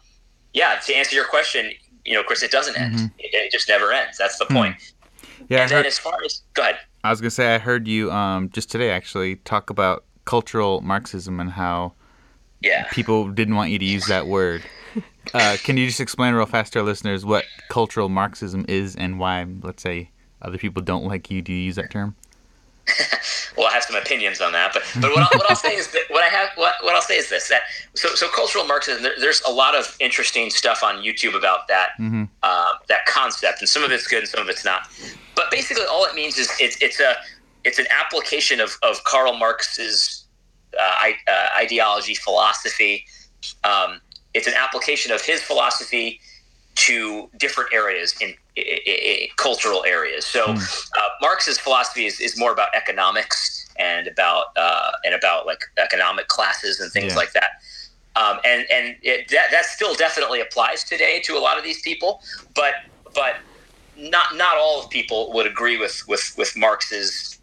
yeah, 0.52 0.78
to 0.86 0.94
answer 0.94 1.14
your 1.16 1.26
question, 1.26 1.72
you 2.04 2.14
know, 2.14 2.22
Chris, 2.22 2.42
it 2.42 2.50
doesn't 2.50 2.78
end. 2.78 2.94
Mm-hmm. 2.94 3.06
It, 3.18 3.34
it, 3.34 3.52
just 3.52 3.68
never 3.68 3.92
ends. 3.92 4.16
That's 4.16 4.38
the 4.38 4.44
hmm. 4.46 4.54
point. 4.54 4.76
Yeah. 5.48 5.62
And 5.62 5.70
then 5.70 5.86
as 5.86 5.98
far 5.98 6.18
as, 6.24 6.42
go 6.54 6.62
ahead. 6.62 6.78
I 7.02 7.10
was 7.10 7.20
going 7.20 7.28
to 7.28 7.34
say, 7.34 7.54
I 7.54 7.58
heard 7.58 7.88
you 7.88 8.10
um, 8.12 8.48
just 8.50 8.70
today 8.70 8.90
actually 8.90 9.36
talk 9.36 9.70
about 9.70 10.04
cultural 10.24 10.80
Marxism 10.80 11.40
and 11.40 11.50
how 11.50 11.94
yeah. 12.60 12.86
people 12.92 13.28
didn't 13.28 13.56
want 13.56 13.70
you 13.70 13.78
to 13.78 13.84
use 13.84 14.06
that 14.06 14.26
word. 14.26 14.62
Uh, 15.32 15.56
can 15.64 15.78
you 15.78 15.86
just 15.86 16.00
explain 16.00 16.34
real 16.34 16.44
fast 16.44 16.74
to 16.74 16.78
our 16.78 16.84
listeners 16.84 17.24
what 17.24 17.46
cultural 17.70 18.10
Marxism 18.10 18.64
is 18.68 18.94
and 18.94 19.18
why, 19.18 19.46
let's 19.62 19.82
say, 19.82 20.10
other 20.42 20.58
people 20.58 20.82
don't 20.82 21.04
like 21.06 21.30
you 21.30 21.40
to 21.40 21.52
use 21.52 21.76
that 21.76 21.90
term? 21.90 22.14
well, 23.56 23.66
I 23.66 23.72
have 23.72 23.82
some 23.82 23.96
opinions 23.96 24.40
on 24.40 24.52
that, 24.52 24.72
but 24.74 24.82
but 25.00 25.10
what, 25.12 25.22
I, 25.22 25.36
what 25.36 25.48
I'll 25.48 25.56
say 25.56 25.74
is 25.74 25.90
that 25.92 26.02
what 26.08 26.22
I 26.22 26.28
have 26.28 26.50
what, 26.56 26.74
what 26.82 26.94
I'll 26.94 27.02
say 27.02 27.16
is 27.16 27.30
this 27.30 27.48
that 27.48 27.62
so 27.94 28.08
so 28.14 28.28
cultural 28.28 28.64
Marxism. 28.66 29.02
There, 29.02 29.14
there's 29.18 29.40
a 29.48 29.50
lot 29.50 29.74
of 29.74 29.96
interesting 30.00 30.50
stuff 30.50 30.82
on 30.82 30.96
YouTube 30.96 31.34
about 31.34 31.66
that 31.68 31.90
mm-hmm. 31.98 32.24
uh, 32.42 32.66
that 32.88 33.06
concept, 33.06 33.60
and 33.60 33.68
some 33.68 33.82
of 33.84 33.90
it's 33.90 34.06
good 34.06 34.20
and 34.20 34.28
some 34.28 34.40
of 34.40 34.48
it's 34.48 34.64
not. 34.64 34.88
But 35.34 35.50
basically, 35.50 35.84
all 35.86 36.04
it 36.04 36.14
means 36.14 36.36
is 36.36 36.50
it's 36.60 36.80
it's 36.82 37.00
a 37.00 37.14
it's 37.64 37.78
an 37.78 37.86
application 37.90 38.60
of 38.60 38.76
of 38.82 39.02
Karl 39.04 39.36
Marx's 39.36 40.26
uh, 40.78 40.82
I, 40.82 41.14
uh, 41.26 41.58
ideology 41.58 42.14
philosophy. 42.14 43.06
Um, 43.64 44.00
it's 44.34 44.46
an 44.46 44.54
application 44.54 45.12
of 45.12 45.22
his 45.22 45.40
philosophy 45.42 46.20
to 46.74 47.30
different 47.38 47.72
areas 47.72 48.14
in 48.20 48.34
cultural 49.36 49.84
areas. 49.84 50.24
So 50.24 50.46
mm. 50.46 50.90
uh, 50.96 51.00
Marx's 51.20 51.58
philosophy 51.58 52.06
is, 52.06 52.20
is 52.20 52.38
more 52.38 52.52
about 52.52 52.74
economics 52.74 53.68
and 53.76 54.06
about 54.06 54.46
uh, 54.56 54.92
and 55.04 55.14
about 55.14 55.46
like 55.46 55.64
economic 55.78 56.28
classes 56.28 56.80
and 56.80 56.90
things 56.92 57.12
yeah. 57.12 57.18
like 57.18 57.32
that. 57.32 57.50
Um, 58.16 58.38
and 58.44 58.64
and 58.70 58.96
it, 59.02 59.28
that 59.30 59.50
that 59.50 59.64
still 59.64 59.94
definitely 59.94 60.40
applies 60.40 60.84
today 60.84 61.20
to 61.24 61.36
a 61.36 61.40
lot 61.40 61.58
of 61.58 61.64
these 61.64 61.80
people, 61.82 62.22
but 62.54 62.74
but 63.12 63.36
not 63.96 64.36
not 64.36 64.56
all 64.56 64.82
of 64.82 64.90
people 64.90 65.32
would 65.32 65.46
agree 65.46 65.76
with 65.76 66.04
with 66.06 66.34
with 66.38 66.56
Marx's 66.56 67.40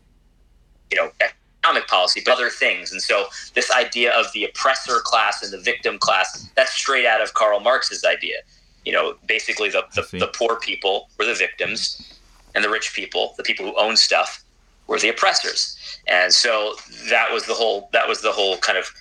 you 0.91 0.97
know 0.97 1.11
economic 1.19 1.89
policy, 1.89 2.21
but 2.23 2.33
other 2.33 2.49
things. 2.49 2.93
And 2.93 3.01
so 3.01 3.25
this 3.53 3.69
idea 3.69 4.13
of 4.13 4.27
the 4.33 4.45
oppressor 4.45 4.99
class 5.03 5.43
and 5.43 5.51
the 5.51 5.59
victim 5.59 5.97
class 5.99 6.49
that's 6.55 6.71
straight 6.71 7.05
out 7.05 7.21
of 7.21 7.33
Karl 7.33 7.59
Marx's 7.59 8.05
idea 8.05 8.37
you 8.85 8.91
know, 8.91 9.15
basically 9.27 9.69
the, 9.69 9.83
the, 9.93 10.17
the, 10.17 10.27
poor 10.27 10.57
people 10.57 11.09
were 11.17 11.25
the 11.25 11.35
victims 11.35 12.19
and 12.55 12.63
the 12.63 12.69
rich 12.69 12.93
people, 12.93 13.33
the 13.37 13.43
people 13.43 13.65
who 13.65 13.77
own 13.77 13.95
stuff, 13.95 14.43
were 14.87 14.99
the 14.99 15.09
oppressors. 15.09 15.77
And 16.07 16.33
so 16.33 16.75
that 17.09 17.31
was 17.31 17.45
the 17.45 17.53
whole 17.53 17.89
that 17.93 18.07
was 18.07 18.21
the 18.21 18.31
whole 18.31 18.57
kind 18.57 18.77
of 18.77 18.91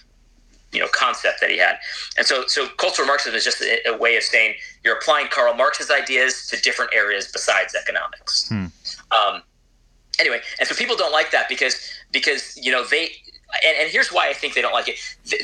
you 0.73 0.81
know 0.81 0.87
concept 0.93 1.41
that 1.41 1.51
he 1.51 1.59
had. 1.59 1.79
And 2.17 2.27
so 2.27 2.47
so 2.47 2.69
cultural 2.69 3.07
Marxism 3.07 3.35
is 3.35 3.45
just 3.45 3.61
a, 3.61 3.89
a 3.89 3.97
way 3.97 4.17
of 4.17 4.23
saying 4.23 4.55
you're 4.85 4.97
applying 4.97 5.29
Karl 5.29 5.55
Marx's 5.55 5.91
ideas 5.91 6.47
to 6.49 6.61
different 6.61 6.93
areas 6.95 7.31
besides 7.33 7.75
economics. 7.75 8.49
Hmm. 8.49 8.67
Um, 9.11 9.43
anyway, 10.21 10.41
and 10.59 10.69
so 10.69 10.75
people 10.75 10.97
don't 10.97 11.13
like 11.13 11.31
that 11.33 11.49
because 11.49 11.91
because 12.13 12.57
you 12.57 12.71
know 12.71 12.85
they 12.85 13.11
and, 13.67 13.77
and 13.81 13.91
here's 13.91 14.13
why 14.13 14.29
I 14.29 14.33
think 14.35 14.55
they 14.55 14.63
don't 14.63 14.75
like 14.75 14.89
it. 14.89 14.99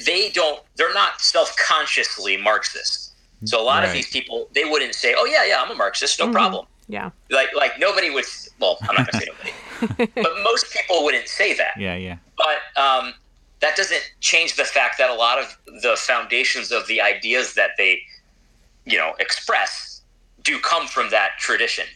They 0.05 0.31
don't 0.31 0.63
they're 0.77 0.95
not 0.95 1.21
self 1.21 1.57
consciously 1.57 2.37
Marxist 2.37 3.07
so 3.45 3.61
a 3.61 3.63
lot 3.63 3.81
right. 3.81 3.89
of 3.89 3.93
these 3.93 4.09
people, 4.09 4.49
they 4.55 4.65
wouldn't 4.65 4.95
say, 4.95 5.15
"Oh 5.17 5.25
yeah, 5.25 5.45
yeah, 5.45 5.63
I'm 5.63 5.71
a 5.71 5.75
Marxist, 5.75 6.19
no 6.19 6.27
mm-hmm. 6.27 6.35
problem." 6.35 6.67
Yeah. 6.89 7.11
Like 7.31 7.49
like 7.55 7.79
nobody 7.79 8.11
would. 8.11 8.25
Well, 8.61 8.79
I'm 8.83 8.97
not 8.97 9.11
gonna 9.11 9.25
say 9.25 9.31
nobody, 9.31 10.13
but 10.15 10.33
most 10.43 10.73
people 10.73 11.05
wouldn't 11.05 11.29
say 11.29 11.55
that. 11.55 11.75
Yeah, 11.77 11.97
yeah. 11.97 12.17
But 12.37 12.81
um, 12.81 13.15
that 13.61 13.77
doesn't 13.77 14.13
change 14.21 14.57
the 14.57 14.65
fact 14.65 14.99
that 14.99 15.11
a 15.11 15.15
lot 15.15 15.39
of 15.39 15.57
the 15.83 15.97
foundations 15.97 16.73
of 16.73 16.87
the 16.87 17.01
ideas 17.01 17.55
that 17.55 17.71
they, 17.77 18.03
you 18.85 18.97
know, 18.97 19.15
express 19.19 20.03
do 20.43 20.59
come 20.61 20.87
from 20.87 21.11
that 21.11 21.33
tradition. 21.39 21.87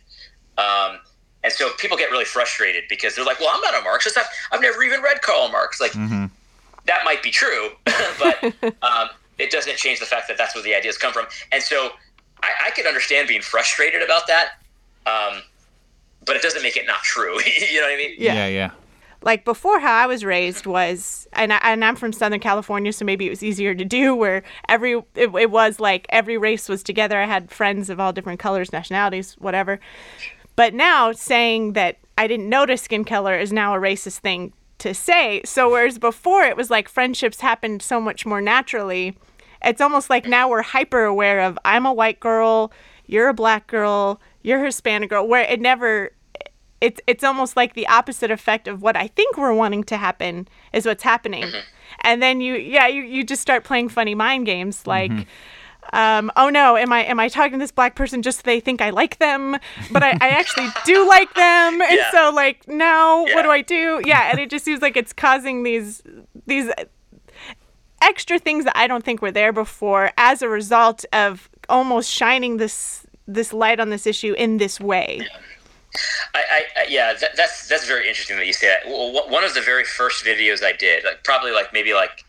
Um, 0.58 0.98
and 1.42 1.52
so 1.52 1.70
people 1.78 1.96
get 1.96 2.10
really 2.10 2.24
frustrated 2.24 2.84
because 2.88 3.14
they're 3.14 3.24
like, 3.24 3.40
"Well, 3.40 3.50
I'm 3.52 3.60
not 3.62 3.80
a 3.80 3.82
Marxist. 3.82 4.18
I've, 4.18 4.26
I've 4.52 4.60
never 4.60 4.82
even 4.82 5.00
read 5.00 5.22
Karl 5.22 5.48
Marx." 5.48 5.80
Like, 5.80 5.92
mm-hmm. 5.92 6.26
that 6.86 7.00
might 7.04 7.22
be 7.22 7.30
true, 7.30 7.70
but 8.18 8.42
um, 8.82 9.08
it 9.40 9.50
doesn't 9.50 9.76
change 9.76 10.00
the 10.00 10.06
fact 10.06 10.28
that 10.28 10.38
that's 10.38 10.54
where 10.54 10.64
the 10.64 10.74
ideas 10.74 10.98
come 10.98 11.12
from. 11.12 11.26
And 11.52 11.62
so 11.62 11.90
I, 12.42 12.50
I 12.66 12.70
could 12.70 12.86
understand 12.86 13.28
being 13.28 13.42
frustrated 13.42 14.02
about 14.02 14.26
that, 14.26 14.52
um, 15.06 15.42
but 16.24 16.36
it 16.36 16.42
doesn't 16.42 16.62
make 16.62 16.76
it 16.76 16.86
not 16.86 17.02
true. 17.02 17.40
you 17.70 17.80
know 17.80 17.86
what 17.86 17.94
I 17.94 17.96
mean? 17.96 18.14
Yeah, 18.18 18.34
yeah. 18.34 18.46
yeah. 18.46 18.70
Like 19.22 19.44
before, 19.44 19.80
how 19.80 19.92
I 19.92 20.06
was 20.06 20.24
raised 20.24 20.64
was, 20.64 21.28
and, 21.34 21.52
I, 21.52 21.60
and 21.62 21.84
I'm 21.84 21.94
from 21.94 22.10
Southern 22.12 22.40
California, 22.40 22.90
so 22.90 23.04
maybe 23.04 23.26
it 23.26 23.30
was 23.30 23.42
easier 23.42 23.74
to 23.74 23.84
do. 23.84 24.14
Where 24.14 24.42
every 24.66 24.94
it, 25.14 25.34
it 25.34 25.50
was 25.50 25.78
like 25.78 26.06
every 26.08 26.38
race 26.38 26.70
was 26.70 26.82
together. 26.82 27.20
I 27.20 27.26
had 27.26 27.50
friends 27.50 27.90
of 27.90 28.00
all 28.00 28.14
different 28.14 28.40
colors, 28.40 28.72
nationalities, 28.72 29.34
whatever. 29.38 29.78
But 30.56 30.72
now 30.72 31.12
saying 31.12 31.74
that 31.74 31.98
I 32.16 32.26
didn't 32.26 32.48
notice 32.48 32.82
skin 32.82 33.04
color 33.04 33.36
is 33.38 33.52
now 33.52 33.74
a 33.74 33.78
racist 33.78 34.18
thing 34.18 34.54
to 34.78 34.94
say. 34.94 35.42
So 35.44 35.70
whereas 35.70 35.98
before 35.98 36.44
it 36.44 36.56
was 36.56 36.70
like 36.70 36.88
friendships 36.88 37.40
happened 37.40 37.82
so 37.82 38.00
much 38.00 38.26
more 38.26 38.40
naturally 38.40 39.16
it's 39.64 39.80
almost 39.80 40.10
like 40.10 40.26
now 40.26 40.48
we're 40.48 40.62
hyper 40.62 41.04
aware 41.04 41.40
of 41.40 41.58
I'm 41.64 41.86
a 41.86 41.92
white 41.92 42.20
girl, 42.20 42.72
you're 43.06 43.28
a 43.28 43.34
black 43.34 43.66
girl, 43.66 44.20
you're 44.42 44.60
a 44.60 44.66
Hispanic 44.66 45.10
girl, 45.10 45.26
where 45.26 45.42
it 45.42 45.60
never 45.60 46.12
it's 46.80 47.00
it's 47.06 47.22
almost 47.22 47.56
like 47.56 47.74
the 47.74 47.86
opposite 47.88 48.30
effect 48.30 48.66
of 48.66 48.82
what 48.82 48.96
I 48.96 49.06
think 49.08 49.36
we're 49.36 49.52
wanting 49.52 49.84
to 49.84 49.96
happen 49.96 50.48
is 50.72 50.86
what's 50.86 51.02
happening. 51.02 51.44
Mm-hmm. 51.44 51.58
And 52.00 52.22
then 52.22 52.40
you 52.40 52.54
yeah, 52.54 52.86
you, 52.86 53.02
you 53.02 53.24
just 53.24 53.42
start 53.42 53.64
playing 53.64 53.88
funny 53.90 54.14
mind 54.14 54.46
games 54.46 54.86
like 54.86 55.10
mm-hmm. 55.10 55.28
Um, 55.92 56.30
oh 56.36 56.50
no, 56.50 56.76
am 56.76 56.92
I 56.92 57.04
am 57.04 57.18
I 57.18 57.28
talking 57.28 57.52
to 57.52 57.58
this 57.58 57.72
black 57.72 57.96
person 57.96 58.22
just 58.22 58.38
so 58.38 58.42
they 58.44 58.60
think 58.60 58.80
I 58.80 58.90
like 58.90 59.18
them? 59.18 59.56
But 59.90 60.02
I, 60.02 60.10
I 60.20 60.28
actually 60.28 60.68
do 60.84 61.08
like 61.08 61.32
them, 61.34 61.80
and 61.80 61.96
yeah. 61.96 62.10
so 62.12 62.30
like 62.30 62.68
now 62.68 63.26
yeah. 63.26 63.34
what 63.34 63.42
do 63.42 63.50
I 63.50 63.62
do? 63.62 64.00
Yeah, 64.04 64.30
and 64.30 64.38
it 64.38 64.50
just 64.50 64.64
seems 64.64 64.82
like 64.82 64.96
it's 64.96 65.12
causing 65.12 65.62
these 65.62 66.02
these 66.46 66.70
extra 68.02 68.38
things 68.38 68.64
that 68.64 68.76
I 68.76 68.86
don't 68.86 69.04
think 69.04 69.22
were 69.22 69.32
there 69.32 69.52
before 69.52 70.10
as 70.16 70.42
a 70.42 70.48
result 70.48 71.04
of 71.12 71.48
almost 71.68 72.10
shining 72.10 72.56
this 72.56 73.06
this 73.26 73.52
light 73.52 73.78
on 73.78 73.90
this 73.90 74.06
issue 74.06 74.32
in 74.34 74.56
this 74.56 74.80
way. 74.80 75.26
I, 76.34 76.62
I, 76.76 76.86
yeah, 76.88 77.14
that, 77.14 77.36
that's 77.36 77.68
that's 77.68 77.86
very 77.86 78.08
interesting 78.08 78.36
that 78.36 78.46
you 78.46 78.52
say 78.52 78.68
that. 78.68 78.88
Well, 78.88 79.28
one 79.28 79.44
of 79.44 79.54
the 79.54 79.60
very 79.60 79.84
first 79.84 80.24
videos 80.24 80.62
I 80.62 80.72
did, 80.72 81.04
like 81.04 81.24
probably 81.24 81.52
like 81.52 81.72
maybe 81.72 81.94
like 81.94 82.24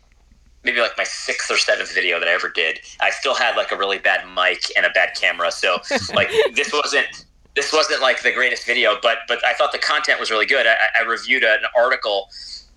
maybe 0.64 0.80
like 0.80 0.98
my 0.98 1.04
sixth 1.04 1.50
or 1.52 1.58
seventh 1.58 1.94
video 1.94 2.20
that 2.20 2.28
I 2.28 2.34
ever 2.34 2.50
did, 2.50 2.80
I 3.00 3.12
still 3.12 3.36
had 3.36 3.56
like 3.56 3.72
a 3.72 3.78
really 3.78 4.00
bad 4.00 4.26
mic 4.36 4.66
and 4.76 4.86
a 4.86 4.90
bad 4.92 5.16
camera. 5.16 5.52
So 5.52 5.80
like 6.16 6.32
this 6.54 6.74
wasn't 6.74 7.26
this 7.56 7.72
wasn't 7.72 8.02
like 8.02 8.24
the 8.24 8.32
greatest 8.32 8.66
video, 8.66 8.98
but 9.02 9.20
but 9.28 9.46
I 9.46 9.54
thought 9.54 9.72
the 9.72 9.80
content 9.80 10.20
was 10.20 10.32
really 10.32 10.48
good. 10.48 10.66
I, 10.66 10.76
I 11.00 11.04
reviewed 11.04 11.44
an 11.44 11.60
article 11.78 12.30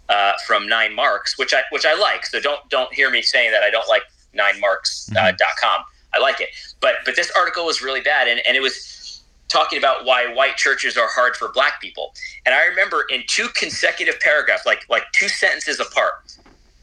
uh, 0.08 0.32
from 0.46 0.66
Nine 0.68 0.94
Marks, 0.94 1.38
which 1.38 1.54
I 1.54 1.62
which 1.70 1.86
I 1.86 1.94
like. 1.98 2.26
So 2.26 2.40
don't 2.40 2.68
don't 2.70 2.92
hear 2.92 3.10
me 3.10 3.22
saying 3.22 3.52
that 3.52 3.62
I 3.62 3.70
don't 3.70 3.88
like 3.88 4.02
ninemarks.com. 4.32 5.16
Uh, 5.16 5.32
mm-hmm. 5.32 5.82
I 6.14 6.18
like 6.18 6.40
it, 6.40 6.50
but 6.80 6.96
but 7.04 7.16
this 7.16 7.30
article 7.36 7.66
was 7.66 7.82
really 7.82 8.00
bad, 8.00 8.28
and, 8.28 8.40
and 8.46 8.56
it 8.56 8.60
was 8.60 9.22
talking 9.48 9.78
about 9.78 10.04
why 10.04 10.32
white 10.32 10.56
churches 10.56 10.96
are 10.96 11.08
hard 11.08 11.36
for 11.36 11.52
black 11.52 11.80
people. 11.80 12.12
And 12.44 12.54
I 12.54 12.66
remember 12.66 13.04
in 13.08 13.22
two 13.26 13.48
consecutive 13.54 14.18
paragraphs, 14.20 14.66
like 14.66 14.84
like 14.88 15.04
two 15.12 15.28
sentences 15.28 15.80
apart, 15.80 16.14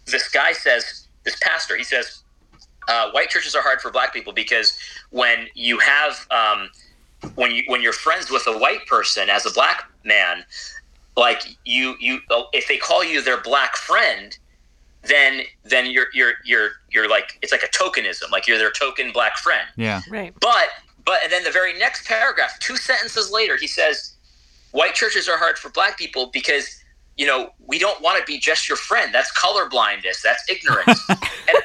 this 0.05 0.29
guy 0.29 0.53
says, 0.53 1.07
this 1.23 1.37
pastor, 1.41 1.77
he 1.77 1.83
says, 1.83 2.23
uh, 2.87 3.11
white 3.11 3.29
churches 3.29 3.55
are 3.55 3.61
hard 3.61 3.81
for 3.81 3.91
black 3.91 4.13
people 4.13 4.33
because 4.33 4.77
when 5.11 5.47
you 5.53 5.79
have 5.79 6.25
um, 6.31 6.69
when 7.35 7.51
you 7.51 7.63
when 7.67 7.81
you're 7.81 7.93
friends 7.93 8.31
with 8.31 8.47
a 8.47 8.57
white 8.57 8.85
person 8.87 9.29
as 9.29 9.45
a 9.45 9.51
black 9.51 9.89
man, 10.03 10.43
like 11.21 11.41
you 11.65 11.95
you 11.99 12.19
oh, 12.29 12.47
if 12.53 12.67
they 12.67 12.77
call 12.77 13.03
you 13.03 13.21
their 13.21 13.39
black 13.41 13.75
friend, 13.75 14.37
then 15.03 15.41
then 15.63 15.89
you're 15.91 16.07
you're 16.13 16.33
you're 16.45 16.69
you're 16.89 17.09
like 17.09 17.37
it's 17.41 17.51
like 17.51 17.63
a 17.63 17.67
tokenism, 17.67 18.29
like 18.31 18.47
you're 18.47 18.57
their 18.57 18.71
token 18.71 19.11
black 19.11 19.37
friend. 19.37 19.67
Yeah. 19.77 20.01
Right. 20.09 20.33
But 20.39 20.67
but 21.05 21.17
and 21.23 21.31
then 21.31 21.43
the 21.43 21.51
very 21.51 21.77
next 21.77 22.07
paragraph, 22.07 22.57
two 22.59 22.77
sentences 22.77 23.31
later, 23.31 23.55
he 23.57 23.67
says, 23.67 24.15
"White 24.71 24.93
churches 24.93 25.27
are 25.29 25.37
hard 25.37 25.57
for 25.57 25.69
black 25.69 25.97
people 25.97 26.29
because." 26.33 26.77
You 27.17 27.27
know, 27.27 27.49
we 27.67 27.77
don't 27.77 28.01
want 28.01 28.17
to 28.19 28.25
be 28.25 28.39
just 28.39 28.69
your 28.69 28.77
friend. 28.77 29.13
That's 29.13 29.29
color 29.33 29.67
blindness. 29.69 30.21
That's 30.23 30.41
ignorance. 30.49 31.05
and, 31.09 31.19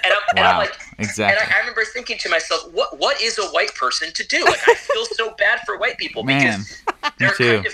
and, 0.05 0.13
I'm, 0.13 0.23
and 0.37 0.39
I'm 0.41 0.57
Wow. 0.57 0.59
like, 0.59 0.75
Exactly. 0.99 1.25
and 1.41 1.51
I, 1.53 1.57
I 1.57 1.61
remember 1.61 1.85
thinking 1.85 2.19
to 2.19 2.29
myself, 2.29 2.61
what 2.73 2.99
what 2.99 3.23
is 3.23 3.39
a 3.39 3.47
white 3.57 3.73
person 3.77 4.13
to 4.13 4.27
do? 4.27 4.45
Like 4.45 4.59
I 4.69 4.75
feel 4.75 5.07
so 5.13 5.35
bad 5.39 5.61
for 5.65 5.79
white 5.79 5.99
people 5.99 6.25
Man, 6.25 6.43
because 6.43 6.83
they're 7.19 7.35
too. 7.35 7.55
kind 7.55 7.67
of 7.67 7.73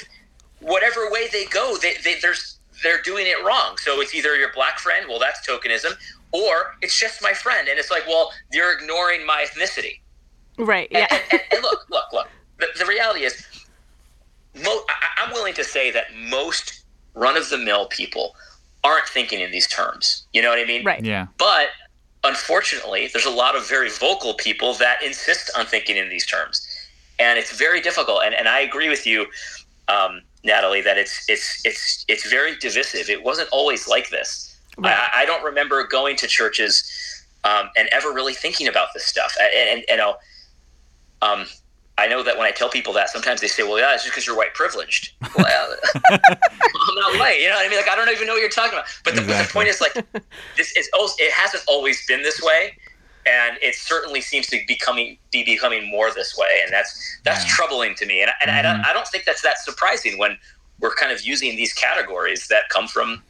whatever 0.62 1.10
way 1.10 1.28
they 1.32 1.44
go, 1.46 1.76
they, 1.80 1.94
they 2.04 2.18
there's 2.20 2.58
they're 2.82 3.02
doing 3.02 3.26
it 3.26 3.42
wrong. 3.44 3.76
So 3.78 4.00
it's 4.00 4.14
either 4.14 4.34
your 4.36 4.52
black 4.52 4.78
friend, 4.78 5.06
well 5.08 5.18
that's 5.18 5.46
tokenism, 5.46 5.92
or 6.32 6.74
it's 6.82 6.98
just 6.98 7.22
my 7.22 7.32
friend, 7.32 7.68
and 7.68 7.78
it's 7.78 7.90
like, 7.90 8.06
well, 8.08 8.32
you're 8.52 8.72
ignoring 8.72 9.24
my 9.26 9.46
ethnicity. 9.48 10.00
Right. 10.58 10.88
And, 10.90 11.00
Yeah. 11.00 11.06
and, 11.10 11.22
and, 11.32 11.40
and 11.52 11.62
look, 11.62 11.86
look, 11.90 12.12
look. 12.12 12.28
The, 12.58 12.66
the 12.78 12.86
reality 12.86 13.20
is, 13.24 13.46
mo- 14.56 14.84
I, 14.88 15.24
I'm 15.24 15.32
willing 15.32 15.54
to 15.54 15.64
say 15.64 15.90
that 15.92 16.06
most 16.28 16.84
run 17.14 17.36
of 17.36 17.48
the 17.50 17.58
mill 17.58 17.86
people 17.86 18.34
aren't 18.84 19.06
thinking 19.06 19.40
in 19.40 19.50
these 19.50 19.68
terms. 19.68 20.26
You 20.32 20.42
know 20.42 20.48
what 20.50 20.58
I 20.58 20.64
mean? 20.64 20.84
Right. 20.84 21.04
Yeah. 21.04 21.26
But 21.38 21.68
unfortunately, 22.24 23.08
there's 23.12 23.26
a 23.26 23.30
lot 23.30 23.54
of 23.56 23.68
very 23.68 23.90
vocal 23.90 24.34
people 24.34 24.74
that 24.74 25.02
insist 25.02 25.50
on 25.56 25.66
thinking 25.66 25.96
in 25.96 26.08
these 26.08 26.26
terms, 26.26 26.66
and 27.18 27.38
it's 27.38 27.56
very 27.56 27.80
difficult. 27.80 28.22
And, 28.24 28.34
and 28.34 28.48
I 28.48 28.60
agree 28.60 28.88
with 28.88 29.06
you, 29.06 29.26
um, 29.88 30.22
Natalie, 30.44 30.80
that 30.82 30.98
it's 30.98 31.28
it's 31.28 31.60
it's 31.64 32.04
it's 32.08 32.28
very 32.28 32.56
divisive. 32.56 33.08
It 33.08 33.22
wasn't 33.22 33.48
always 33.50 33.86
like 33.86 34.10
this. 34.10 34.58
Right. 34.78 34.96
I, 34.96 35.22
I 35.22 35.26
don't 35.26 35.44
remember 35.44 35.86
going 35.86 36.16
to 36.16 36.26
churches 36.26 36.82
um, 37.44 37.70
and 37.76 37.88
ever 37.92 38.12
really 38.12 38.34
thinking 38.34 38.68
about 38.68 38.88
this 38.94 39.04
stuff. 39.04 39.36
And, 39.40 39.84
you 39.88 39.96
know, 39.96 40.16
um, 41.20 41.44
I 41.98 42.06
know 42.06 42.22
that 42.22 42.38
when 42.38 42.46
I 42.46 42.50
tell 42.50 42.70
people 42.70 42.92
that, 42.94 43.10
sometimes 43.10 43.40
they 43.40 43.48
say, 43.48 43.62
"Well, 43.62 43.78
yeah, 43.78 43.92
it's 43.94 44.02
just 44.02 44.14
because 44.14 44.26
you're 44.26 44.36
white 44.36 44.54
privileged." 44.54 45.12
Well, 45.36 45.76
I'm 46.10 46.94
not 46.94 47.18
white. 47.18 47.38
You 47.40 47.48
know 47.48 47.56
what 47.56 47.66
I 47.66 47.68
mean? 47.68 47.78
Like 47.78 47.88
I 47.88 47.94
don't 47.94 48.08
even 48.08 48.26
know 48.26 48.32
what 48.32 48.40
you're 48.40 48.48
talking 48.48 48.72
about. 48.72 48.86
But 49.04 49.14
the, 49.14 49.20
but 49.20 49.46
the 49.46 49.52
point 49.52 49.68
is, 49.68 49.80
like, 49.80 49.94
this 50.56 50.74
is 50.76 50.88
also, 50.98 51.14
it 51.18 51.30
hasn't 51.32 51.62
always 51.68 52.04
been 52.06 52.22
this 52.22 52.40
way, 52.42 52.76
and 53.26 53.56
it 53.62 53.74
certainly 53.74 54.20
seems 54.20 54.46
to 54.48 54.56
be 54.56 54.64
becoming 54.66 55.18
be 55.30 55.44
becoming 55.44 55.88
more 55.90 56.12
this 56.12 56.36
way, 56.36 56.60
and 56.64 56.72
that's 56.72 57.18
that's 57.24 57.44
Yeah. 57.44 57.54
troubling 57.54 57.94
to 57.96 58.06
me. 58.06 58.22
And, 58.22 58.30
and 58.42 58.50
I, 58.50 58.62
don't, 58.62 58.80
I 58.84 58.92
don't 58.92 59.06
think 59.08 59.24
that's 59.24 59.42
that 59.42 59.58
surprising 59.58 60.18
when 60.18 60.36
we're 60.80 60.94
kind 60.94 61.12
of 61.12 61.22
using 61.22 61.54
these 61.56 61.72
categories 61.72 62.48
that 62.48 62.68
come 62.70 62.88
from 62.88 63.22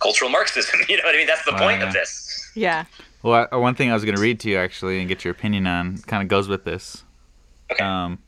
cultural 0.00 0.30
Marxism. 0.30 0.80
You 0.88 0.96
know 0.98 1.02
what 1.04 1.14
I 1.14 1.18
mean? 1.18 1.26
That's 1.26 1.44
the 1.44 1.52
Wow, 1.52 1.58
point 1.58 1.80
yeah. 1.80 1.86
of 1.88 1.92
this. 1.92 2.50
Yeah. 2.54 2.84
Well, 3.22 3.48
I- 3.50 3.56
one 3.56 3.74
thing 3.74 3.90
I 3.90 3.94
was 3.94 4.04
going 4.04 4.14
to 4.16 4.20
read 4.22 4.38
to 4.40 4.48
you 4.50 4.56
actually 4.58 5.00
and 5.00 5.08
get 5.08 5.24
your 5.24 5.32
opinion 5.32 5.66
on 5.66 5.98
kind 5.98 6.22
of 6.22 6.28
goes 6.28 6.48
with 6.48 6.64
this. 6.64 7.04
Okay. 7.70 7.82
Um, 7.82 8.18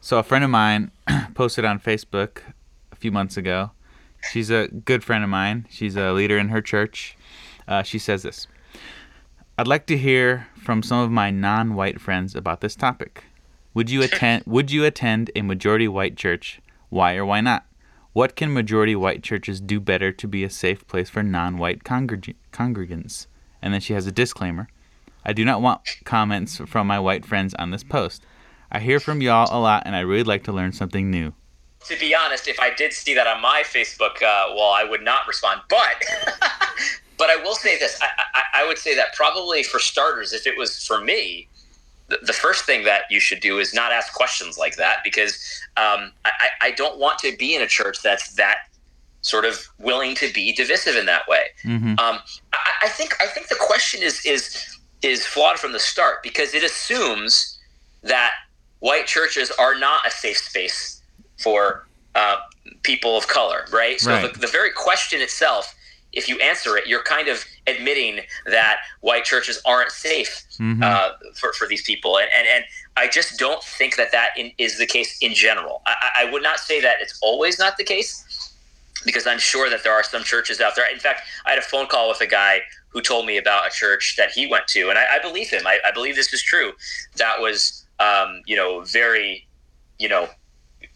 so 0.00 0.18
a 0.18 0.22
friend 0.22 0.44
of 0.44 0.50
mine 0.50 0.90
posted 1.34 1.64
on 1.64 1.78
Facebook 1.80 2.38
a 2.92 2.96
few 2.96 3.10
months 3.12 3.36
ago. 3.36 3.72
She's 4.32 4.50
a 4.50 4.68
good 4.68 5.04
friend 5.04 5.22
of 5.24 5.28
mine. 5.30 5.66
She's 5.70 5.96
a 5.96 6.12
leader 6.12 6.38
in 6.38 6.48
her 6.48 6.62
church. 6.62 7.16
Uh, 7.68 7.82
she 7.82 7.98
says 7.98 8.22
this: 8.22 8.46
"I'd 9.56 9.68
like 9.68 9.86
to 9.86 9.96
hear 9.96 10.48
from 10.56 10.82
some 10.82 10.98
of 10.98 11.12
my 11.12 11.30
non-white 11.30 12.00
friends 12.00 12.34
about 12.34 12.60
this 12.60 12.74
topic. 12.74 13.24
Would 13.72 13.88
you 13.88 14.02
attend? 14.02 14.42
would 14.46 14.72
you 14.72 14.84
attend 14.84 15.30
a 15.36 15.42
majority 15.42 15.86
white 15.86 16.16
church? 16.16 16.60
Why 16.88 17.14
or 17.14 17.24
why 17.24 17.40
not? 17.40 17.64
What 18.12 18.34
can 18.34 18.52
majority 18.52 18.96
white 18.96 19.22
churches 19.22 19.60
do 19.60 19.78
better 19.78 20.10
to 20.10 20.26
be 20.26 20.42
a 20.42 20.50
safe 20.50 20.84
place 20.88 21.08
for 21.08 21.22
non-white 21.22 21.84
congreg- 21.84 22.34
congregants?" 22.52 23.28
And 23.62 23.72
then 23.72 23.80
she 23.80 23.92
has 23.92 24.08
a 24.08 24.12
disclaimer. 24.12 24.68
I 25.24 25.32
do 25.32 25.44
not 25.44 25.62
want 25.62 25.82
comments 26.04 26.58
from 26.66 26.88
my 26.88 26.98
white 26.98 27.24
friends 27.24 27.54
on 27.54 27.70
this 27.70 27.84
post. 27.84 28.26
I 28.72 28.80
hear 28.80 28.98
from 28.98 29.22
y'all 29.22 29.56
a 29.56 29.60
lot, 29.60 29.84
and 29.86 29.94
I 29.94 30.00
really 30.00 30.24
like 30.24 30.42
to 30.44 30.52
learn 30.52 30.72
something 30.72 31.12
new. 31.12 31.32
To 31.86 31.98
be 32.00 32.12
honest, 32.12 32.48
if 32.48 32.58
I 32.58 32.74
did 32.74 32.92
see 32.92 33.14
that 33.14 33.28
on 33.28 33.40
my 33.40 33.62
Facebook 33.64 34.20
uh, 34.20 34.52
wall, 34.54 34.74
I 34.74 34.82
would 34.82 35.02
not 35.02 35.28
respond. 35.28 35.60
But 35.68 36.02
but 37.18 37.30
I 37.30 37.36
will 37.36 37.54
say 37.54 37.78
this: 37.78 37.98
I, 38.02 38.08
I, 38.34 38.62
I 38.62 38.66
would 38.66 38.78
say 38.78 38.94
that 38.94 39.14
probably 39.14 39.62
for 39.62 39.78
starters, 39.78 40.32
if 40.32 40.46
it 40.46 40.56
was 40.56 40.84
for 40.84 41.00
me, 41.00 41.48
the, 42.08 42.18
the 42.22 42.32
first 42.32 42.64
thing 42.64 42.84
that 42.84 43.02
you 43.10 43.20
should 43.20 43.40
do 43.40 43.58
is 43.58 43.74
not 43.74 43.92
ask 43.92 44.12
questions 44.12 44.58
like 44.58 44.76
that 44.76 44.98
because 45.04 45.38
um, 45.76 46.12
I, 46.24 46.48
I 46.60 46.70
don't 46.72 46.98
want 46.98 47.18
to 47.20 47.36
be 47.36 47.54
in 47.54 47.62
a 47.62 47.66
church 47.66 48.02
that's 48.02 48.34
that 48.34 48.56
sort 49.22 49.46
of 49.46 49.66
willing 49.78 50.14
to 50.16 50.30
be 50.32 50.52
divisive 50.52 50.96
in 50.96 51.06
that 51.06 51.26
way. 51.28 51.46
hmm 51.62 51.94
Um, 51.98 52.18
I, 52.52 52.58
I 52.82 52.88
think 52.88 53.16
I 53.20 53.26
think 53.26 53.48
the 53.48 53.56
question 53.58 54.02
is 54.02 54.24
is 54.26 54.78
is 55.02 55.26
flawed 55.26 55.58
from 55.58 55.72
the 55.72 55.80
start 55.80 56.22
because 56.22 56.54
it 56.54 56.62
assumes 56.62 57.58
that 58.02 58.32
white 58.80 59.06
churches 59.06 59.50
are 59.58 59.78
not 59.78 60.06
a 60.06 60.10
safe 60.10 60.38
space 60.38 61.02
for 61.38 61.86
uh, 62.14 62.36
people 62.82 63.16
of 63.16 63.26
color, 63.28 63.66
right? 63.72 64.00
So 64.00 64.10
Right. 64.10 64.32
The, 64.32 64.40
the 64.40 64.46
very 64.46 64.70
question 64.70 65.20
itself, 65.20 65.73
if 66.16 66.28
you 66.28 66.38
answer 66.40 66.76
it, 66.76 66.86
you're 66.86 67.02
kind 67.02 67.28
of 67.28 67.44
admitting 67.66 68.20
that 68.46 68.76
white 69.00 69.24
churches 69.24 69.60
aren't 69.64 69.90
safe 69.90 70.42
hmm 70.56 70.82
uh, 70.82 71.10
for, 71.34 71.52
for 71.54 71.66
these 71.66 71.82
people. 71.82 72.18
And, 72.18 72.28
and, 72.36 72.46
and 72.48 72.64
I 72.96 73.08
just 73.08 73.38
don't 73.38 73.62
think 73.62 73.96
that 73.96 74.12
that 74.12 74.30
in, 74.36 74.52
is 74.58 74.78
the 74.78 74.86
case 74.86 75.18
in 75.20 75.34
general. 75.34 75.82
I, 75.86 75.94
I- 76.00 76.10
I 76.26 76.30
would 76.30 76.42
not 76.42 76.58
say 76.60 76.80
that 76.80 76.96
it's 77.00 77.18
always 77.22 77.58
not 77.58 77.76
the 77.76 77.84
case 77.84 78.52
because 79.04 79.26
I'm 79.26 79.38
sure 79.38 79.68
that 79.68 79.82
there 79.82 79.92
are 79.92 80.02
some 80.04 80.22
churches 80.22 80.60
out 80.60 80.74
there. 80.76 80.90
In 80.90 80.98
fact, 80.98 81.22
I 81.44 81.50
had 81.50 81.58
a 81.58 81.62
phone 81.62 81.86
call 81.88 82.08
with 82.08 82.20
a 82.20 82.26
guy 82.26 82.60
who 82.88 83.00
told 83.02 83.26
me 83.26 83.36
about 83.38 83.66
a 83.66 83.70
church 83.70 84.14
that 84.16 84.30
he 84.30 84.46
went 84.46 84.66
to, 84.68 84.88
and 84.88 84.98
I, 84.98 85.04
I 85.16 85.18
believe 85.20 85.50
him. 85.50 85.66
I, 85.66 85.78
I 85.84 85.90
believe 85.90 86.14
this 86.16 86.32
is 86.32 86.42
true. 86.42 86.72
That 87.16 87.40
was, 87.40 87.84
um, 87.98 88.40
you 88.46 88.56
know, 88.56 88.82
very, 88.82 89.46
you 89.98 90.08
know, 90.08 90.28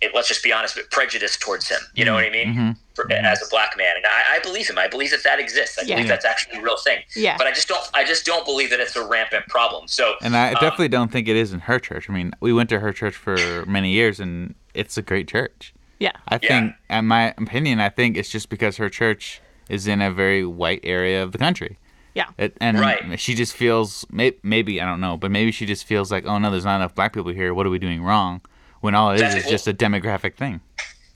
it, 0.00 0.12
let's 0.14 0.28
just 0.28 0.42
be 0.44 0.52
honest, 0.52 0.76
but 0.76 0.90
prejudiced 0.90 1.40
towards 1.40 1.68
him. 1.68 1.80
You 1.94 2.04
know 2.04 2.14
what 2.14 2.24
I 2.24 2.30
mean? 2.30 2.54
Mhm. 2.54 2.76
For, 2.94 3.10
as 3.12 3.42
a 3.42 3.48
black 3.50 3.76
man, 3.76 3.96
and 3.96 4.04
I, 4.06 4.36
I 4.36 4.38
believe 4.40 4.68
him. 4.68 4.78
I 4.78 4.88
believe 4.88 5.10
that 5.10 5.22
that 5.24 5.38
exists. 5.40 5.78
I 5.78 5.82
Yeah. 5.82 5.96
believe 5.96 6.08
that's 6.08 6.24
actually 6.24 6.58
a 6.58 6.62
real 6.62 6.76
thing. 6.76 7.00
Yeah. 7.16 7.36
But 7.36 7.46
I 7.46 7.52
just 7.52 7.68
don't. 7.68 7.82
I 7.94 8.04
just 8.04 8.24
don't 8.26 8.44
believe 8.44 8.70
that 8.70 8.80
it's 8.80 8.96
a 8.96 9.04
rampant 9.06 9.46
problem. 9.48 9.88
So 9.88 10.14
And 10.22 10.36
I 10.36 10.48
Um, 10.48 10.54
definitely 10.54 10.88
don't 10.88 11.10
think 11.10 11.28
it 11.28 11.36
is 11.36 11.52
in 11.52 11.60
her 11.60 11.78
church. 11.78 12.08
I 12.08 12.12
mean, 12.12 12.32
we 12.40 12.52
went 12.52 12.68
to 12.70 12.80
her 12.80 12.92
church 12.92 13.14
for 13.16 13.64
many 13.66 13.90
years, 13.92 14.18
and 14.20 14.54
it's 14.74 14.96
a 14.96 15.02
great 15.02 15.26
church. 15.28 15.72
Yeah. 15.98 16.12
I 16.28 16.38
Yeah. 16.42 16.48
think, 16.48 16.74
in 16.90 17.06
my 17.06 17.34
opinion, 17.38 17.80
I 17.80 17.88
think 17.88 18.16
it's 18.16 18.28
just 18.30 18.48
because 18.50 18.76
her 18.76 18.88
church 18.88 19.40
is 19.68 19.86
in 19.88 20.00
a 20.00 20.10
very 20.12 20.44
white 20.44 20.80
area 20.84 21.22
of 21.22 21.32
the 21.32 21.38
country. 21.38 21.76
Yeah. 22.14 22.26
It, 22.38 22.56
and 22.60 22.78
Right. 22.80 23.18
she 23.20 23.34
just 23.34 23.54
feels, 23.54 24.04
may, 24.10 24.32
maybe, 24.42 24.80
I 24.80 24.86
don't 24.86 25.00
know, 25.00 25.16
but 25.16 25.30
maybe 25.30 25.52
she 25.52 25.66
just 25.66 25.84
feels 25.84 26.10
like, 26.10 26.24
oh 26.26 26.38
no, 26.38 26.50
there's 26.50 26.64
not 26.64 26.76
enough 26.76 26.94
black 26.94 27.12
people 27.12 27.32
here. 27.32 27.52
What 27.54 27.66
are 27.66 27.70
we 27.70 27.78
doing 27.78 28.02
wrong? 28.02 28.40
When 28.80 28.94
all 28.94 29.10
it 29.10 29.20
is 29.20 29.34
is 29.34 29.46
just 29.48 29.66
a 29.66 29.74
demographic 29.74 30.34
thing. 30.34 30.60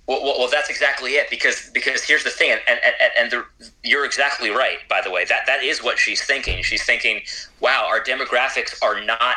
Well, 0.06 0.20
well, 0.22 0.34
well, 0.38 0.48
that's 0.50 0.68
exactly 0.68 1.12
it. 1.12 1.30
Because 1.30 1.70
because 1.72 2.02
here's 2.02 2.24
the 2.24 2.30
thing, 2.30 2.50
and 2.50 2.80
and, 2.84 3.12
and, 3.18 3.30
the, 3.30 3.44
you're 3.84 4.04
exactly 4.04 4.50
right. 4.50 4.78
By 4.88 5.00
the 5.00 5.10
way, 5.10 5.24
that 5.26 5.46
that 5.46 5.62
is 5.62 5.82
what 5.82 5.98
she's 5.98 6.22
thinking. 6.22 6.62
She's 6.62 6.84
thinking, 6.84 7.22
"Wow, 7.60 7.86
our 7.88 8.00
demographics 8.00 8.82
are 8.82 9.02
not 9.04 9.36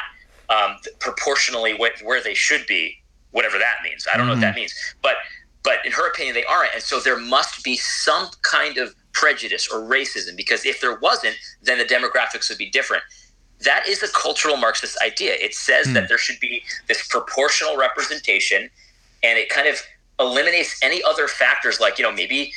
um, 0.49 0.77
proportionally 0.99 1.77
wh- 1.77 2.03
where 2.03 2.21
they 2.21 2.33
should 2.33 2.65
be, 2.67 2.97
whatever 3.31 3.57
that 3.57 3.77
means. 3.83 4.07
I 4.11 4.17
don't 4.17 4.27
know 4.27 4.33
what 4.33 4.41
that 4.41 4.55
means, 4.55 4.73
but 5.01 5.15
but 5.63 5.85
in 5.85 5.91
her 5.91 6.07
opinion, 6.07 6.35
they 6.35 6.45
aren't, 6.45 6.73
and 6.73 6.83
so 6.83 6.99
there 6.99 7.19
must 7.19 7.63
be 7.63 7.77
some 7.77 8.29
kind 8.41 8.77
of 8.77 8.95
prejudice 9.13 9.67
or 9.71 9.79
racism. 9.79 10.35
Because 10.35 10.65
if 10.65 10.81
there 10.81 10.97
wasn't, 10.99 11.35
then 11.61 11.77
the 11.77 11.85
demographics 11.85 12.49
would 12.49 12.57
be 12.57 12.69
different. 12.69 13.03
That 13.63 13.87
is 13.87 14.03
a 14.03 14.07
cultural 14.09 14.57
Marxist 14.57 14.97
idea. 15.03 15.33
It 15.39 15.55
says 15.55 15.91
that 15.93 16.07
there 16.09 16.17
should 16.17 16.39
be 16.39 16.63
this 16.87 17.07
proportional 17.07 17.77
representation, 17.77 18.69
and 19.23 19.39
it 19.39 19.49
kind 19.49 19.67
of 19.67 19.81
eliminates 20.19 20.77
any 20.83 21.01
other 21.03 21.27
factors 21.27 21.79
like 21.79 21.97
you 21.97 22.03
know 22.03 22.11
maybe 22.11 22.51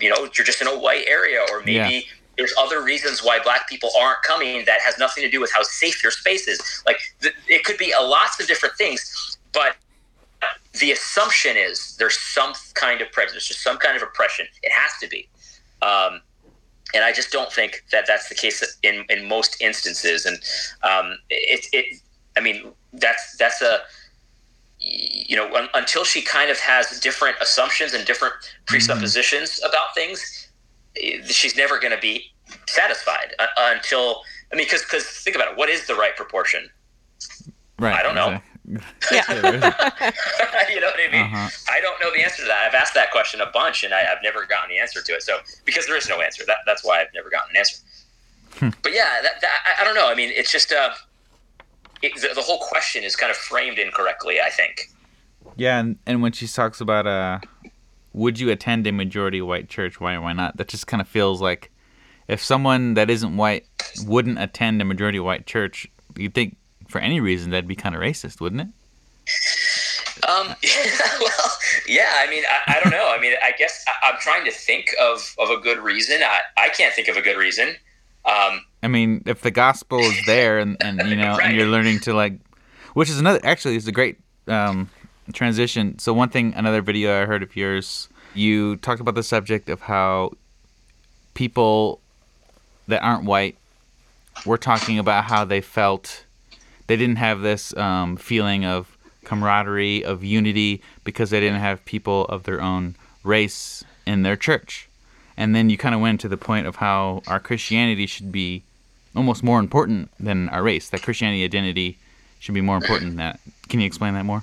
you 0.00 0.08
know 0.10 0.28
you're 0.36 0.44
just 0.44 0.60
in 0.60 0.66
a 0.68 0.78
white 0.78 1.04
area 1.08 1.40
or 1.50 1.60
maybe 1.60 1.72
Yeah. 1.94 2.00
there's 2.36 2.52
other 2.58 2.82
reasons 2.82 3.22
why 3.22 3.38
black 3.42 3.66
people 3.68 3.90
aren't 3.98 4.22
coming 4.22 4.64
that 4.66 4.80
has 4.82 4.98
nothing 4.98 5.24
to 5.24 5.30
do 5.30 5.40
with 5.40 5.50
how 5.52 5.62
safe 5.62 6.02
your 6.02 6.12
space 6.12 6.46
is 6.46 6.82
like 6.86 6.98
th- 7.22 7.34
it 7.46 7.64
could 7.64 7.78
be 7.78 7.92
a 7.92 8.00
lots 8.00 8.38
of 8.40 8.46
different 8.46 8.76
things 8.76 9.38
but 9.52 9.76
the 10.80 10.92
assumption 10.92 11.56
is 11.56 11.96
there's 11.96 12.18
some 12.18 12.52
kind 12.74 13.00
of 13.00 13.10
prejudice 13.10 13.48
there's 13.48 13.58
some 13.60 13.78
kind 13.78 13.96
of 13.96 14.02
oppression 14.02 14.46
it 14.62 14.70
has 14.70 14.92
to 15.00 15.08
be 15.08 15.26
um, 15.80 16.20
and 16.94 17.04
I 17.04 17.12
just 17.12 17.30
don't 17.30 17.52
think 17.52 17.84
that 17.92 18.06
that's 18.06 18.28
the 18.28 18.34
case 18.34 18.78
in, 18.82 19.04
in 19.08 19.28
most 19.28 19.60
instances. 19.60 20.24
And 20.24 20.38
um, 20.82 21.18
it, 21.28 21.66
it, 21.72 22.00
I 22.36 22.40
mean, 22.40 22.72
that's 22.92 23.36
that's 23.36 23.60
a 23.62 23.80
you 24.80 25.36
know, 25.36 25.52
un- 25.54 25.68
until 25.74 26.04
she 26.04 26.22
kind 26.22 26.50
of 26.50 26.58
has 26.58 27.00
different 27.00 27.36
assumptions 27.40 27.94
and 27.94 28.06
different 28.06 28.34
presuppositions 28.66 29.50
mm-hmm. 29.50 29.68
about 29.68 29.94
things, 29.94 30.48
eh, 31.02 31.20
she's 31.26 31.56
never 31.56 31.78
going 31.78 31.94
to 31.94 32.00
be 32.00 32.32
satisfied 32.66 33.34
uh, 33.38 33.46
until. 33.58 34.22
I 34.52 34.56
mean, 34.56 34.64
because 34.66 34.82
because 34.82 35.04
think 35.04 35.36
about 35.36 35.52
it. 35.52 35.58
What 35.58 35.68
is 35.68 35.86
the 35.86 35.94
right 35.94 36.16
proportion? 36.16 36.70
Right. 37.78 37.94
I 37.94 38.02
don't 38.02 38.14
know. 38.14 38.40
Yeah. 38.68 38.80
you 40.70 40.80
know 40.80 40.88
what 40.88 41.00
I 41.00 41.10
mean? 41.10 41.22
Uh-huh. 41.22 41.48
I 41.70 41.80
don't 41.80 41.98
know 42.00 42.12
the 42.12 42.22
answer 42.22 42.42
to 42.42 42.48
that. 42.48 42.66
I've 42.66 42.74
asked 42.74 42.94
that 42.94 43.10
question 43.10 43.40
a 43.40 43.50
bunch, 43.50 43.84
and 43.84 43.94
I, 43.94 44.00
have 44.00 44.18
never 44.22 44.44
gotten 44.46 44.68
the 44.68 44.78
answer 44.78 45.00
to 45.02 45.12
it. 45.12 45.22
So 45.22 45.38
because 45.64 45.86
there 45.86 45.96
is 45.96 46.08
no 46.08 46.20
answer, 46.20 46.44
that, 46.46 46.58
that's 46.66 46.84
why 46.84 47.00
I've 47.00 47.12
never 47.14 47.30
gotten 47.30 47.50
an 47.50 47.56
answer. 47.56 47.78
Hmm. 48.54 48.68
But 48.82 48.92
yeah, 48.92 49.20
that, 49.22 49.40
that, 49.40 49.50
I, 49.66 49.82
I, 49.82 49.84
don't 49.84 49.94
know. 49.94 50.08
I 50.08 50.14
mean, 50.14 50.30
it's 50.32 50.52
just 50.52 50.72
uh, 50.72 50.90
it, 52.02 52.14
the, 52.20 52.34
the, 52.34 52.42
whole 52.42 52.58
question 52.58 53.04
is 53.04 53.16
kind 53.16 53.30
of 53.30 53.36
framed 53.36 53.78
incorrectly. 53.78 54.40
I 54.44 54.50
think. 54.50 54.90
Yeah, 55.56 55.78
and, 55.78 55.98
and 56.06 56.22
when 56.22 56.32
she 56.32 56.46
talks 56.46 56.80
about 56.80 57.06
uh, 57.06 57.38
would 58.12 58.38
you 58.38 58.50
attend 58.50 58.86
a 58.86 58.92
majority 58.92 59.40
white 59.40 59.68
church? 59.68 60.00
Why 60.00 60.14
or 60.14 60.20
why 60.22 60.32
not? 60.32 60.56
That 60.56 60.68
just 60.68 60.86
kind 60.86 61.00
of 61.00 61.08
feels 61.08 61.40
like 61.40 61.70
if 62.26 62.42
someone 62.42 62.94
that 62.94 63.10
isn't 63.10 63.36
white 63.36 63.66
wouldn't 64.04 64.38
attend 64.38 64.82
a 64.82 64.84
majority 64.84 65.20
white 65.20 65.46
church, 65.46 65.86
you'd 66.16 66.34
think 66.34 66.56
for 66.88 67.00
any 67.00 67.20
reason, 67.20 67.50
that'd 67.50 67.68
be 67.68 67.76
kind 67.76 67.94
of 67.94 68.00
racist, 68.00 68.40
wouldn't 68.40 68.62
it? 68.62 68.68
Um, 70.28 70.48
well, 71.20 71.50
yeah. 71.86 72.12
I 72.16 72.26
mean, 72.28 72.42
I, 72.48 72.76
I, 72.76 72.80
don't 72.80 72.90
know. 72.90 73.12
I 73.14 73.20
mean, 73.20 73.34
I 73.42 73.52
guess 73.56 73.84
I, 74.02 74.10
am 74.10 74.16
trying 74.20 74.44
to 74.44 74.50
think 74.50 74.88
of, 75.00 75.34
of 75.38 75.50
a 75.50 75.58
good 75.58 75.78
reason. 75.78 76.22
I, 76.22 76.40
I 76.56 76.68
can't 76.70 76.94
think 76.94 77.08
of 77.08 77.16
a 77.16 77.22
good 77.22 77.36
reason. 77.36 77.76
Um, 78.24 78.62
I 78.82 78.88
mean, 78.88 79.22
if 79.26 79.42
the 79.42 79.50
gospel 79.50 80.00
is 80.00 80.26
there 80.26 80.58
and, 80.58 80.76
and 80.80 81.00
you 81.08 81.16
know, 81.16 81.36
right. 81.36 81.46
and 81.46 81.56
you're 81.56 81.68
learning 81.68 82.00
to 82.00 82.14
like, 82.14 82.34
which 82.94 83.10
is 83.10 83.18
another, 83.18 83.40
actually, 83.44 83.76
is 83.76 83.86
a 83.86 83.92
great 83.92 84.18
um, 84.48 84.90
transition. 85.32 85.98
So, 85.98 86.12
one 86.12 86.30
thing, 86.30 86.54
another 86.54 86.82
video 86.82 87.22
I 87.22 87.26
heard 87.26 87.42
of 87.42 87.54
yours, 87.54 88.08
you 88.34 88.76
talked 88.76 89.00
about 89.00 89.14
the 89.14 89.22
subject 89.22 89.68
of 89.68 89.82
how 89.82 90.32
people 91.34 92.00
that 92.88 93.02
aren't 93.02 93.24
white 93.24 93.56
were 94.44 94.58
talking 94.58 94.98
about 94.98 95.24
how 95.24 95.44
they 95.44 95.60
felt 95.60 96.24
they 96.88 96.96
didn't 96.96 97.16
have 97.16 97.40
this 97.40 97.76
um, 97.76 98.16
feeling 98.16 98.64
of 98.64 98.98
camaraderie, 99.24 100.04
of 100.04 100.24
unity, 100.24 100.82
because 101.04 101.30
they 101.30 101.38
didn't 101.38 101.60
have 101.60 101.84
people 101.84 102.24
of 102.24 102.42
their 102.42 102.60
own 102.60 102.96
race 103.22 103.84
in 104.06 104.22
their 104.22 104.36
church. 104.36 104.88
And 105.36 105.54
then 105.54 105.70
you 105.70 105.78
kind 105.78 105.94
of 105.94 106.00
went 106.00 106.20
to 106.22 106.28
the 106.28 106.36
point 106.36 106.66
of 106.66 106.76
how 106.76 107.22
our 107.28 107.38
Christianity 107.38 108.06
should 108.06 108.32
be 108.32 108.64
almost 109.14 109.44
more 109.44 109.60
important 109.60 110.10
than 110.18 110.48
our 110.48 110.62
race. 110.62 110.88
That 110.88 111.02
Christianity 111.02 111.44
identity 111.44 111.98
should 112.40 112.54
be 112.54 112.60
more 112.60 112.76
important 112.76 113.10
than 113.10 113.16
that. 113.16 113.38
Can 113.68 113.80
you 113.80 113.86
explain 113.86 114.14
that 114.14 114.24
more? 114.24 114.42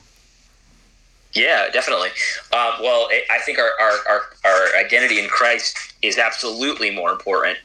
Yeah, 1.33 1.69
definitely. 1.69 2.09
Uh, 2.53 2.77
well, 2.81 3.09
I 3.29 3.39
think 3.39 3.59
our, 3.59 3.71
our, 3.79 3.97
our, 4.09 4.21
our, 4.45 4.77
identity 4.77 5.19
in 5.19 5.27
Christ 5.27 5.93
is 6.01 6.17
absolutely 6.17 6.91
more 6.91 7.11
important 7.11 7.57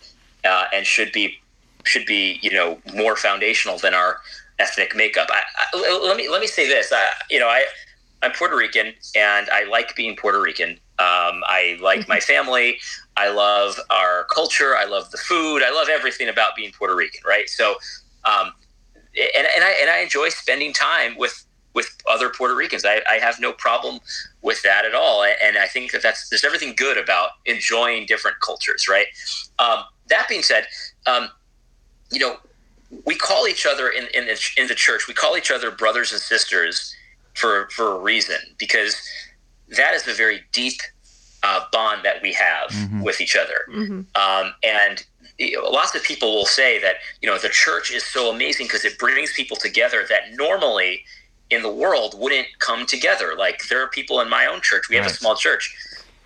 uh, 0.44 0.64
and 0.74 0.84
should 0.84 1.12
be 1.12 1.38
should 1.84 2.04
be 2.04 2.38
you 2.42 2.50
know 2.50 2.78
more 2.94 3.16
foundational 3.16 3.78
than 3.78 3.94
our 3.94 4.20
ethnic 4.60 4.94
makeup. 4.94 5.28
I, 5.30 5.42
I, 5.74 6.00
let 6.04 6.16
me 6.16 6.28
let 6.28 6.40
me 6.40 6.46
say 6.46 6.68
this. 6.68 6.92
I, 6.92 7.08
you 7.30 7.40
know, 7.40 7.48
I 7.48 7.64
I'm 8.22 8.32
Puerto 8.32 8.56
Rican 8.56 8.92
and 9.16 9.48
I 9.50 9.64
like 9.64 9.96
being 9.96 10.14
Puerto 10.16 10.40
Rican. 10.40 10.70
Um, 10.98 11.42
I 11.46 11.78
like 11.80 12.06
my 12.08 12.20
family. 12.20 12.78
I 13.16 13.30
love 13.30 13.80
our 13.88 14.24
culture. 14.24 14.76
I 14.76 14.84
love 14.84 15.10
the 15.10 15.16
food. 15.16 15.62
I 15.62 15.70
love 15.70 15.88
everything 15.88 16.28
about 16.28 16.54
being 16.54 16.72
Puerto 16.72 16.94
Rican. 16.94 17.22
Right. 17.26 17.48
So, 17.48 17.76
um, 18.24 18.52
and, 19.16 19.46
and 19.56 19.64
I 19.64 19.74
and 19.80 19.90
I 19.90 19.98
enjoy 20.00 20.28
spending 20.28 20.72
time 20.72 21.16
with 21.16 21.46
with 21.72 21.88
other 22.10 22.28
Puerto 22.28 22.54
Ricans. 22.54 22.84
I, 22.84 23.00
I 23.08 23.14
have 23.14 23.40
no 23.40 23.52
problem 23.52 24.00
with 24.42 24.60
that 24.62 24.84
at 24.84 24.94
all. 24.94 25.24
And 25.24 25.56
I 25.56 25.66
think 25.66 25.92
that 25.92 26.02
that's 26.02 26.28
there's 26.28 26.44
everything 26.44 26.74
good 26.76 26.98
about 26.98 27.30
enjoying 27.46 28.06
different 28.06 28.40
cultures. 28.40 28.86
Right. 28.88 29.06
Um, 29.58 29.84
that 30.08 30.28
being 30.28 30.42
said, 30.42 30.66
um, 31.06 31.28
you 32.10 32.18
know, 32.18 32.36
we 33.04 33.14
call 33.14 33.46
each 33.46 33.66
other 33.66 33.88
in, 33.88 34.06
in, 34.14 34.28
in 34.56 34.66
the 34.66 34.74
church, 34.74 35.06
we 35.06 35.14
call 35.14 35.36
each 35.36 35.50
other 35.50 35.70
brothers 35.70 36.12
and 36.12 36.20
sisters 36.20 36.94
for, 37.34 37.68
for 37.70 37.92
a 37.92 37.98
reason, 37.98 38.38
because 38.58 38.96
that 39.76 39.94
is 39.94 40.06
a 40.08 40.14
very 40.14 40.40
deep 40.52 40.80
uh, 41.42 41.64
bond 41.72 42.04
that 42.04 42.20
we 42.22 42.32
have 42.32 42.70
mm-hmm. 42.70 43.02
with 43.02 43.20
each 43.20 43.36
other. 43.36 43.66
Mm-hmm. 43.70 44.00
Um, 44.14 44.54
and 44.62 45.04
lots 45.62 45.94
of 45.94 46.02
people 46.02 46.34
will 46.34 46.46
say 46.46 46.80
that, 46.80 46.96
you 47.22 47.28
know, 47.28 47.38
the 47.38 47.48
church 47.48 47.90
is 47.90 48.04
so 48.04 48.30
amazing 48.30 48.66
because 48.66 48.84
it 48.84 48.98
brings 48.98 49.32
people 49.32 49.56
together 49.56 50.04
that 50.08 50.32
normally 50.34 51.04
in 51.50 51.62
the 51.62 51.72
world 51.72 52.14
wouldn't 52.18 52.46
come 52.58 52.86
together. 52.86 53.34
Like 53.36 53.66
there 53.68 53.82
are 53.82 53.88
people 53.88 54.20
in 54.20 54.28
my 54.28 54.46
own 54.46 54.60
church, 54.60 54.88
we 54.88 54.96
have 54.96 55.06
a 55.06 55.10
small 55.10 55.34
church 55.34 55.74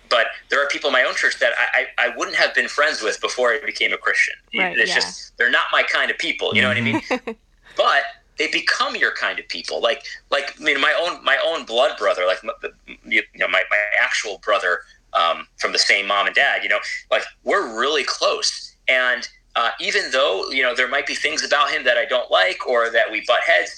but 0.09 0.27
there 0.49 0.63
are 0.63 0.67
people 0.67 0.89
in 0.89 0.93
my 0.93 1.03
own 1.03 1.15
church 1.15 1.39
that 1.39 1.53
I, 1.57 1.85
I, 1.97 2.07
I, 2.07 2.17
wouldn't 2.17 2.37
have 2.37 2.53
been 2.53 2.67
friends 2.67 3.01
with 3.01 3.19
before 3.21 3.51
I 3.51 3.59
became 3.65 3.93
a 3.93 3.97
Christian. 3.97 4.35
Right, 4.57 4.77
it's 4.77 4.89
yeah. 4.89 4.95
just 4.95 5.37
they're 5.37 5.51
not 5.51 5.65
my 5.71 5.83
kind 5.83 6.11
of 6.11 6.17
people. 6.17 6.55
You 6.55 6.61
know 6.61 6.67
what 6.67 6.77
I 6.77 6.81
mean? 6.81 7.01
But 7.75 8.03
they 8.37 8.47
become 8.47 8.95
your 8.95 9.11
kind 9.13 9.39
of 9.39 9.47
people. 9.47 9.81
Like 9.81 10.03
like 10.31 10.55
I 10.59 10.63
mean, 10.63 10.79
my 10.81 10.93
own 11.01 11.23
my 11.23 11.37
own 11.45 11.65
blood 11.65 11.97
brother, 11.97 12.25
like 12.25 12.39
you 13.05 13.21
know 13.35 13.47
my 13.47 13.63
my 13.69 13.83
actual 14.01 14.39
brother 14.39 14.79
um, 15.13 15.47
from 15.57 15.71
the 15.71 15.79
same 15.79 16.07
mom 16.07 16.27
and 16.27 16.35
dad. 16.35 16.63
You 16.63 16.69
know, 16.69 16.79
like 17.11 17.23
we're 17.43 17.77
really 17.77 18.03
close. 18.03 18.75
And 18.87 19.27
uh, 19.55 19.71
even 19.79 20.11
though 20.11 20.49
you 20.49 20.63
know 20.63 20.75
there 20.75 20.87
might 20.87 21.07
be 21.07 21.15
things 21.15 21.43
about 21.43 21.71
him 21.71 21.83
that 21.85 21.97
I 21.97 22.05
don't 22.05 22.29
like 22.31 22.65
or 22.67 22.89
that 22.91 23.11
we 23.11 23.23
butt 23.25 23.41
heads, 23.41 23.75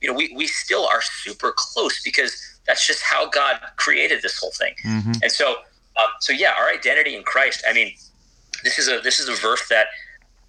you 0.00 0.08
know, 0.08 0.14
we 0.14 0.32
we 0.34 0.46
still 0.46 0.86
are 0.92 1.02
super 1.02 1.52
close 1.56 2.02
because 2.02 2.40
that's 2.66 2.86
just 2.86 3.02
how 3.02 3.28
God 3.28 3.60
created 3.76 4.22
this 4.22 4.38
whole 4.38 4.52
thing. 4.52 4.74
Mm-hmm. 4.84 5.12
And 5.22 5.32
so 5.32 5.56
um, 5.98 6.10
so 6.20 6.32
yeah, 6.32 6.52
our 6.58 6.70
identity 6.70 7.14
in 7.14 7.22
Christ. 7.22 7.64
I 7.68 7.72
mean, 7.72 7.92
this 8.62 8.78
is 8.78 8.88
a 8.88 9.00
this 9.00 9.20
is 9.20 9.28
a 9.28 9.34
verse 9.34 9.68
that 9.68 9.86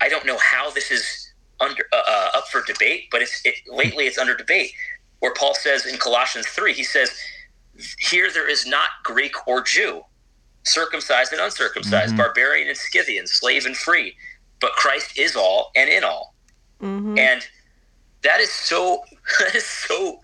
I 0.02 0.10
don't 0.10 0.26
know 0.26 0.38
how 0.38 0.70
this 0.72 0.92
is 0.92 1.34
under 1.60 1.84
uh, 1.92 2.02
uh, 2.08 2.30
up 2.36 2.48
for 2.48 2.64
debate, 2.64 3.08
but 3.12 3.22
it's 3.22 3.42
it, 3.46 3.56
lately 3.68 4.06
it's 4.06 4.18
under 4.18 4.36
debate. 4.36 4.72
Where 5.20 5.34
Paul 5.34 5.54
says 5.54 5.86
in 5.86 5.98
Colossians 5.98 6.48
three, 6.48 6.74
he 6.74 6.84
says, 6.84 7.12
"Here 8.00 8.32
there 8.32 8.50
is 8.50 8.66
not 8.66 8.90
Greek 9.04 9.48
or 9.48 9.62
Jew, 9.62 10.04
circumcised 10.64 11.34
and 11.34 11.42
uncircumcised, 11.42 12.10
mm-hmm. 12.10 12.18
barbarian 12.18 12.68
and 12.68 12.78
Scythian, 12.78 13.28
slave 13.28 13.66
and 13.66 13.76
free, 13.76 14.16
but 14.62 14.72
Christ 14.74 15.18
is 15.18 15.36
all 15.36 15.72
and 15.76 15.90
in 15.90 16.04
all." 16.04 16.36
Mm-hmm. 16.82 17.18
And 17.18 17.46
that 18.24 18.40
is 18.40 18.52
so 18.52 19.04
that 19.40 19.56
is 19.56 19.66
so 19.66 20.20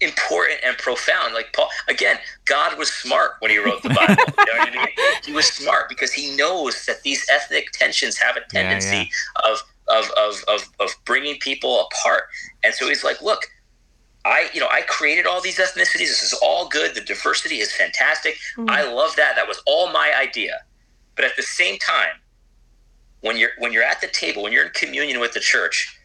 important 0.00 0.60
and 0.64 0.76
profound. 0.78 1.34
Like 1.34 1.52
Paul, 1.52 1.68
again, 1.88 2.18
God 2.46 2.78
was 2.78 2.90
smart 2.90 3.32
when 3.40 3.50
he 3.50 3.58
wrote 3.58 3.82
the 3.82 3.90
Bible. 3.90 4.14
you 4.38 4.44
know 4.44 4.52
I 4.58 4.70
mean? 4.70 4.86
He 5.24 5.32
was 5.32 5.46
smart 5.46 5.88
because 5.88 6.12
he 6.12 6.34
knows 6.34 6.86
that 6.86 7.02
these 7.02 7.26
ethnic 7.30 7.72
tensions 7.72 8.16
have 8.18 8.36
a 8.36 8.40
tendency 8.48 8.88
yeah, 8.88 9.04
yeah. 9.44 9.52
Of, 9.52 9.62
of, 9.88 10.10
of, 10.16 10.44
of, 10.48 10.68
of 10.80 10.90
bringing 11.04 11.38
people 11.38 11.86
apart. 11.86 12.24
And 12.64 12.74
so 12.74 12.88
he's 12.88 13.04
like, 13.04 13.20
look, 13.20 13.42
I, 14.24 14.48
you 14.52 14.60
know, 14.60 14.68
I 14.70 14.82
created 14.82 15.26
all 15.26 15.40
these 15.40 15.58
ethnicities. 15.58 15.98
This 15.98 16.22
is 16.22 16.38
all 16.42 16.68
good. 16.68 16.94
The 16.94 17.00
diversity 17.00 17.56
is 17.56 17.72
fantastic. 17.72 18.36
Mm-hmm. 18.56 18.70
I 18.70 18.82
love 18.82 19.16
that. 19.16 19.36
That 19.36 19.46
was 19.46 19.62
all 19.66 19.92
my 19.92 20.12
idea. 20.18 20.60
But 21.16 21.24
at 21.24 21.36
the 21.36 21.42
same 21.42 21.78
time, 21.78 22.16
when 23.20 23.36
you're 23.36 23.50
when 23.58 23.72
you're 23.72 23.82
at 23.82 24.00
the 24.00 24.06
table, 24.06 24.42
when 24.42 24.52
you're 24.52 24.64
in 24.64 24.72
communion 24.72 25.20
with 25.20 25.32
the 25.32 25.40
church, 25.40 25.98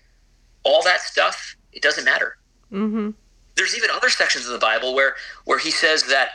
all 0.64 0.84
that 0.84 1.00
stuff 1.00 1.56
it 1.72 1.82
doesn't 1.82 2.04
matter. 2.04 2.38
Mm-hmm 2.72 3.12
there's 3.56 3.76
even 3.76 3.90
other 3.90 4.10
sections 4.10 4.46
of 4.46 4.52
the 4.52 4.60
Bible 4.60 4.94
where 4.94 5.16
where 5.46 5.60
he 5.60 5.72
says 5.72 6.04
that 6.04 6.30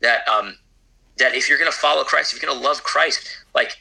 that 0.00 0.26
um, 0.28 0.56
that 1.18 1.34
if 1.34 1.48
you're 1.48 1.58
going 1.58 1.70
to 1.70 1.76
follow 1.76 2.04
Christ, 2.04 2.32
if 2.32 2.40
you're 2.40 2.50
going 2.50 2.60
to 2.60 2.66
love 2.66 2.82
Christ, 2.82 3.28
like 3.54 3.76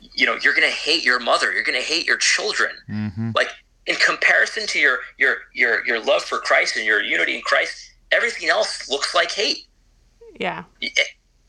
you 0.00 0.26
know, 0.26 0.36
you're 0.42 0.54
going 0.54 0.68
to 0.68 0.74
hate 0.74 1.04
your 1.04 1.18
mother, 1.18 1.52
you're 1.52 1.64
going 1.64 1.78
to 1.78 1.86
hate 1.86 2.06
your 2.06 2.18
children. 2.18 2.70
Mm-hmm. 2.88 3.30
Like 3.34 3.48
in 3.86 3.96
comparison 3.96 4.66
to 4.68 4.78
your 4.78 4.98
your 5.18 5.36
your 5.52 5.86
your 5.86 6.00
love 6.00 6.22
for 6.22 6.38
Christ 6.38 6.76
and 6.76 6.84
your 6.84 7.02
unity 7.02 7.36
in 7.36 7.42
Christ, 7.42 7.92
everything 8.12 8.48
else 8.48 8.88
looks 8.88 9.14
like 9.14 9.32
hate. 9.32 9.66
Yeah. 10.38 10.64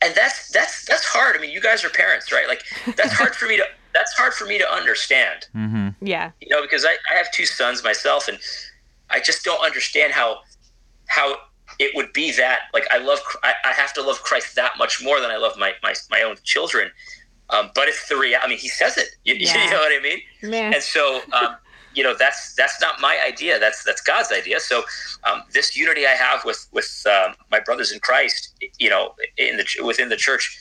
And 0.00 0.14
that's 0.14 0.50
that's 0.50 0.84
that's 0.86 1.04
hard. 1.04 1.36
I 1.36 1.40
mean, 1.40 1.50
you 1.50 1.60
guys 1.60 1.84
are 1.84 1.90
parents, 1.90 2.32
right? 2.32 2.48
Like 2.48 2.62
that's 2.96 3.12
hard 3.12 3.34
for 3.34 3.46
me 3.46 3.56
to 3.56 3.64
that's 3.94 4.12
hard 4.14 4.34
for 4.34 4.46
me 4.46 4.58
to 4.58 4.72
understand. 4.72 5.46
Mm-hmm. 5.54 6.04
Yeah. 6.06 6.30
You 6.40 6.48
know, 6.48 6.62
because 6.62 6.84
I, 6.84 6.96
I 7.10 7.14
have 7.16 7.30
two 7.32 7.46
sons 7.46 7.82
myself, 7.82 8.28
and 8.28 8.38
I 9.10 9.20
just 9.20 9.44
don't 9.44 9.64
understand 9.64 10.12
how 10.12 10.40
how 11.08 11.36
it 11.78 11.94
would 11.94 12.12
be 12.12 12.32
that 12.32 12.60
like 12.72 12.84
I 12.90 12.98
love 12.98 13.20
I, 13.42 13.54
I, 13.64 13.72
have 13.72 13.92
to 13.94 14.02
love 14.02 14.22
Christ 14.22 14.54
that 14.56 14.72
much 14.78 15.02
more 15.02 15.20
than 15.20 15.30
I 15.30 15.36
love 15.36 15.56
my 15.58 15.72
my, 15.82 15.94
my 16.10 16.22
own 16.22 16.36
children. 16.44 16.90
Um, 17.50 17.70
but 17.74 17.88
it's 17.88 18.08
the 18.08 18.16
reality. 18.16 18.44
I 18.44 18.48
mean, 18.48 18.58
he 18.58 18.68
says 18.68 18.98
it. 18.98 19.08
You, 19.24 19.34
yeah. 19.38 19.64
you 19.64 19.70
know 19.70 19.78
what 19.78 19.92
I 19.92 20.02
mean? 20.02 20.20
Man. 20.42 20.74
And 20.74 20.82
so, 20.82 21.22
um, 21.32 21.56
you 21.94 22.02
know, 22.02 22.14
that's 22.14 22.54
that's 22.54 22.80
not 22.80 23.00
my 23.00 23.18
idea. 23.26 23.58
That's 23.58 23.82
that's 23.84 24.00
God's 24.00 24.32
idea. 24.32 24.60
So, 24.60 24.84
um, 25.24 25.42
this 25.52 25.76
unity 25.76 26.06
I 26.06 26.10
have 26.10 26.44
with 26.44 26.68
with 26.72 27.04
um, 27.06 27.34
my 27.50 27.60
brothers 27.60 27.92
in 27.92 28.00
Christ, 28.00 28.54
you 28.78 28.90
know, 28.90 29.14
in 29.36 29.56
the 29.56 29.66
within 29.84 30.08
the 30.08 30.16
church, 30.16 30.58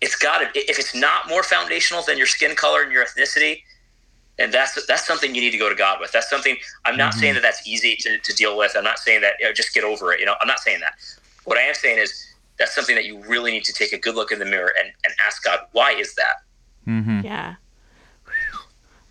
it's 0.00 0.16
got 0.16 0.38
to. 0.38 0.46
If 0.58 0.78
it's 0.78 0.94
not 0.94 1.28
more 1.28 1.42
foundational 1.42 2.02
than 2.02 2.18
your 2.18 2.26
skin 2.26 2.56
color 2.56 2.82
and 2.82 2.92
your 2.92 3.04
ethnicity, 3.04 3.62
and 4.38 4.52
that's 4.52 4.84
that's 4.86 5.06
something 5.06 5.34
you 5.34 5.40
need 5.40 5.52
to 5.52 5.58
go 5.58 5.68
to 5.68 5.74
God 5.74 5.98
with. 6.00 6.12
That's 6.12 6.28
something 6.28 6.56
I'm 6.84 6.96
not 6.96 7.12
mm-hmm. 7.12 7.20
saying 7.20 7.34
that 7.34 7.42
that's 7.42 7.66
easy 7.66 7.96
to, 8.00 8.18
to 8.18 8.32
deal 8.34 8.56
with. 8.56 8.72
I'm 8.76 8.84
not 8.84 8.98
saying 8.98 9.20
that 9.20 9.34
you 9.38 9.46
know, 9.46 9.52
just 9.52 9.74
get 9.74 9.84
over 9.84 10.12
it. 10.12 10.20
You 10.20 10.26
know, 10.26 10.34
I'm 10.40 10.48
not 10.48 10.60
saying 10.60 10.80
that. 10.80 10.94
What 11.44 11.58
I 11.58 11.62
am 11.62 11.74
saying 11.74 11.98
is 11.98 12.26
that's 12.58 12.74
something 12.74 12.94
that 12.94 13.04
you 13.04 13.22
really 13.26 13.50
need 13.50 13.64
to 13.64 13.72
take 13.72 13.92
a 13.92 13.98
good 13.98 14.14
look 14.14 14.32
in 14.32 14.38
the 14.38 14.44
mirror 14.44 14.72
and, 14.78 14.92
and 15.04 15.14
ask 15.26 15.42
God, 15.44 15.60
why 15.72 15.92
is 15.92 16.14
that? 16.14 16.36
Mm-hmm. 16.86 17.20
Yeah. 17.24 17.54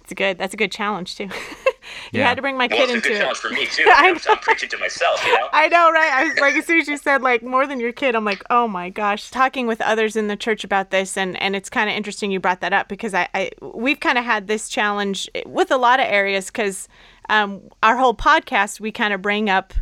It's 0.02 0.12
a 0.12 0.16
good. 0.16 0.38
That's 0.38 0.54
a 0.54 0.58
good 0.58 0.72
challenge 0.72 1.16
too. 1.16 1.30
you 2.14 2.20
yeah. 2.20 2.28
had 2.28 2.36
to 2.36 2.44
bring 2.44 2.58
my 2.58 2.68
kid 2.68 2.78
well, 2.78 2.96
into 2.96 3.10
it. 3.10 3.12
It's 3.12 3.18
a 3.18 3.22
challenge 3.22 3.38
for 3.40 3.50
me 3.50 3.66
too. 3.66 3.86
I 3.96 4.06
am 4.06 4.38
preaching 4.38 4.70
to 4.70 4.78
myself. 4.78 5.26
You 5.26 5.34
know. 5.34 5.48
I 5.54 5.68
know, 5.68 5.92
right? 5.92 6.12
I 6.38 6.42
like 6.42 6.56
as 6.56 6.68
soon 6.68 6.80
as 6.80 6.88
you 6.88 6.96
said 6.96 7.24
like 7.24 7.42
more 7.42 7.66
than 7.66 7.80
your 7.80 7.92
kid, 7.92 8.16
I'm 8.16 8.24
like, 8.24 8.44
oh 8.52 8.68
my 8.68 8.92
gosh. 8.92 9.32
Talking 9.32 9.66
with 9.66 9.82
others 9.82 10.16
in 10.16 10.28
the 10.28 10.36
church 10.36 10.64
about 10.64 10.92
this, 10.92 11.18
and 11.18 11.42
and 11.42 11.56
it's 11.56 11.72
kind 11.72 11.90
of 11.90 11.96
interesting 11.96 12.30
you 12.30 12.40
brought 12.40 12.62
that 12.62 12.72
up 12.72 12.88
because 12.88 13.16
I, 13.16 13.28
I 13.34 13.50
we've 13.62 14.00
kind 14.00 14.20
of 14.20 14.26
had 14.26 14.46
this 14.46 14.70
challenge 14.70 15.28
with 15.48 15.72
a 15.72 15.78
lot 15.78 16.00
of 16.00 16.06
areas 16.06 16.48
because 16.48 16.88
um, 17.30 17.62
our 17.82 17.98
whole 17.98 18.14
podcast 18.14 18.80
we 18.80 18.92
kind 18.92 19.12
of 19.12 19.24
bring 19.24 19.50
up 19.50 19.74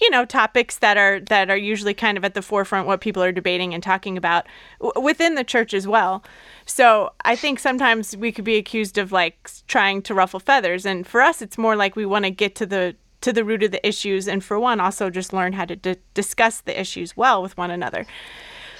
you 0.00 0.10
know 0.10 0.24
topics 0.24 0.78
that 0.78 0.96
are 0.96 1.20
that 1.20 1.50
are 1.50 1.56
usually 1.56 1.94
kind 1.94 2.18
of 2.18 2.24
at 2.24 2.34
the 2.34 2.42
forefront 2.42 2.86
what 2.86 3.00
people 3.00 3.22
are 3.22 3.32
debating 3.32 3.72
and 3.72 3.82
talking 3.82 4.16
about 4.16 4.46
w- 4.80 5.04
within 5.04 5.34
the 5.34 5.44
church 5.44 5.72
as 5.74 5.86
well. 5.86 6.24
So 6.66 7.12
i 7.24 7.36
think 7.36 7.58
sometimes 7.58 8.16
we 8.16 8.32
could 8.32 8.44
be 8.44 8.56
accused 8.56 8.98
of 8.98 9.12
like 9.12 9.50
trying 9.66 10.02
to 10.02 10.14
ruffle 10.14 10.40
feathers. 10.40 10.86
And 10.86 11.06
for 11.06 11.20
us 11.20 11.42
it's 11.42 11.58
more 11.58 11.76
like 11.76 11.96
we 11.96 12.06
want 12.06 12.24
to 12.24 12.30
get 12.30 12.54
to 12.56 12.66
the 12.66 12.96
to 13.22 13.32
the 13.32 13.44
root 13.44 13.62
of 13.62 13.70
the 13.70 13.86
issues 13.86 14.28
and 14.28 14.44
for 14.44 14.58
one 14.58 14.80
also 14.80 15.10
just 15.10 15.32
learn 15.32 15.54
how 15.54 15.64
to 15.64 15.76
d- 15.76 15.96
discuss 16.14 16.60
the 16.60 16.78
issues 16.78 17.16
well 17.16 17.42
with 17.42 17.56
one 17.56 17.70
another. 17.70 18.06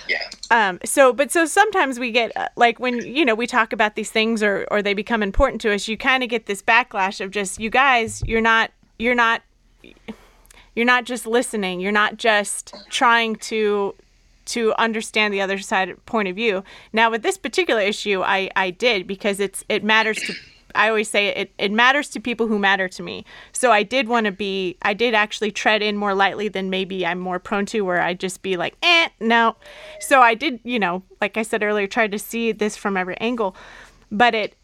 Yeah. 0.08 0.22
Um, 0.50 0.78
so, 0.84 1.12
but 1.12 1.32
so 1.32 1.46
sometimes 1.46 1.98
we 1.98 2.12
get 2.12 2.36
uh, 2.36 2.48
like 2.56 2.78
when 2.78 3.04
you 3.04 3.24
know 3.24 3.34
we 3.34 3.46
talk 3.46 3.72
about 3.72 3.96
these 3.96 4.10
things 4.10 4.42
or 4.42 4.66
or 4.70 4.82
they 4.82 4.94
become 4.94 5.22
important 5.22 5.60
to 5.62 5.74
us, 5.74 5.88
you 5.88 5.96
kind 5.96 6.22
of 6.22 6.28
get 6.28 6.46
this 6.46 6.62
backlash 6.62 7.24
of 7.24 7.30
just 7.30 7.58
you 7.58 7.70
guys, 7.70 8.22
you're 8.24 8.40
not, 8.40 8.70
you're 8.98 9.14
not 9.14 9.42
you're 10.76 10.84
not 10.84 11.04
just 11.04 11.26
listening 11.26 11.80
you're 11.80 11.90
not 11.90 12.16
just 12.16 12.74
trying 12.88 13.34
to 13.34 13.94
to 14.44 14.72
understand 14.78 15.34
the 15.34 15.40
other 15.40 15.58
side 15.58 15.96
point 16.06 16.28
of 16.28 16.36
view 16.36 16.62
now 16.92 17.10
with 17.10 17.22
this 17.22 17.36
particular 17.36 17.80
issue 17.80 18.22
i 18.22 18.48
i 18.54 18.70
did 18.70 19.06
because 19.06 19.40
it's 19.40 19.64
it 19.68 19.82
matters 19.82 20.18
to 20.18 20.32
I 20.76 20.88
always 20.88 21.08
say 21.08 21.28
it, 21.28 21.52
it 21.58 21.72
matters 21.72 22.08
to 22.10 22.20
people 22.20 22.46
who 22.46 22.58
matter 22.58 22.88
to 22.88 23.02
me. 23.02 23.24
So 23.52 23.72
I 23.72 23.82
did 23.82 24.08
want 24.08 24.26
to 24.26 24.32
be, 24.32 24.76
I 24.82 24.94
did 24.94 25.14
actually 25.14 25.50
tread 25.50 25.82
in 25.82 25.96
more 25.96 26.14
lightly 26.14 26.48
than 26.48 26.70
maybe 26.70 27.04
I'm 27.06 27.18
more 27.18 27.38
prone 27.38 27.66
to, 27.66 27.80
where 27.80 28.02
I 28.02 28.14
just 28.14 28.42
be 28.42 28.56
like, 28.56 28.76
eh, 28.82 29.08
no. 29.18 29.56
So 30.00 30.20
I 30.20 30.34
did, 30.34 30.60
you 30.62 30.78
know, 30.78 31.02
like 31.20 31.36
I 31.36 31.42
said 31.42 31.62
earlier, 31.62 31.86
try 31.86 32.06
to 32.06 32.18
see 32.18 32.52
this 32.52 32.76
from 32.76 32.96
every 32.96 33.16
angle. 33.18 33.56
But 34.12 34.34
it, 34.34 34.54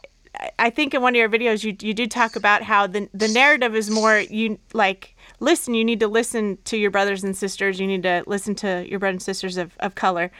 I 0.58 0.70
think 0.70 0.94
in 0.94 1.02
one 1.02 1.14
of 1.14 1.18
your 1.18 1.28
videos, 1.28 1.64
you, 1.64 1.76
you 1.80 1.94
did 1.94 2.10
talk 2.10 2.36
about 2.36 2.62
how 2.62 2.86
the, 2.86 3.08
the 3.12 3.28
narrative 3.28 3.74
is 3.74 3.90
more, 3.90 4.18
you 4.18 4.58
like, 4.72 5.16
listen, 5.42 5.74
you 5.74 5.84
need 5.84 6.00
to 6.00 6.08
listen 6.08 6.56
to 6.64 6.76
your 6.76 6.90
brothers 6.90 7.24
and 7.24 7.36
sisters. 7.36 7.80
You 7.80 7.86
need 7.86 8.04
to 8.04 8.22
listen 8.26 8.54
to 8.56 8.86
your 8.88 8.98
brothers 8.98 9.14
and 9.14 9.22
sisters 9.22 9.56
of, 9.56 9.76
of 9.80 9.94
color. 9.94 10.30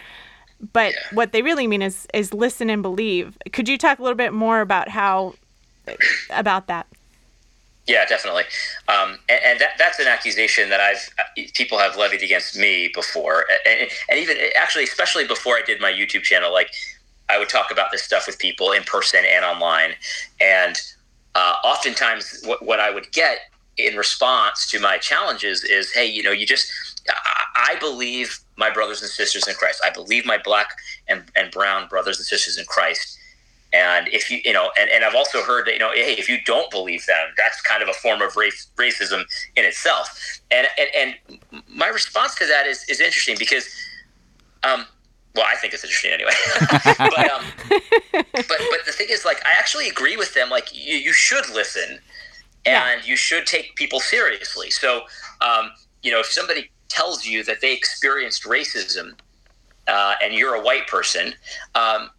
But 0.73 0.93
yeah. 0.93 0.99
what 1.13 1.33
they 1.33 1.43
really 1.43 1.67
mean 1.67 1.83
is 1.83 2.07
is 2.15 2.33
listen 2.33 2.71
and 2.71 2.83
believe. 2.83 3.37
Could 3.53 3.69
you 3.69 3.77
talk 3.77 3.99
a 3.99 4.03
little 4.03 4.17
bit 4.17 4.33
more 4.33 4.61
about 4.61 4.89
how 4.89 5.35
about 6.31 6.69
that? 6.69 6.87
Yeah, 7.89 8.05
definitely. 8.07 8.45
Um, 8.87 9.19
and, 9.29 9.41
and 9.45 9.61
that, 9.61 9.71
that's 9.77 9.99
an 9.99 10.07
accusation 10.07 10.69
that 10.69 10.79
I've 10.79 11.53
people 11.55 11.79
have 11.79 11.97
levied 11.97 12.23
against 12.23 12.57
me 12.57 12.91
before, 12.95 13.45
and, 13.67 13.91
and 14.09 14.19
even 14.21 14.37
actually, 14.57 14.85
especially 14.85 15.27
before 15.27 15.57
I 15.57 15.63
did 15.67 15.81
my 15.81 15.93
YouTube 15.93 16.23
channel, 16.23 16.53
like 16.53 16.71
I 17.29 17.41
would 17.41 17.49
talk 17.49 17.73
about 17.73 17.91
this 17.91 18.05
stuff 18.05 18.29
with 18.29 18.39
people 18.39 18.71
in 18.71 18.85
person 18.85 19.25
and 19.29 19.45
online, 19.45 19.95
and 20.41 20.81
uh, 21.35 21.55
oftentimes 21.65 22.43
what, 22.45 22.65
what 22.65 22.79
I 22.79 22.93
would 22.93 23.11
get 23.11 23.39
in 23.77 23.97
response 23.97 24.71
to 24.71 24.81
my 24.81 24.99
challenges 24.99 25.65
is, 25.65 25.93
hey, 25.93 26.07
you 26.07 26.23
know, 26.23 26.31
you 26.33 26.47
just, 26.47 26.71
I, 27.09 27.73
I 27.73 27.77
believe 27.79 28.39
my 28.57 28.71
brothers 28.71 29.01
and 29.03 29.11
sisters 29.11 29.49
in 29.49 29.55
Christ. 29.55 29.83
I 29.85 29.91
believe 29.91 30.27
my 30.27 30.39
black 30.43 30.77
and, 31.09 31.25
and 31.37 31.51
brown 31.51 31.89
brothers 31.89 32.19
and 32.19 32.27
sisters 32.27 32.59
in 32.59 32.65
Christ. 32.67 33.19
And 33.73 34.09
if 34.09 34.31
you, 34.31 34.39
you 34.45 34.53
know, 34.53 34.71
and, 34.79 34.91
and 34.91 35.03
I've 35.03 35.15
also 35.15 35.43
heard 35.43 35.67
that, 35.67 35.73
you 35.73 35.79
know, 35.79 35.91
hey, 35.93 36.15
if 36.19 36.29
you 36.29 36.39
don't 36.45 36.71
believe 36.71 37.07
them, 37.07 37.29
that's 37.39 37.63
kind 37.63 37.83
of 37.83 37.89
a 37.89 37.95
form 37.95 38.21
of 38.21 38.37
race, 38.37 38.69
racism 38.77 39.25
in 39.57 39.65
itself. 39.65 40.41
And, 40.51 40.67
and, 40.79 41.17
and 41.31 41.65
my 41.69 41.89
response 41.89 42.35
to 42.37 42.47
that 42.47 42.67
is, 42.67 42.85
is 42.91 43.01
interesting 43.01 43.37
because, 43.39 43.67
um, 44.63 44.85
well, 45.35 45.47
I 45.49 45.57
think 45.57 45.73
it's 45.73 45.85
interesting 45.85 46.13
anyway. 46.13 46.33
but, 46.99 47.31
um, 47.31 47.45
but, 48.13 48.47
but 48.49 48.85
the 48.85 48.93
thing 48.93 49.07
is, 49.09 49.25
like, 49.25 49.43
I 49.47 49.53
actually 49.59 49.89
agree 49.89 50.19
with 50.19 50.35
them. 50.35 50.51
Like, 50.51 50.69
you, 50.75 50.97
you 50.99 51.15
should 51.15 51.49
listen 51.49 52.01
and 52.65 53.01
yeah. 53.03 53.09
you 53.09 53.17
should 53.17 53.47
take 53.47 53.75
people 53.77 54.01
seriously. 54.01 54.71
So, 54.71 55.03
um, 55.41 55.71
you 56.03 56.11
know, 56.11 56.21
if 56.21 56.27
somebody 56.27 56.71
tells 56.89 57.25
you 57.27 57.43
that 57.45 57.61
they 57.61 57.73
experienced 57.75 58.45
racism 58.45 59.15
uh, 59.89 60.15
and 60.23 60.35
you're 60.35 60.55
a 60.55 60.63
white 60.63 60.87
person, 60.87 61.29
um, 61.75 62.11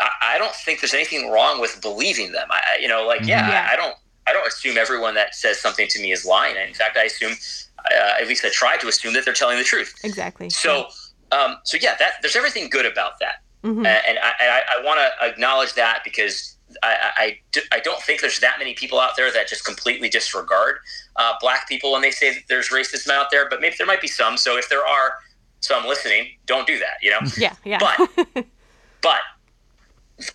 I, 0.00 0.10
I, 0.22 0.38
don't 0.38 0.54
think 0.54 0.80
there's 0.80 0.94
anything 0.94 1.30
wrong 1.30 1.60
with 1.60 1.80
believing 1.80 2.32
them. 2.32 2.48
I, 2.50 2.78
you 2.80 2.88
know, 2.88 3.06
like, 3.06 3.20
yeah, 3.20 3.48
yeah. 3.48 3.68
I, 3.70 3.74
I, 3.74 3.76
don't, 3.76 3.94
I 4.26 4.32
don't 4.32 4.46
assume 4.46 4.76
everyone 4.76 5.14
that 5.14 5.34
says 5.34 5.60
something 5.60 5.88
to 5.88 6.00
me 6.00 6.12
is 6.12 6.24
lying. 6.24 6.56
In 6.56 6.74
fact, 6.74 6.96
I 6.96 7.04
assume, 7.04 7.32
uh, 7.78 8.20
at 8.20 8.28
least 8.28 8.44
I 8.44 8.50
try 8.50 8.76
to 8.76 8.88
assume 8.88 9.14
that 9.14 9.24
they're 9.24 9.34
telling 9.34 9.58
the 9.58 9.64
truth. 9.64 9.94
Exactly. 10.04 10.50
So, 10.50 10.88
um, 11.32 11.58
so 11.64 11.76
yeah, 11.80 11.94
that 11.98 12.14
there's 12.22 12.36
everything 12.36 12.70
good 12.70 12.86
about 12.86 13.18
that, 13.20 13.42
mm-hmm. 13.62 13.84
and 13.84 14.18
I, 14.18 14.32
I, 14.40 14.62
I 14.78 14.84
want 14.84 14.98
to 14.98 15.26
acknowledge 15.26 15.74
that 15.74 16.00
because 16.02 16.56
I, 16.82 17.38
I, 17.54 17.58
I, 17.72 17.80
don't 17.80 18.00
think 18.02 18.20
there's 18.20 18.40
that 18.40 18.58
many 18.58 18.74
people 18.74 19.00
out 19.00 19.16
there 19.16 19.32
that 19.32 19.48
just 19.48 19.64
completely 19.64 20.08
disregard 20.08 20.78
uh, 21.16 21.32
black 21.40 21.68
people 21.68 21.92
when 21.92 22.02
they 22.02 22.10
say 22.10 22.34
that 22.34 22.42
there's 22.48 22.68
racism 22.68 23.10
out 23.10 23.30
there, 23.30 23.48
but 23.48 23.60
maybe 23.60 23.74
there 23.78 23.86
might 23.86 24.00
be 24.00 24.08
some. 24.08 24.36
So 24.36 24.56
if 24.58 24.68
there 24.68 24.86
are 24.86 25.14
some 25.60 25.86
listening, 25.86 26.28
don't 26.46 26.66
do 26.66 26.78
that, 26.78 26.98
you 27.02 27.10
know? 27.10 27.20
Yeah, 27.36 27.54
yeah. 27.64 27.78
But, 27.78 28.46
but 29.02 29.20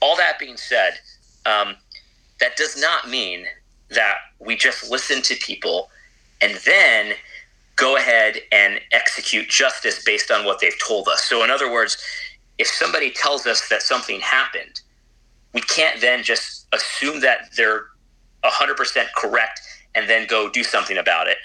all 0.01 0.15
that 0.17 0.39
being 0.39 0.57
said, 0.57 0.99
um, 1.45 1.75
that 2.39 2.55
does 2.55 2.79
not 2.79 3.09
mean 3.09 3.45
that 3.89 4.17
we 4.39 4.55
just 4.55 4.89
listen 4.89 5.21
to 5.21 5.35
people 5.35 5.89
and 6.41 6.55
then 6.65 7.13
go 7.75 7.97
ahead 7.97 8.37
and 8.51 8.79
execute 8.91 9.49
justice 9.49 10.03
based 10.03 10.31
on 10.31 10.45
what 10.45 10.59
they've 10.59 10.77
told 10.85 11.07
us. 11.07 11.23
So, 11.23 11.43
in 11.43 11.49
other 11.49 11.71
words, 11.71 11.97
if 12.57 12.67
somebody 12.67 13.09
tells 13.11 13.45
us 13.47 13.67
that 13.69 13.81
something 13.81 14.19
happened, 14.19 14.81
we 15.53 15.61
can't 15.61 16.01
then 16.01 16.23
just 16.23 16.67
assume 16.73 17.21
that 17.21 17.49
they're 17.55 17.85
100% 18.43 19.05
correct 19.15 19.61
and 19.95 20.09
then 20.09 20.27
go 20.27 20.49
do 20.49 20.63
something 20.63 20.97
about 20.97 21.27
it. 21.27 21.37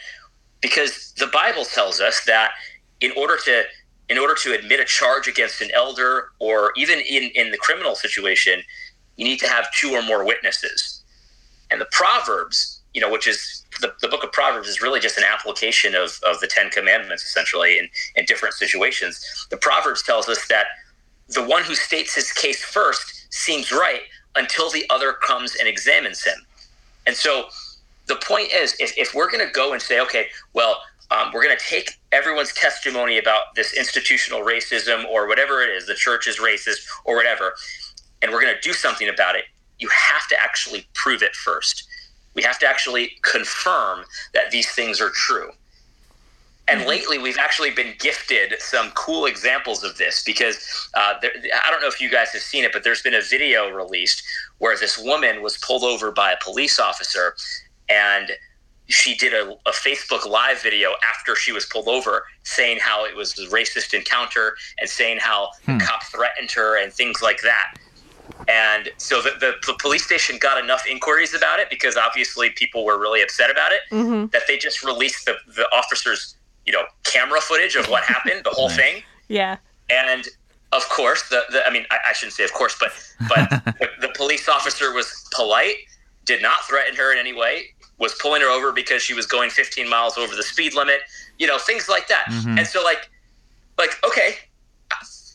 Because 0.61 1.13
the 1.19 1.29
bible 1.29 1.65
tells 1.65 2.01
us 2.01 2.25
that 2.27 2.51
in 3.01 3.13
order 3.17 3.37
to 3.45 3.63
in 4.09 4.19
order 4.19 4.35
to 4.35 4.55
admit 4.55 4.81
a 4.81 4.85
charge 4.85 5.29
against 5.29 5.61
an 5.61 5.71
elder 5.75 6.31
or 6.39 6.73
even 6.77 6.99
in, 7.01 7.25
in 7.35 7.51
the 7.51 7.59
criminal 7.59 7.95
situation 7.95 8.63
you 9.17 9.25
need 9.25 9.39
to 9.39 9.49
have 9.49 9.67
two 9.73 9.91
or 9.91 10.03
more 10.03 10.25
witnesses. 10.25 11.03
And 11.71 11.81
the 11.81 11.89
proverbs 11.93 12.83
you 12.95 13.01
know 13.01 13.11
which 13.11 13.29
is 13.29 13.65
the, 13.81 13.95
the 14.01 14.09
book 14.09 14.25
of 14.25 14.33
proverbs 14.33 14.67
is 14.67 14.83
really 14.83 14.99
just 14.99 15.19
an 15.19 15.25
application 15.25 15.95
of, 15.95 16.19
of 16.27 16.41
the 16.41 16.49
ten 16.49 16.71
commandments 16.71 17.25
essentially 17.25 17.79
in, 17.79 17.89
in 18.17 18.25
different 18.25 18.55
situations. 18.55 19.47
The 19.51 19.59
proverbs 19.59 20.03
tells 20.03 20.29
us 20.29 20.49
that 20.49 20.67
the 21.29 21.45
one 21.45 21.63
who 21.63 21.75
states 21.77 22.15
his 22.15 22.33
case 22.33 22.65
first 22.65 23.18
seems 23.31 23.73
right 23.73 24.03
until 24.37 24.71
the 24.71 24.85
other 24.91 25.13
comes 25.13 25.57
and 25.57 25.69
examines 25.69 26.23
him. 26.25 26.39
And 27.07 27.17
so 27.17 27.49
the 28.07 28.17
point 28.17 28.53
is, 28.53 28.77
if, 28.81 28.97
if 28.97 29.15
we're 29.15 29.31
going 29.31 29.47
to 29.47 29.53
go 29.53 29.73
and 29.73 29.83
say, 29.83 30.01
okay, 30.01 30.27
well, 30.53 30.81
um, 31.11 31.31
we're 31.33 31.43
going 31.43 31.57
to 31.57 31.65
take 31.65 31.93
everyone's 32.13 32.53
testimony 32.53 33.19
about 33.19 33.55
this 33.55 33.73
institutional 33.77 34.41
racism 34.41 35.07
or 35.07 35.27
whatever 35.27 35.63
it 35.63 35.71
is, 35.71 35.87
the 35.87 35.95
church 35.95 36.27
is 36.27 36.39
racist 36.39 36.87
or 37.05 37.17
whatever, 37.17 37.55
and 38.21 38.31
we're 38.31 38.41
going 38.41 38.55
to 38.55 38.61
do 38.61 38.73
something 38.73 39.09
about 39.09 39.35
it, 39.37 39.45
you 39.79 39.89
have 39.89 40.27
to 40.29 40.37
actually 40.41 40.87
prove 40.95 41.23
it 41.23 41.35
first. 41.35 41.85
We 42.35 42.43
have 42.43 42.59
to 42.59 42.67
actually 42.67 43.13
confirm 43.23 44.05
that 44.35 44.51
these 44.51 44.71
things 44.73 45.01
are 45.01 45.11
true. 45.11 45.51
And 46.71 46.85
lately, 46.87 47.17
we've 47.17 47.39
actually 47.39 47.71
been 47.71 47.95
gifted 47.99 48.55
some 48.59 48.91
cool 48.91 49.25
examples 49.25 49.83
of 49.83 49.97
this 49.97 50.23
because 50.23 50.91
uh, 50.95 51.15
there, 51.23 51.31
I 51.65 51.71
don't 51.71 51.81
know 51.81 51.89
if 51.89 52.01
you 52.01 52.11
guys 52.11 52.29
have 52.33 52.43
seen 52.43 52.65
it, 52.65 52.73
but 52.73 52.85
there's 52.85 53.01
been 53.01 53.15
a 53.15 53.23
video 53.23 53.71
released 53.71 54.23
where 54.59 54.77
this 54.77 54.99
woman 54.99 55.43
was 55.43 55.57
pulled 55.57 55.83
over 55.83 56.11
by 56.11 56.33
a 56.33 56.37
police 56.43 56.79
officer 56.79 57.35
and 57.89 58.33
she 58.89 59.15
did 59.15 59.35
a, 59.35 59.53
a, 59.67 59.73
Facebook 59.73 60.27
live 60.27 60.63
video 60.63 60.95
after 61.09 61.37
she 61.37 61.53
was 61.53 61.67
pulled 61.67 61.89
over 61.89 62.25
saying 62.43 62.79
how 62.81 63.05
it 63.05 63.15
was 63.15 63.39
a 63.39 63.47
racist 63.49 63.93
encounter 63.93 64.57
and 64.81 64.89
saying 64.89 65.19
how 65.21 65.51
hmm. 65.65 65.79
the 65.79 65.85
cop 65.85 66.03
threatened 66.05 66.51
her 66.51 66.83
and 66.83 66.93
things 66.93 67.21
like 67.23 67.41
that. 67.43 67.75
And 68.47 68.91
so 68.97 69.21
the, 69.21 69.31
the, 69.41 69.55
the, 69.67 69.75
police 69.79 70.05
station 70.05 70.39
got 70.39 70.63
enough 70.63 70.87
inquiries 70.87 71.35
about 71.35 71.61
it 71.61 71.69
because 71.69 71.97
obviously 71.97 72.51
people 72.51 72.85
were 72.85 72.99
really 72.99 73.23
upset 73.23 73.51
about 73.51 73.73
it 73.73 73.81
mm-hmm. 73.91 74.27
that 74.29 74.43
they 74.47 74.57
just 74.57 74.83
released 74.83 75.27
the, 75.27 75.35
the 75.55 75.65
officer's 75.75 76.35
you 76.69 76.73
know 76.75 76.85
camera 77.03 77.41
footage 77.41 77.75
of 77.77 77.89
what 77.89 78.05
happened, 78.05 78.43
the 78.45 78.51
whole 78.51 78.69
thing. 78.83 79.03
Yeah. 79.29 79.57
And 79.91 80.29
of 80.73 80.87
course, 80.91 81.29
the, 81.31 81.43
the 81.51 81.67
I 81.67 81.71
mean, 81.71 81.87
I, 81.91 81.99
I, 82.11 82.13
shouldn't 82.13 82.35
say 82.35 82.45
of 82.45 82.53
course, 82.53 82.77
but 82.79 82.93
but 83.29 83.49
the, 83.81 83.89
the, 84.03 84.09
police 84.15 84.49
officer 84.49 84.93
was 84.93 85.27
polite, 85.35 85.77
did 86.27 86.43
not 86.43 86.67
threaten 86.69 86.95
her 86.95 87.11
in 87.11 87.19
any 87.19 87.33
way, 87.33 87.65
was 87.99 88.15
pulling 88.21 88.43
her 88.43 88.51
over 88.51 88.71
because 88.71 89.01
she 89.01 89.15
was 89.15 89.25
going 89.25 89.49
15 89.49 89.89
miles 89.89 90.19
over 90.19 90.37
the 90.37 90.43
speed 90.43 90.75
limit, 90.75 91.01
you 91.39 91.47
know, 91.47 91.57
things 91.57 91.89
like 91.89 92.07
that. 92.09 92.27
Mhm. 92.29 92.59
And 92.59 92.67
so, 92.67 92.85
like, 92.85 93.09
like 93.79 93.99
okay, 94.07 94.37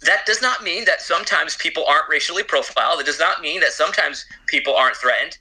that 0.06 0.26
does 0.28 0.42
not 0.42 0.64
mean 0.64 0.86
that 0.86 1.02
sometimes 1.02 1.56
people 1.56 1.84
aren't 1.88 2.08
racially 2.10 2.44
profiled. 2.44 3.00
It 3.00 3.08
does 3.08 3.20
not 3.20 3.42
mean 3.42 3.60
that 3.62 3.72
sometimes 3.72 4.26
people 4.46 4.76
aren't 4.76 4.98
threatened. 4.98 5.40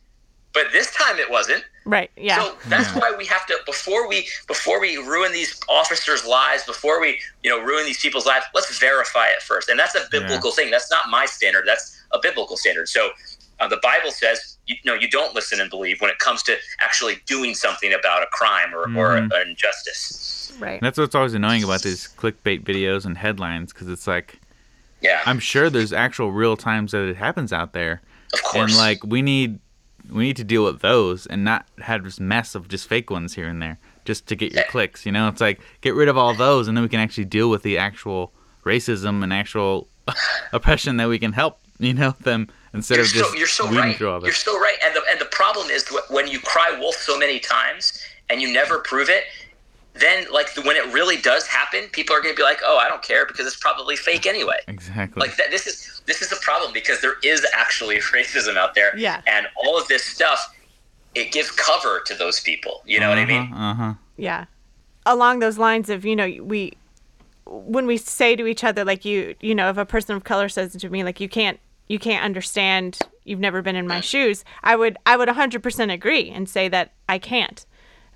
But 0.55 0.73
this 0.73 0.91
time 0.95 1.19
it 1.19 1.31
wasn't. 1.31 1.65
Right. 1.85 2.11
Yeah. 2.17 2.37
So 2.43 2.57
that's 2.69 2.93
Yeah. 2.95 3.01
why 3.01 3.13
we 3.17 3.27
have 3.27 3.45
to 3.47 3.59
before 3.67 4.07
we 4.09 4.29
before 4.47 4.81
we 4.81 4.97
ruin 4.99 5.33
these 5.33 5.59
officers' 5.69 6.25
lives, 6.25 6.65
before 6.65 7.01
we 7.01 7.21
you 7.43 7.51
know 7.51 7.59
ruin 7.61 7.85
these 7.85 8.01
people's 8.01 8.25
lives, 8.27 8.47
let's 8.55 8.79
verify 8.79 9.27
it 9.29 9.43
first. 9.43 9.69
And 9.69 9.79
that's 9.79 9.95
a 9.97 10.07
biblical 10.11 10.53
thing. 10.53 10.71
That's 10.71 10.91
not 10.91 11.09
my 11.11 11.27
standard. 11.27 11.65
That's 11.67 12.01
a 12.13 12.19
biblical 12.23 12.57
standard. 12.57 12.89
So 12.89 13.11
uh, 13.61 13.67
the 13.69 13.79
Bible 13.83 14.11
says 14.13 14.59
you 14.67 14.77
know 14.85 14.95
you 14.95 15.09
don't 15.09 15.35
listen 15.35 15.61
and 15.61 15.69
believe 15.71 16.01
when 16.01 16.09
it 16.11 16.19
comes 16.21 16.43
to 16.45 16.57
actually 16.81 17.17
doing 17.27 17.53
something 17.55 17.93
about 17.93 18.23
a 18.23 18.27
crime 18.27 18.73
or, 18.73 18.83
or 18.97 19.19
Mhm. 19.19 19.31
an 19.41 19.49
injustice. 19.49 20.53
right. 20.61 20.75
And 20.75 20.83
that's 20.83 20.99
what's 20.99 21.15
always 21.17 21.35
annoying 21.35 21.65
about 21.65 21.83
these 21.83 22.09
clickbait 22.17 22.63
videos 22.63 23.05
and 23.05 23.19
headlines 23.19 23.73
because 23.73 23.89
it's 23.89 24.07
like 24.07 24.39
Yeah, 25.01 25.21
I'm 25.27 25.41
sure 25.41 25.69
there's 25.69 25.93
actual 25.93 26.31
real 26.31 26.57
times 26.57 26.93
that 26.93 27.03
it 27.09 27.17
happens 27.17 27.53
out 27.53 27.73
there, 27.73 28.03
of 28.33 28.43
course. 28.45 28.71
and 28.71 28.79
like 28.79 29.03
we 29.05 29.21
need 29.21 29.59
we 30.11 30.25
need 30.25 30.37
to 30.37 30.45
deal 30.45 30.65
with 30.65 30.81
those 30.81 31.27
and 31.27 31.45
not 31.45 31.67
have 31.79 32.05
this 32.05 32.21
mess 32.21 32.55
of 32.55 32.69
just 32.69 32.89
fake 32.89 33.11
ones 33.11 33.35
here 33.35 33.49
and 33.49 33.61
there 33.63 33.79
just 34.05 34.27
to 34.29 34.37
get 34.37 34.53
your 34.53 34.65
clicks. 34.65 35.07
You 35.07 35.13
know, 35.13 35.29
it's 35.29 35.41
like 35.41 35.61
get 35.81 35.95
rid 35.95 36.09
of 36.09 36.17
all 36.17 36.35
those 36.35 36.69
and 36.69 36.77
then 36.77 36.83
we 36.83 36.89
can 36.89 37.01
actually 37.01 37.25
deal 37.25 37.49
with 37.51 37.63
the 37.63 37.79
actual 37.79 38.33
racism 38.65 39.23
and 39.23 39.33
actual 39.33 39.89
oppression 40.53 40.97
that 40.99 41.09
we 41.09 41.19
can 41.19 41.33
help. 41.33 41.59
You 41.79 41.95
know 41.95 42.15
them 42.21 42.49
instead 42.75 43.01
of 43.01 43.07
just 43.07 43.17
you're 43.17 43.25
of 43.25 43.37
just 43.37 43.55
so, 43.57 43.65
you're 43.65 43.73
so 43.73 43.81
right. 43.81 43.99
You're 43.99 44.33
so 44.33 44.59
right. 44.59 44.77
And 44.85 44.95
the 44.95 45.03
and 45.11 45.21
the 45.21 45.27
problem 45.27 45.69
is 45.69 45.89
when 46.11 46.29
you 46.29 46.39
cry 46.39 46.77
wolf 46.79 46.95
so 46.95 47.19
many 47.19 47.41
times 47.41 48.01
and 48.31 48.41
you 48.41 48.53
never 48.53 48.79
prove 48.79 49.09
it, 49.09 49.25
then 49.95 50.25
like 50.33 50.55
the, 50.55 50.63
when 50.63 50.77
it 50.77 50.91
really 50.93 51.17
does 51.19 51.47
happen, 51.47 51.85
people 51.93 52.17
are 52.17 52.21
going 52.23 52.35
to 52.35 52.37
be 52.39 52.43
like, 52.43 52.61
"Oh, 52.65 52.79
I 52.79 52.89
don't 52.89 53.03
care 53.03 53.27
because 53.27 53.47
it's 53.47 53.57
probably 53.57 53.95
fake 53.97 54.27
anyway." 54.27 54.57
Exactly. 54.69 55.21
Like 55.21 55.37
that. 55.37 55.51
This 55.51 55.67
is 55.67 56.01
this 56.07 56.23
is 56.23 56.31
the 56.31 56.37
problem 56.43 56.73
because 56.73 57.01
there 57.01 57.17
is 57.23 57.47
actually 57.55 57.97
racism 58.15 58.57
out 58.57 58.75
there, 58.75 58.97
Yeah. 58.97 59.21
and 59.27 59.47
all 59.65 59.79
of 59.79 59.87
this 59.89 60.05
stuff 60.05 60.55
it 61.15 61.31
gives 61.31 61.51
cover 61.51 62.01
to 62.07 62.15
those 62.15 62.41
people. 62.41 62.83
You 62.87 62.99
know 63.01 63.11
what 63.11 63.19
I 63.19 63.27
mean? 63.27 63.53
Uh 63.53 63.75
huh. 63.75 63.95
Yeah. 64.17 64.47
Along 65.05 65.41
those 65.41 65.59
lines 65.59 65.91
of, 65.91 66.05
you 66.07 66.17
know, 66.17 66.27
we 66.43 66.73
when 67.45 67.87
we 67.87 67.99
say 67.99 68.35
to 68.37 68.47
each 68.47 68.65
other 68.65 68.85
like 68.85 69.05
you, 69.05 69.35
you 69.41 69.55
know, 69.55 69.69
if 69.69 69.77
a 69.77 69.85
person 69.85 70.17
of 70.17 70.25
color 70.25 70.49
says 70.49 70.73
to 70.75 70.89
me 70.89 71.05
like 71.05 71.21
you 71.21 71.29
can't 71.29 71.61
you 71.89 71.99
can't 71.99 72.25
understand, 72.25 72.99
you've 73.25 73.41
never 73.41 73.61
been 73.61 73.77
in 73.77 73.87
my 73.87 74.01
shoes, 74.01 74.43
I 74.63 74.75
would 74.77 74.97
I 75.05 75.19
would 75.19 75.29
100% 75.29 75.93
agree 75.93 76.31
and 76.31 76.49
say 76.49 76.69
that 76.69 76.93
I 77.11 77.19
can't. 77.19 77.67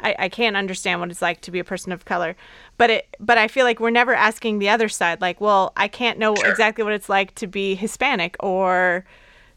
I, 0.00 0.14
I 0.18 0.28
can't 0.28 0.56
understand 0.56 1.00
what 1.00 1.10
it's 1.10 1.22
like 1.22 1.40
to 1.42 1.50
be 1.50 1.58
a 1.58 1.64
person 1.64 1.90
of 1.92 2.04
color. 2.04 2.36
But 2.76 2.90
it 2.90 3.16
but 3.18 3.38
I 3.38 3.48
feel 3.48 3.64
like 3.64 3.80
we're 3.80 3.90
never 3.90 4.14
asking 4.14 4.58
the 4.58 4.68
other 4.68 4.88
side 4.88 5.20
like, 5.20 5.40
well, 5.40 5.72
I 5.76 5.88
can't 5.88 6.18
know 6.18 6.34
Sure. 6.34 6.50
exactly 6.50 6.84
what 6.84 6.92
it's 6.92 7.08
like 7.08 7.34
to 7.36 7.46
be 7.46 7.74
Hispanic 7.74 8.36
or 8.40 9.04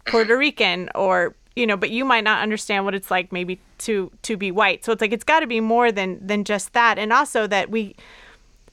Puerto 0.05 0.31
mm-hmm. 0.33 0.39
Rican 0.39 0.89
or 0.95 1.35
you 1.55 1.67
know, 1.67 1.75
but 1.75 1.89
you 1.89 2.05
might 2.05 2.23
not 2.23 2.41
understand 2.41 2.85
what 2.85 2.95
it's 2.95 3.11
like 3.11 3.31
maybe 3.33 3.59
to 3.79 4.11
to 4.21 4.37
be 4.37 4.49
white. 4.51 4.85
So 4.85 4.93
it's 4.93 5.01
like 5.01 5.11
it's 5.11 5.25
got 5.25 5.41
to 5.41 5.47
be 5.47 5.59
more 5.59 5.91
than 5.91 6.25
than 6.25 6.45
just 6.45 6.71
that, 6.73 6.97
and 6.97 7.11
also 7.11 7.47
that 7.47 7.69
we 7.69 7.95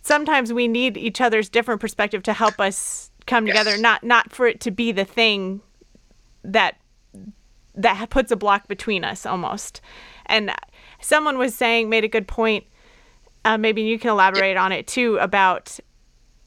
sometimes 0.02 0.52
we 0.52 0.68
need 0.68 0.96
each 0.96 1.20
other's 1.20 1.48
different 1.48 1.80
perspective 1.80 2.22
to 2.24 2.32
help 2.32 2.60
us 2.60 3.10
come 3.26 3.46
Yes. 3.46 3.56
together. 3.58 3.76
Not 3.76 4.04
not 4.04 4.30
for 4.32 4.46
it 4.46 4.60
to 4.60 4.70
be 4.70 4.92
the 4.92 5.04
thing 5.04 5.62
that 6.44 6.76
that 7.74 8.08
puts 8.10 8.30
a 8.30 8.36
block 8.36 8.68
between 8.68 9.04
us 9.04 9.26
almost. 9.26 9.80
And 10.26 10.52
someone 11.06 11.38
was 11.38 11.54
saying 11.54 11.88
made 11.88 12.04
a 12.04 12.08
good 12.08 12.28
point. 12.28 12.64
Uh, 13.44 13.56
maybe 13.56 13.82
you 13.82 13.98
can 13.98 14.10
elaborate 14.10 14.56
on 14.56 14.72
it 14.72 14.86
too 14.86 15.16
about 15.18 15.78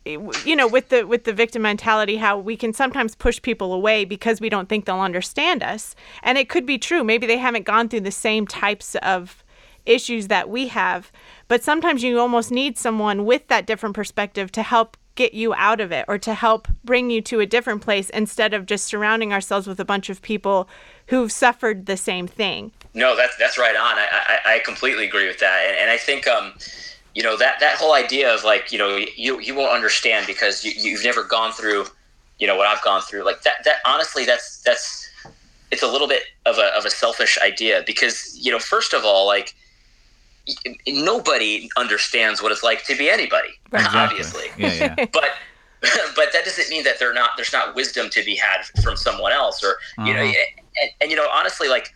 you 0.05 0.55
know 0.55 0.67
with 0.67 0.89
the 0.89 1.05
with 1.05 1.23
the 1.25 1.33
victim 1.33 1.61
mentality 1.61 2.17
how 2.17 2.37
we 2.37 2.55
can 2.55 2.73
sometimes 2.73 3.15
push 3.15 3.41
people 3.41 3.73
away 3.73 4.05
because 4.05 4.41
we 4.41 4.49
don't 4.49 4.67
think 4.67 4.85
they'll 4.85 4.99
understand 4.99 5.63
us. 5.63 5.95
And 6.23 6.37
it 6.37 6.49
could 6.49 6.65
be 6.65 6.77
true. 6.77 7.03
Maybe 7.03 7.25
they 7.25 7.37
haven't 7.37 7.65
gone 7.65 7.89
through 7.89 8.01
the 8.01 8.11
same 8.11 8.45
types 8.45 8.95
of 8.95 9.43
issues 9.85 10.27
that 10.27 10.49
we 10.49 10.67
have. 10.67 11.11
But 11.47 11.63
sometimes 11.63 12.03
you 12.03 12.19
almost 12.19 12.51
need 12.51 12.77
someone 12.77 13.25
with 13.25 13.47
that 13.47 13.65
different 13.65 13.95
perspective 13.95 14.51
to 14.53 14.63
help 14.63 14.97
get 15.15 15.33
you 15.33 15.53
out 15.55 15.81
of 15.81 15.91
it 15.91 16.05
or 16.07 16.17
to 16.17 16.33
help 16.33 16.67
bring 16.83 17.09
you 17.09 17.21
to 17.21 17.39
a 17.39 17.45
different 17.45 17.81
place 17.81 18.09
instead 18.11 18.53
of 18.53 18.65
just 18.65 18.85
surrounding 18.85 19.33
ourselves 19.33 19.67
with 19.67 19.79
a 19.79 19.85
bunch 19.85 20.09
of 20.09 20.21
people 20.21 20.69
who've 21.07 21.31
suffered 21.31 21.87
the 21.87 21.97
same 21.97 22.27
thing 22.27 22.71
No, 22.93 23.15
that's 23.15 23.35
that's 23.37 23.57
right 23.57 23.75
on. 23.75 23.97
I, 23.97 24.39
I, 24.45 24.53
I 24.55 24.59
completely 24.59 25.05
agree 25.05 25.27
with 25.27 25.39
that, 25.39 25.65
and, 25.67 25.77
and 25.77 25.91
I 25.91 25.97
think 25.97 26.27
um, 26.27 26.53
you 27.13 27.21
know 27.23 27.37
that 27.37 27.59
that 27.59 27.75
whole 27.77 27.93
idea 27.93 28.33
of 28.33 28.43
like 28.43 28.71
you 28.71 28.77
know 28.79 28.97
you 29.15 29.39
you 29.39 29.53
won't 29.55 29.71
understand 29.71 30.25
because 30.27 30.63
you, 30.65 30.71
you've 30.75 31.03
never 31.03 31.23
gone 31.23 31.51
through 31.51 31.85
you 32.39 32.47
know 32.47 32.55
what 32.55 32.65
I've 32.67 32.81
gone 32.83 33.01
through. 33.01 33.23
Like 33.25 33.43
that 33.43 33.63
that 33.65 33.77
honestly 33.85 34.25
that's 34.25 34.61
that's 34.63 35.07
it's 35.71 35.83
a 35.83 35.87
little 35.87 36.07
bit 36.07 36.23
of 36.47 36.57
a 36.57 36.75
of 36.77 36.85
a 36.85 36.89
selfish 36.89 37.37
idea 37.45 37.83
because 37.85 38.35
you 38.39 38.51
know 38.51 38.59
first 38.59 38.93
of 38.93 39.03
all 39.05 39.27
like 39.27 39.53
nobody 40.87 41.69
understands 41.77 42.41
what 42.41 42.51
it's 42.51 42.63
like 42.63 42.83
to 42.85 42.95
be 42.97 43.09
anybody 43.09 43.49
Exactly. 43.73 43.99
obviously 43.99 44.45
Yeah, 44.57 44.73
yeah. 44.73 44.95
but 45.13 45.29
but 46.15 46.33
that 46.33 46.43
doesn't 46.43 46.69
mean 46.69 46.83
that 46.83 46.99
they're 46.99 47.13
not 47.13 47.31
there's 47.37 47.53
not 47.53 47.75
wisdom 47.75 48.09
to 48.09 48.23
be 48.25 48.35
had 48.35 48.65
from 48.83 48.97
someone 48.97 49.31
else 49.31 49.63
or 49.63 49.75
you 50.05 50.13
know 50.13 50.21
Uh-huh. 50.23 50.33
and, 50.81 50.91
and 51.01 51.11
you 51.11 51.15
know 51.17 51.27
honestly 51.31 51.67
like 51.67 51.93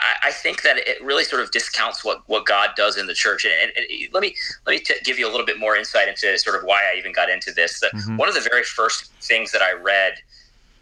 I, 0.00 0.28
I 0.28 0.30
think 0.32 0.62
that 0.62 0.78
it 0.78 1.02
really 1.02 1.24
sort 1.24 1.42
of 1.42 1.50
discounts 1.50 2.04
what 2.04 2.22
what 2.26 2.46
God 2.46 2.70
does 2.76 2.96
in 2.96 3.06
the 3.06 3.14
church. 3.14 3.44
And, 3.44 3.54
and, 3.76 3.86
and 3.88 4.12
let 4.12 4.20
me 4.22 4.34
let 4.66 4.72
me 4.74 4.80
t- 4.80 4.94
give 5.04 5.18
you 5.18 5.28
a 5.28 5.30
little 5.30 5.46
bit 5.46 5.58
more 5.58 5.76
insight 5.76 6.08
into 6.08 6.38
sort 6.38 6.56
of 6.56 6.62
why 6.64 6.82
I 6.92 6.98
even 6.98 7.12
got 7.12 7.30
into 7.30 7.52
this. 7.52 7.80
That 7.80 7.92
Mhm. 7.94 8.16
one 8.18 8.28
of 8.28 8.34
the 8.34 8.40
very 8.40 8.64
first 8.64 9.12
things 9.22 9.52
that 9.52 9.62
I 9.62 9.72
read 9.72 10.14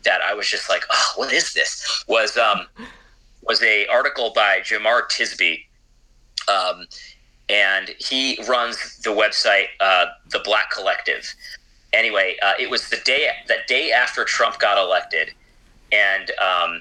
that 0.04 0.20
I 0.22 0.34
was 0.34 0.48
just 0.48 0.68
like 0.68 0.84
oh 0.90 1.12
what 1.16 1.32
is 1.32 1.52
this? 1.52 2.04
was 2.08 2.36
um 2.36 2.66
was 3.42 3.62
a 3.62 3.86
article 3.86 4.32
by 4.34 4.60
Jemar 4.60 5.02
Tisby 5.08 5.64
um 6.48 6.86
and 7.48 7.90
he 7.98 8.38
runs 8.48 8.96
the 8.98 9.10
website 9.10 9.66
uh, 9.80 10.06
the 10.30 10.38
Black 10.40 10.70
Collective. 10.70 11.26
Anyway, 11.92 12.36
uh, 12.42 12.52
it 12.60 12.70
was 12.70 12.88
the 12.88 12.98
day 12.98 13.28
the 13.48 13.56
day 13.66 13.90
after 13.90 14.24
Trump 14.24 14.60
got 14.60 14.78
elected, 14.78 15.34
and 15.90 16.30
um, 16.40 16.80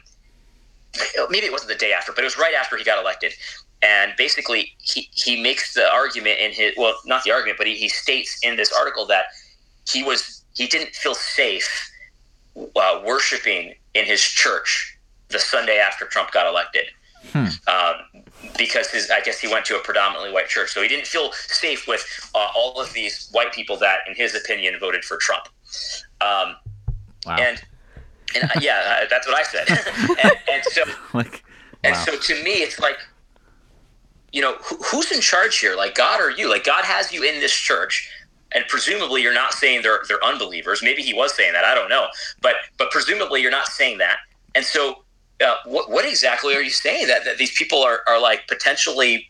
maybe 1.30 1.46
it 1.46 1.52
wasn't 1.52 1.70
the 1.70 1.76
day 1.78 1.94
after, 1.94 2.12
but 2.12 2.22
it 2.24 2.26
was 2.26 2.38
right 2.38 2.54
after 2.54 2.78
he 2.78 2.84
got 2.84 3.00
elected. 3.00 3.34
And 3.82 4.14
basically, 4.18 4.74
he, 4.80 5.10
he 5.12 5.42
makes 5.42 5.74
the 5.74 5.90
argument 5.92 6.40
in 6.40 6.52
his 6.52 6.74
well, 6.78 6.96
not 7.06 7.24
the 7.24 7.32
argument, 7.32 7.58
but 7.58 7.68
he, 7.68 7.76
he 7.76 7.88
states 7.88 8.40
in 8.44 8.56
this 8.58 8.74
article 8.74 9.06
that 9.08 9.26
he 9.88 10.04
was 10.04 10.44
he 10.56 10.68
didn't 10.68 10.94
feel 10.96 11.16
safe 11.16 11.90
uh, 12.76 13.02
worshiping 13.06 13.74
in 13.94 14.06
his 14.06 14.22
church 14.22 14.98
the 15.30 15.40
Sunday 15.40 15.78
after 15.80 16.06
Trump 16.06 16.32
got 16.32 16.48
elected. 16.48 16.86
Um, 17.68 18.24
because 18.58 18.90
his, 18.90 19.12
I 19.12 19.22
guess 19.22 19.40
he 19.40 19.48
went 19.48 19.66
to 19.66 19.76
a 19.76 19.80
predominantly 19.80 20.32
white 20.32 20.48
church, 20.48 20.72
so 20.72 20.82
he 20.82 20.88
didn't 20.88 21.06
feel 21.06 21.32
safe 21.34 21.88
with 21.88 22.04
uh, 22.34 22.48
all 22.56 22.80
of 22.82 22.92
these 22.94 23.30
white 23.32 23.54
people 23.54 23.78
that, 23.78 24.00
in 24.08 24.16
his 24.16 24.36
opinion, 24.36 24.78
voted 24.80 25.04
for 25.06 25.18
Trump. 25.18 25.48
Um, 26.22 26.56
Wow. 27.26 27.36
and 27.38 27.62
and 28.36 28.50
yeah, 28.62 29.00
uh, 29.02 29.06
that's 29.10 29.28
what 29.28 29.38
I 29.38 29.44
said. 29.44 29.68
and, 30.24 30.32
and 30.52 30.64
so 30.66 30.84
like, 31.14 31.44
and 31.84 31.96
so 31.96 32.18
to 32.18 32.44
me, 32.44 32.52
it's 32.62 32.80
like, 32.80 32.98
you 34.32 34.42
know, 34.42 34.56
who, 34.64 34.76
who's 34.78 35.12
in 35.12 35.22
charge 35.22 35.58
here? 35.60 35.76
Like 35.76 35.96
God 35.96 36.22
or 36.22 36.32
you? 36.32 36.50
Like 36.50 36.64
God 36.64 36.86
has 36.86 37.12
you 37.12 37.24
in 37.24 37.40
this 37.40 37.54
church, 37.54 38.10
and 38.54 38.64
presumably 38.68 39.22
you're 39.22 39.34
not 39.34 39.54
saying 39.54 39.82
they're 39.82 40.02
they're 40.08 40.24
unbelievers. 40.24 40.82
Maybe 40.84 41.02
he 41.02 41.14
was 41.14 41.34
saying 41.36 41.54
that. 41.54 41.66
I 41.66 41.74
don't 41.74 41.90
know, 41.90 42.08
but 42.42 42.56
but 42.78 42.92
presumably 42.92 43.42
you're 43.42 43.52
not 43.52 43.68
saying 43.68 43.98
that. 44.00 44.18
And 44.56 44.66
so, 44.66 45.04
uh, 45.46 45.56
what 45.66 45.90
what 45.90 46.06
exactly 46.06 46.56
are 46.56 46.62
you 46.62 46.70
saying 46.70 47.08
that 47.08 47.26
that 47.26 47.38
these 47.38 47.56
people 47.58 47.82
are 47.82 48.02
are 48.08 48.22
like 48.22 48.48
potentially, 48.48 49.28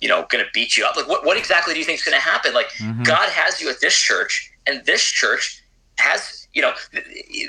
you 0.00 0.08
know, 0.08 0.26
going 0.30 0.44
to 0.44 0.50
beat 0.54 0.76
you 0.76 0.84
up? 0.84 0.96
Like 0.96 1.08
what 1.08 1.24
what 1.24 1.36
exactly 1.36 1.74
do 1.74 1.80
you 1.80 1.84
think 1.84 1.98
is 1.98 2.04
going 2.04 2.16
to 2.16 2.22
happen? 2.22 2.54
Like 2.54 2.68
Mhm. 2.78 3.04
God 3.04 3.28
has 3.30 3.60
you 3.60 3.68
at 3.68 3.80
this 3.80 3.96
church, 3.96 4.50
and 4.66 4.84
this 4.86 5.02
church 5.04 5.62
has 5.98 6.39
you 6.52 6.62
know 6.62 6.72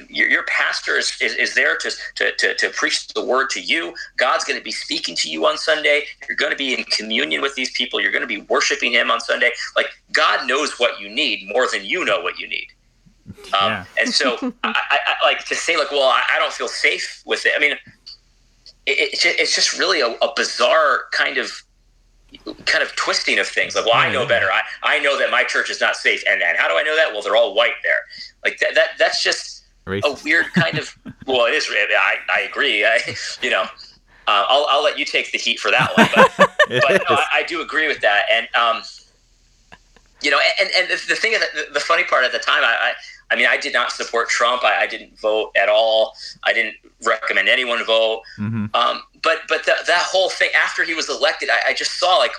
your, 0.09 0.29
your 0.29 0.43
pastor 0.43 0.97
is, 0.97 1.17
is, 1.21 1.33
is 1.35 1.55
there 1.55 1.75
to, 1.77 1.91
to, 2.15 2.35
to, 2.35 2.55
to 2.55 2.69
preach 2.69 3.07
the 3.09 3.23
word 3.23 3.49
to 3.49 3.59
you. 3.59 3.93
God's 4.17 4.43
going 4.43 4.59
to 4.59 4.63
be 4.63 4.71
speaking 4.71 5.15
to 5.17 5.29
you 5.29 5.45
on 5.45 5.57
sunday. 5.57 6.03
You're 6.27 6.37
going 6.37 6.51
to 6.51 6.57
be 6.57 6.73
in 6.73 6.83
communion 6.85 7.41
with 7.41 7.55
these 7.55 7.71
people. 7.71 7.99
You're 7.99 8.11
going 8.11 8.21
to 8.21 8.27
be 8.27 8.41
worshiping 8.41 8.91
him 8.91 9.09
on 9.09 9.19
sunday. 9.19 9.51
Like 9.75 9.87
god 10.11 10.47
knows 10.47 10.79
what 10.79 10.99
you 10.99 11.09
need 11.09 11.47
more 11.51 11.67
than 11.71 11.83
you 11.85 12.05
know 12.05 12.21
what 12.21 12.37
you 12.39 12.47
need. 12.47 12.67
Um, 13.59 13.85
and 13.97 14.09
so 14.09 14.37
I, 14.63 14.75
I, 14.75 14.99
I 15.07 15.25
like 15.25 15.45
to 15.45 15.55
say 15.55 15.77
like 15.77 15.91
well 15.91 16.03
I, 16.03 16.21
I 16.33 16.39
don't 16.39 16.53
feel 16.53 16.67
safe 16.67 17.23
with 17.25 17.45
it. 17.45 17.53
I 17.55 17.59
mean 17.59 17.71
it, 17.71 17.79
it's, 18.85 19.23
just, 19.23 19.39
it's 19.39 19.55
just 19.55 19.77
really 19.79 20.01
a, 20.01 20.09
a 20.09 20.33
bizarre 20.35 21.03
kind 21.11 21.37
of 21.37 21.51
kind 22.65 22.81
of 22.81 22.95
twisting 22.95 23.39
of 23.39 23.47
things. 23.47 23.75
Like 23.75 23.85
well 23.85 23.95
i 23.95 24.11
know 24.11 24.27
better. 24.27 24.51
I, 24.51 24.61
I 24.83 24.99
know 24.99 25.17
that 25.17 25.31
my 25.31 25.43
church 25.43 25.71
is 25.71 25.81
not 25.81 25.95
safe. 25.95 26.23
And, 26.29 26.41
and 26.43 26.57
how 26.57 26.67
do 26.67 26.75
i 26.75 26.83
know 26.83 26.95
that? 26.95 27.11
Well 27.11 27.23
they're 27.23 27.35
all 27.35 27.55
white 27.55 27.81
there 27.83 28.01
like 28.43 28.59
that, 28.59 28.75
that 28.75 28.89
that's 28.97 29.23
just 29.23 29.63
a 30.05 30.17
weird 30.23 30.47
kind 30.53 30.77
of 30.77 30.97
well 31.25 31.45
it 31.45 31.53
is 31.53 31.69
i, 31.69 32.15
I 32.33 32.41
agree 32.41 32.85
I, 32.85 32.99
you 33.41 33.49
know 33.49 33.65
Uh, 34.27 34.45
I'll, 34.47 34.67
I'll 34.69 34.83
let 34.83 34.99
you 34.99 35.03
take 35.03 35.31
the 35.31 35.39
heat 35.39 35.59
for 35.59 35.71
that 35.71 35.91
one, 35.97 36.07
but, 36.15 36.31
but 36.69 37.01
no, 37.09 37.15
I, 37.15 37.25
I, 37.33 37.43
do 37.43 37.61
agree 37.61 37.87
with 37.87 38.01
that. 38.01 38.25
And 38.31 38.47
um, 38.55 38.83
you 40.21 40.29
know, 40.29 40.39
and, 40.59 40.69
and 40.77 40.89
the 40.89 41.15
thing 41.15 41.33
is, 41.33 41.39
the, 41.39 41.73
the 41.73 41.79
funny 41.79 42.03
part 42.03 42.23
at 42.23 42.31
the 42.31 42.39
time, 42.39 42.63
I, 42.63 42.77
I, 42.79 42.93
I 43.31 43.35
mean, 43.35 43.47
I 43.49 43.57
did 43.57 43.73
not 43.73 43.91
support 43.91 44.29
Trump. 44.29 44.63
I, 44.63 44.81
I, 44.81 44.87
didn't 44.87 45.19
vote 45.19 45.51
at 45.55 45.69
all. 45.69 46.13
I 46.43 46.53
didn't 46.53 46.75
recommend 47.03 47.49
anyone 47.49 47.83
vote. 47.83 48.21
Mm-hmm. 48.37 48.67
Um, 48.75 49.01
but 49.23 49.39
but 49.47 49.65
the, 49.65 49.73
that 49.87 50.03
whole 50.03 50.29
thing 50.29 50.49
after 50.55 50.83
he 50.83 50.93
was 50.93 51.09
elected, 51.09 51.49
I, 51.49 51.69
I 51.69 51.73
just 51.73 51.97
saw 51.97 52.17
like 52.17 52.33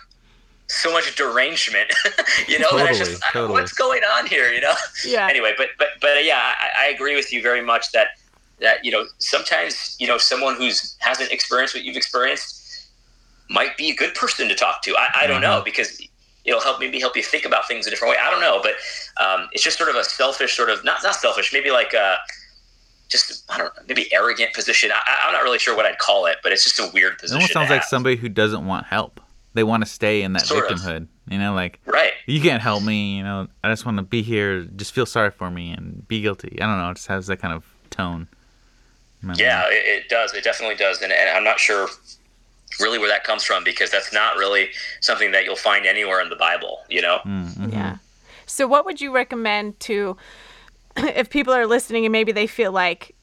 so 0.73 0.93
much 0.93 1.14
derangement, 1.14 1.93
you 2.49 2.59
know. 2.59 2.70
Totally, 2.70 2.99
just, 2.99 3.23
totally. 3.33 3.53
what's 3.53 3.73
going 3.73 4.03
on 4.16 4.27
here, 4.27 4.51
you 4.51 4.61
know? 4.61 4.75
Yeah. 5.07 5.29
Anyway, 5.29 5.53
but 5.57 5.68
but 5.79 5.89
but 6.01 6.25
yeah, 6.25 6.55
I, 6.59 6.87
I 6.87 6.87
agree 6.89 7.14
with 7.14 7.33
you 7.33 7.43
very 7.43 7.62
much 7.62 7.93
that 7.93 8.09
that 8.61 8.85
you 8.85 8.91
know 8.91 9.05
sometimes 9.18 9.97
you 9.99 10.07
know 10.07 10.18
someone 10.18 10.57
who's 10.57 10.97
hasn't 11.01 11.31
experienced 11.31 11.75
what 11.75 11.85
you've 11.85 11.97
experienced 11.97 12.89
might 13.51 13.77
be 13.77 13.91
a 13.91 13.95
good 13.95 14.14
person 14.14 14.49
to 14.49 14.55
talk 14.55 14.83
to. 14.83 14.97
I, 14.97 15.23
I 15.23 15.27
don't 15.27 15.43
mm-hmm. 15.43 15.59
know 15.59 15.62
because 15.62 16.01
it'll 16.45 16.61
help 16.61 16.81
maybe 16.81 16.99
help 16.99 17.16
you 17.16 17.23
think 17.23 17.45
about 17.45 17.68
things 17.68 17.87
a 17.87 17.91
different 17.91 18.12
way. 18.12 18.18
I 18.20 18.31
don't 18.31 18.41
know, 18.41 18.61
but 18.62 18.75
um, 19.23 19.49
it's 19.53 19.62
just 19.62 19.77
sort 19.77 19.91
of 19.91 19.97
a 19.97 20.05
selfish 20.05 20.57
sort 20.57 20.70
of 20.70 20.85
not 20.85 21.03
not 21.03 21.16
selfish, 21.16 21.53
maybe 21.53 21.70
like 21.70 21.93
a 21.93 22.16
just 23.09 23.45
I 23.51 23.59
don't 23.59 23.77
know, 23.77 23.83
maybe 23.87 24.12
arrogant 24.12 24.55
position. 24.55 24.91
I, 24.91 25.27
am 25.27 25.33
not 25.33 25.43
really 25.43 25.59
sure 25.59 25.77
what 25.77 25.85
I'd 25.85 25.99
call 25.99 26.27
it, 26.27 26.39
but 26.43 26.53
it's 26.53 26.64
just 26.64 26.79
a 26.79 26.91
weird 26.95 27.18
position. 27.18 27.37
It 27.37 27.43
almost 27.43 27.53
sounds 27.53 27.70
like 27.70 27.85
somebody 27.85 28.16
who 28.16 28.29
doesn't 28.29 28.66
want 28.66 28.87
help. 28.87 29.20
They 29.55 29.64
want 29.64 29.84
to 29.84 29.90
stay 29.90 30.22
in 30.22 30.32
that 30.32 30.46
sort 30.46 30.68
victimhood. 30.68 31.03
Of. 31.03 31.09
You 31.28 31.38
know, 31.38 31.55
like 31.55 31.80
right. 31.86 32.12
You 32.26 32.40
can't 32.40 32.62
help 32.62 32.82
me. 32.82 33.16
You 33.16 33.22
know, 33.22 33.48
I 33.62 33.70
just 33.70 33.84
want 33.84 33.98
to 33.98 34.03
be 34.03 34.22
here. 34.22 34.62
Just 34.62 34.92
feel 34.92 35.07
sorry 35.07 35.30
for 35.30 35.50
me 35.50 35.72
and 35.72 36.07
be 36.09 36.20
guilty. 36.20 36.59
I 36.61 36.66
don't 36.66 36.78
know. 36.78 36.90
It 36.90 36.94
just 36.94 37.09
has 37.09 37.26
that 37.26 37.38
kind 37.38 37.55
of 37.55 37.64
tone. 37.90 38.28
Yeah, 39.36 39.68
it, 39.68 40.03
it, 40.03 40.09
does. 40.09 40.34
It 40.34 40.42
definitely 40.42 40.74
does, 40.74 41.00
and, 41.00 41.12
and 41.12 41.30
I'm 41.30 41.44
not 41.44 41.61
sure 41.61 41.86
really 42.80 42.98
where 42.98 43.09
that 43.09 43.24
comes 43.24 43.44
from 43.44 43.64
because 43.64 43.90
that's 43.90 44.12
not 44.12 44.36
really 44.36 44.70
something 45.00 45.32
that 45.32 45.44
you'll 45.44 45.57
find 45.57 45.86
anywhere 45.86 46.20
in 46.20 46.28
the 46.28 46.36
Bible, 46.36 46.80
you 46.88 47.03
know? 47.03 47.20
Mm-hmm. 47.24 47.70
Yeah. 47.70 47.96
So, 48.46 48.66
what 48.66 48.84
would 48.84 49.00
you 49.00 49.12
recommend 49.12 49.78
to, 49.80 50.16
if 50.96 51.30
people 51.30 51.53
are 51.55 51.66
listening 51.66 52.05
and 52.05 52.12
maybe 52.12 52.32
they 52.32 52.46
feel 52.46 52.72
like 52.72 53.14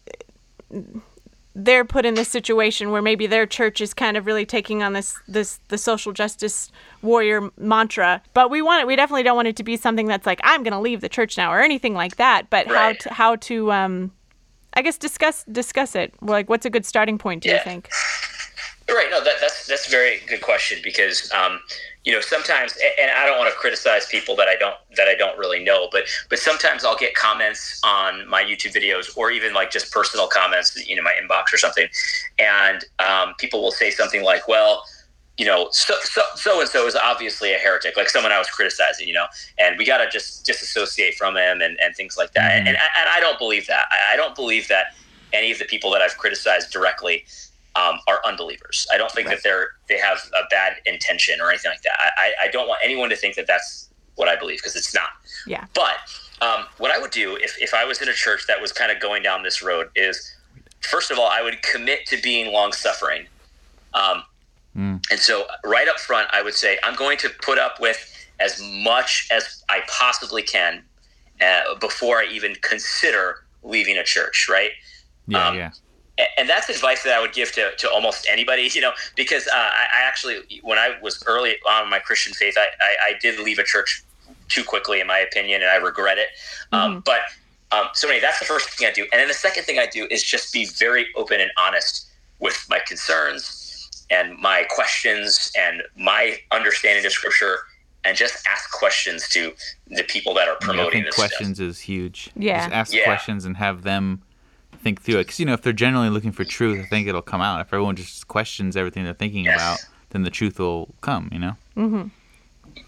they're 1.66 1.86
put 1.86 2.05
in 2.05 2.14
this 2.14 2.30
situation 2.30 2.91
where 2.91 3.01
maybe 3.01 3.28
their 3.28 3.45
church 3.45 3.82
is 3.82 3.93
kind 3.93 4.18
of 4.18 4.26
really 4.26 4.45
taking 4.45 4.82
on 4.82 4.93
this 4.93 5.20
this 5.28 5.60
the 5.68 5.78
social 5.78 6.12
justice 6.12 6.72
warrior 7.01 7.49
mantra 7.57 8.22
but 8.34 8.49
we 8.49 8.62
want 8.62 8.82
it 8.82 8.88
we 8.88 8.95
definitely 8.95 9.24
don't 9.24 9.36
want 9.36 9.47
it 9.47 9.55
to 9.55 9.64
be 9.64 9.76
something 9.76 10.07
that's 10.07 10.26
like 10.26 10.39
i'm 10.43 10.64
going 10.64 10.74
to 10.74 10.80
leave 10.80 11.01
the 11.01 11.10
church 11.10 11.38
now 11.38 11.51
or 11.51 11.60
anything 11.62 11.93
like 11.93 12.16
that 12.16 12.49
but 12.49 12.68
right. 12.68 12.76
how 12.76 12.93
to 12.93 13.14
how 13.14 13.36
to 13.36 13.72
um 13.72 14.12
i 14.74 14.82
guess 14.82 14.97
discuss 14.97 15.43
discuss 15.51 15.95
it 15.95 16.14
like 16.22 16.49
what's 16.49 16.66
a 16.66 16.70
good 16.70 16.86
starting 16.86 17.18
point 17.18 17.43
do 17.43 17.49
yeah. 17.49 17.55
you 17.55 17.64
think 17.64 17.89
Right. 18.89 19.07
No, 19.12 19.24
that, 19.24 19.36
that's 19.39 19.68
that's 19.68 19.88
a 19.88 19.91
very 19.91 20.20
good 20.28 20.41
question 20.41 20.80
because 20.84 21.32
um, 21.32 21.60
you 22.06 22.14
know 22.14 22.22
sometimes, 22.22 22.78
and 23.00 23.12
I 23.12 23.26
don't 23.26 23.38
want 23.38 23.52
to 23.52 23.58
criticize 23.58 24.06
people 24.06 24.36
that 24.38 24.47
I 24.47 24.56
don't 24.56 24.76
that 24.95 25.08
I 25.08 25.16
don't 25.16 25.38
really 25.38 25.64
know, 25.64 25.89
but 25.91 26.04
but 26.30 26.39
sometimes 26.39 26.86
I'll 26.86 26.97
get 26.97 27.14
comments 27.14 27.80
on 27.84 28.28
my 28.28 28.41
YouTube 28.41 28.74
videos 28.74 29.16
or 29.18 29.32
even 29.32 29.54
like 29.54 29.70
just 29.70 29.91
personal 29.91 30.28
comments, 30.28 30.88
you 30.88 30.95
know, 30.95 31.04
my 31.04 31.14
inbox 31.22 31.54
or 31.54 31.58
something, 31.58 31.88
and 32.38 32.86
um, 33.00 33.34
people 33.38 33.62
will 33.62 33.72
say 33.72 33.91
something 33.91 34.24
like, 34.24 34.47
"Well." 34.47 34.84
You 35.38 35.45
know, 35.45 35.70
so, 35.72 35.93
so 36.04 36.22
so 36.36 36.60
and 36.60 36.68
so 36.68 36.86
is 36.86 36.97
obviously 36.97 37.54
a 37.54 37.58
heretic, 37.58 37.95
like 37.95 38.10
someone 38.10 38.34
I 38.34 38.38
was 38.38 38.50
criticizing. 38.50 39.08
You 39.08 39.14
know, 39.14 39.26
and 39.58 39.78
we 39.78 39.86
got 39.86 40.00
to 40.00 40.10
just 40.10 40.45
disassociate 40.45 41.16
from 41.16 41.38
him 41.38 41.62
and, 41.62 41.78
and 41.82 41.95
things 41.95 42.18
like 42.18 42.34
that. 42.34 42.52
Mm-hmm. 42.52 42.68
And, 42.68 42.68
and 42.68 42.78
and 42.78 43.10
I 43.10 43.22
don't 43.22 43.39
believe 43.39 43.66
that. 43.68 43.86
I 44.12 44.18
don't 44.18 44.36
believe 44.36 44.68
that 44.68 44.88
any 45.32 45.52
of 45.54 45.60
the 45.60 45.64
people 45.64 45.91
that 45.91 46.02
I've 46.02 46.18
criticized 46.18 46.72
directly 46.72 47.24
um, 47.76 47.99
are 48.07 48.20
unbelievers. 48.26 48.88
I 48.91 48.97
don't 48.97 49.11
think 49.11 49.28
right. 49.28 49.38
that 49.38 49.43
they're 49.43 49.70
they 49.88 49.97
have 49.97 50.20
a 50.34 50.47
bad 50.49 50.78
intention 50.86 51.39
or 51.41 51.49
anything 51.49 51.72
like 51.72 51.82
that. 51.84 51.93
I, 52.17 52.34
I 52.43 52.47
don't 52.49 52.67
want 52.67 52.82
anyone 52.84 53.09
to 53.09 53.15
think 53.15 53.36
that 53.36 53.47
that's 53.47 53.89
what 54.15 54.28
I 54.28 54.36
believe 54.36 54.59
because 54.59 54.76
it's 54.76 54.93
not. 54.93 55.09
Yeah. 55.47 55.65
But 55.74 55.97
um, 56.41 56.65
what 56.78 56.91
I 56.91 56.99
would 56.99 57.11
do 57.11 57.36
if, 57.38 57.55
if 57.59 57.74
I 57.74 57.86
was 57.86 58.01
in 58.01 58.09
a 58.09 58.13
church 58.13 58.47
that 58.47 58.61
was 58.61 58.72
kind 58.72 58.91
of 58.91 58.99
going 58.99 59.24
down 59.24 59.43
this 59.43 59.61
road 59.61 59.89
is, 59.95 60.36
first 60.82 61.11
of 61.11 61.20
all, 61.20 61.30
I 61.30 61.41
would 61.41 61.61
commit 61.61 62.05
to 62.07 62.22
being 62.22 62.51
long 62.51 62.74
suffering. 62.74 63.28
Um, 63.93 64.24
mm. 64.76 65.03
And 65.11 65.20
so, 65.20 65.45
right 65.63 65.88
up 65.88 65.99
front, 65.99 66.30
I 66.34 66.41
would 66.41 66.53
say, 66.53 66.78
I'm 66.84 66.95
going 66.95 67.17
to 67.20 67.30
put 67.41 67.57
up 67.57 67.80
with 67.80 68.05
as 68.39 68.61
much 68.84 69.28
as 69.32 69.63
I 69.70 69.82
possibly 69.88 70.43
can 70.43 70.84
uh, 71.41 71.76
before 71.80 72.17
I 72.17 72.28
even 72.32 72.55
consider 72.61 73.45
leaving 73.63 73.97
a 73.97 74.03
church, 74.03 74.47
right? 74.49 74.72
Yeah, 75.28 75.47
um, 75.47 75.55
yeah 75.55 75.72
and 76.38 76.49
that's 76.49 76.70
advice 76.70 77.03
that 77.03 77.13
I 77.13 77.22
would 77.22 77.34
give 77.34 77.51
to, 77.53 77.72
to 77.78 77.89
almost 77.89 78.28
anybody, 78.30 78.70
you 78.74 78.82
know, 78.82 78.91
because 79.15 79.47
uh, 79.47 79.51
I, 79.55 79.86
I, 79.93 80.07
actually, 80.07 80.61
when 80.63 80.78
I 80.78 80.97
was 81.01 81.24
early 81.28 81.55
on 81.67 81.89
my 81.89 81.99
Christian 81.99 82.34
faith, 82.34 82.55
I, 82.57 82.67
I, 82.82 83.11
I, 83.11 83.20
did 83.22 83.39
leave 83.39 83.59
a 83.59 83.63
church 83.63 84.03
too 84.47 84.63
quickly, 84.63 84.99
in 84.99 85.07
my 85.07 85.20
opinion, 85.20 85.61
and 85.61 85.70
I 85.70 85.76
regret 85.78 86.17
it. 86.17 86.28
Um, 86.72 86.80
mm-hmm. 86.80 86.95
Um, 86.97 87.03
but 87.05 87.20
um, 87.72 87.89
so 87.93 88.07
anyway, 88.07 88.22
that's 88.22 88.39
the 88.39 88.45
first 88.45 88.70
thing 88.72 88.88
I 88.88 88.91
do. 88.91 89.03
And 89.11 89.20
then 89.20 89.28
the 89.28 89.34
second 89.34 89.63
thing 89.63 89.80
I 89.80 89.86
do 89.86 90.07
is 90.09 90.24
just 90.24 90.51
be 90.51 90.65
very 90.65 91.07
open 91.15 91.39
and 91.39 91.51
honest 91.57 92.07
with 92.39 92.65
my 92.70 92.80
concerns 92.86 94.05
and 94.09 94.38
my 94.39 94.65
questions 94.70 95.51
and 95.57 95.84
my 95.95 96.38
understanding 96.51 97.05
of 97.05 97.11
scripture 97.11 97.59
and 98.05 98.17
just 98.17 98.47
ask 98.47 98.72
questions 98.72 99.28
to 99.30 99.53
the 99.88 100.03
people 100.03 100.34
that 100.34 100.47
are 100.47 100.55
promoting 100.61 101.01
yeah, 101.01 101.07
I 101.09 101.11
think 101.11 101.15
questions 101.15 101.57
stuff. 101.57 101.67
is 101.67 101.80
huge. 101.80 102.32
Yeah. 102.36 102.61
Just 102.61 102.74
ask 102.74 102.93
yeah. 102.93 103.03
questions 103.03 103.45
and 103.45 103.57
have 103.57 103.84
them 103.84 104.24
think 104.82 105.01
through 105.01 105.15
it 105.15 105.25
because 105.25 105.39
you 105.39 105.45
know 105.45 105.53
if 105.53 105.61
they're 105.61 105.73
generally 105.73 106.09
looking 106.09 106.32
for 106.32 106.43
truth, 106.43 106.84
I 106.86 106.88
think 106.88 107.07
it'll 107.07 107.21
come 107.21 107.41
out. 107.41 107.61
If 107.61 107.67
everyone 107.67 107.95
just 107.95 108.27
questions 108.27 108.75
everything 108.75 109.03
they're 109.03 109.13
thinking 109.13 109.45
yes. 109.45 109.55
about, 109.55 109.80
then 110.09 110.23
the 110.23 110.30
truth 110.30 110.59
will 110.59 110.89
come. 111.01 111.30
You 111.32 111.39
know. 111.39 111.57
Mm-hmm. 111.77 112.07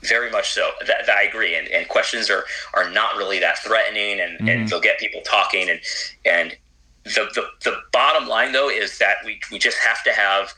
Very 0.04 0.32
much 0.32 0.52
so. 0.52 0.70
That, 0.88 1.06
that 1.06 1.18
I 1.18 1.24
agree. 1.24 1.56
And, 1.56 1.68
and 1.68 1.88
questions 1.88 2.30
are 2.30 2.46
are 2.74 2.90
not 2.90 3.18
really 3.18 3.40
that 3.40 3.60
threatening, 3.60 4.20
and, 4.20 4.38
mm-hmm. 4.38 4.50
and 4.50 4.70
they'll 4.70 4.82
get 4.82 5.00
people 5.00 5.22
talking. 5.22 5.70
And 5.70 5.80
and 6.26 6.58
the, 7.04 7.30
the 7.34 7.46
the 7.64 7.78
bottom 7.92 8.28
line 8.28 8.52
though 8.52 8.70
is 8.70 8.98
that 9.00 9.18
we 9.26 9.40
we 9.52 9.60
just 9.60 9.78
have 9.80 10.04
to 10.04 10.12
have 10.12 10.54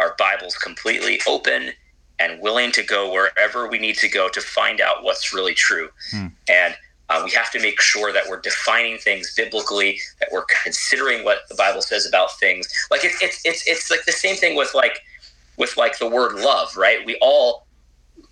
our 0.00 0.14
Bibles 0.18 0.56
completely 0.56 1.20
open 1.26 1.72
and 2.18 2.40
willing 2.40 2.72
to 2.72 2.82
go 2.82 3.12
wherever 3.12 3.68
we 3.68 3.78
need 3.78 3.96
to 3.96 4.08
go 4.08 4.28
to 4.28 4.40
find 4.40 4.80
out 4.80 5.02
what's 5.02 5.34
really 5.34 5.54
true. 5.54 5.88
Mm. 6.14 6.32
And 6.48 6.76
uh, 7.08 7.22
we 7.24 7.30
have 7.30 7.50
to 7.52 7.60
make 7.60 7.80
sure 7.80 8.12
that 8.12 8.24
we're 8.28 8.40
defining 8.40 8.98
things 8.98 9.32
biblically, 9.34 10.00
that 10.20 10.28
we're 10.32 10.46
considering 10.64 11.24
what 11.24 11.48
the 11.48 11.54
Bible 11.54 11.82
says 11.82 12.06
about 12.06 12.38
things. 12.38 12.68
Like 12.90 13.04
it's 13.04 13.22
it's 13.22 13.40
it's 13.44 13.66
it's 13.66 13.90
like 13.90 14.04
the 14.04 14.12
same 14.12 14.36
thing 14.36 14.56
with 14.56 14.74
like 14.74 15.00
with 15.56 15.76
like 15.76 15.98
the 15.98 16.08
word 16.08 16.34
love, 16.34 16.76
right? 16.76 17.04
We 17.06 17.16
all 17.20 17.66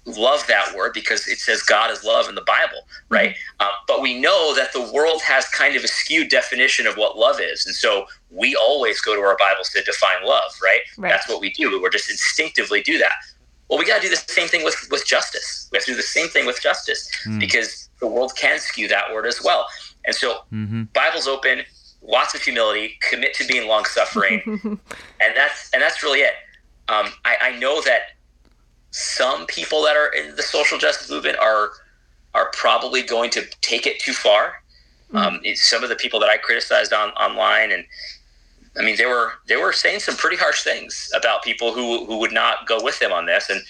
love 0.07 0.47
that 0.49 0.75
word 0.75 0.93
because 0.93 1.27
it 1.29 1.39
says 1.39 1.63
God 1.63 1.91
is 1.91 2.05
love 2.05 2.29
in 2.29 2.35
the 2.35 2.43
Bible, 2.43 2.87
right? 3.09 3.31
Mm-hmm. 3.31 3.61
Uh, 3.61 3.71
but 3.87 4.03
we 4.03 4.19
know 4.19 4.55
that 4.57 4.73
the 4.73 4.91
world 4.93 5.23
has 5.23 5.47
kind 5.49 5.77
of 5.77 5.85
a 5.85 5.89
skewed 5.89 6.29
definition 6.29 6.87
of 6.87 6.97
what 6.97 7.17
love 7.17 7.41
is, 7.41 7.65
and 7.67 7.75
so 7.75 8.07
we 8.31 8.57
always 8.57 9.01
go 9.01 9.15
to 9.15 9.21
our 9.21 9.37
Bibles 9.39 9.71
to 9.71 9.83
define 9.83 10.27
love, 10.27 10.53
right? 10.63 10.81
right. 10.99 11.11
That's 11.11 11.29
what 11.29 11.41
we 11.41 11.53
do. 11.53 11.81
We're 11.81 11.91
just 11.91 12.11
instinctively 12.11 12.83
do 12.83 12.99
that. 12.99 13.13
Well, 13.71 13.79
we 13.79 13.87
got 13.87 14.03
to 14.03 14.03
do 14.03 14.11
the 14.11 14.17
same 14.17 14.49
thing 14.49 14.65
with 14.65 14.77
with 14.91 15.07
justice. 15.07 15.69
We 15.71 15.77
have 15.77 15.85
to 15.85 15.93
do 15.93 15.97
the 15.97 16.03
same 16.03 16.29
thing 16.29 16.45
with 16.45 16.61
justice 16.61 17.09
mm. 17.27 17.41
because 17.41 17.84
the 18.05 18.11
world 18.11 18.33
can 18.37 18.59
skew 18.59 18.87
that 18.89 19.13
word 19.13 19.27
as 19.27 19.41
well. 19.43 19.67
And 20.05 20.15
so, 20.15 20.41
mm-hmm. 20.53 20.85
Bible's 20.93 21.27
open, 21.27 21.63
lots 22.03 22.35
of 22.35 22.43
humility, 22.43 22.99
commit 23.01 23.35
to 23.35 23.47
being 23.47 23.67
long 23.67 23.85
suffering, 23.87 24.43
and 25.23 25.33
that's 25.35 25.71
and 25.73 25.83
that's 25.83 26.03
really 26.03 26.21
it. 26.21 26.35
Um, 26.89 27.07
I, 27.25 27.37
I 27.41 27.59
know 27.59 27.81
that 27.83 28.13
some 28.91 29.47
people 29.47 29.83
that 29.85 29.97
are 29.97 30.13
in 30.13 30.37
the 30.37 30.43
social 30.43 30.79
justice 30.79 31.11
movement 31.11 31.39
are 31.39 31.71
are 32.35 32.51
probably 32.53 33.03
going 33.03 33.31
to 33.31 33.43
take 33.63 33.87
it 33.87 33.99
too 33.99 34.13
far. 34.13 34.63
Mm-hmm. 35.13 35.17
Um, 35.17 35.41
some 35.55 35.83
of 35.83 35.89
the 35.89 35.97
people 35.97 36.21
that 36.21 36.29
I 36.29 36.37
criticized 36.37 36.93
on 36.93 37.11
online, 37.11 37.73
and 37.73 37.85
I 38.79 38.85
mean, 38.85 38.97
they 38.97 39.07
were 39.07 39.33
they 39.49 39.57
were 39.57 39.73
saying 39.73 40.01
some 40.01 40.17
pretty 40.17 40.37
harsh 40.37 40.63
things 40.63 41.11
about 41.17 41.43
people 41.43 41.73
who 41.73 42.05
who 42.05 42.19
would 42.19 42.33
not 42.33 42.67
go 42.67 42.83
with 42.83 42.99
them 42.99 43.13
on 43.13 43.25
this, 43.25 43.49
and 43.49 43.63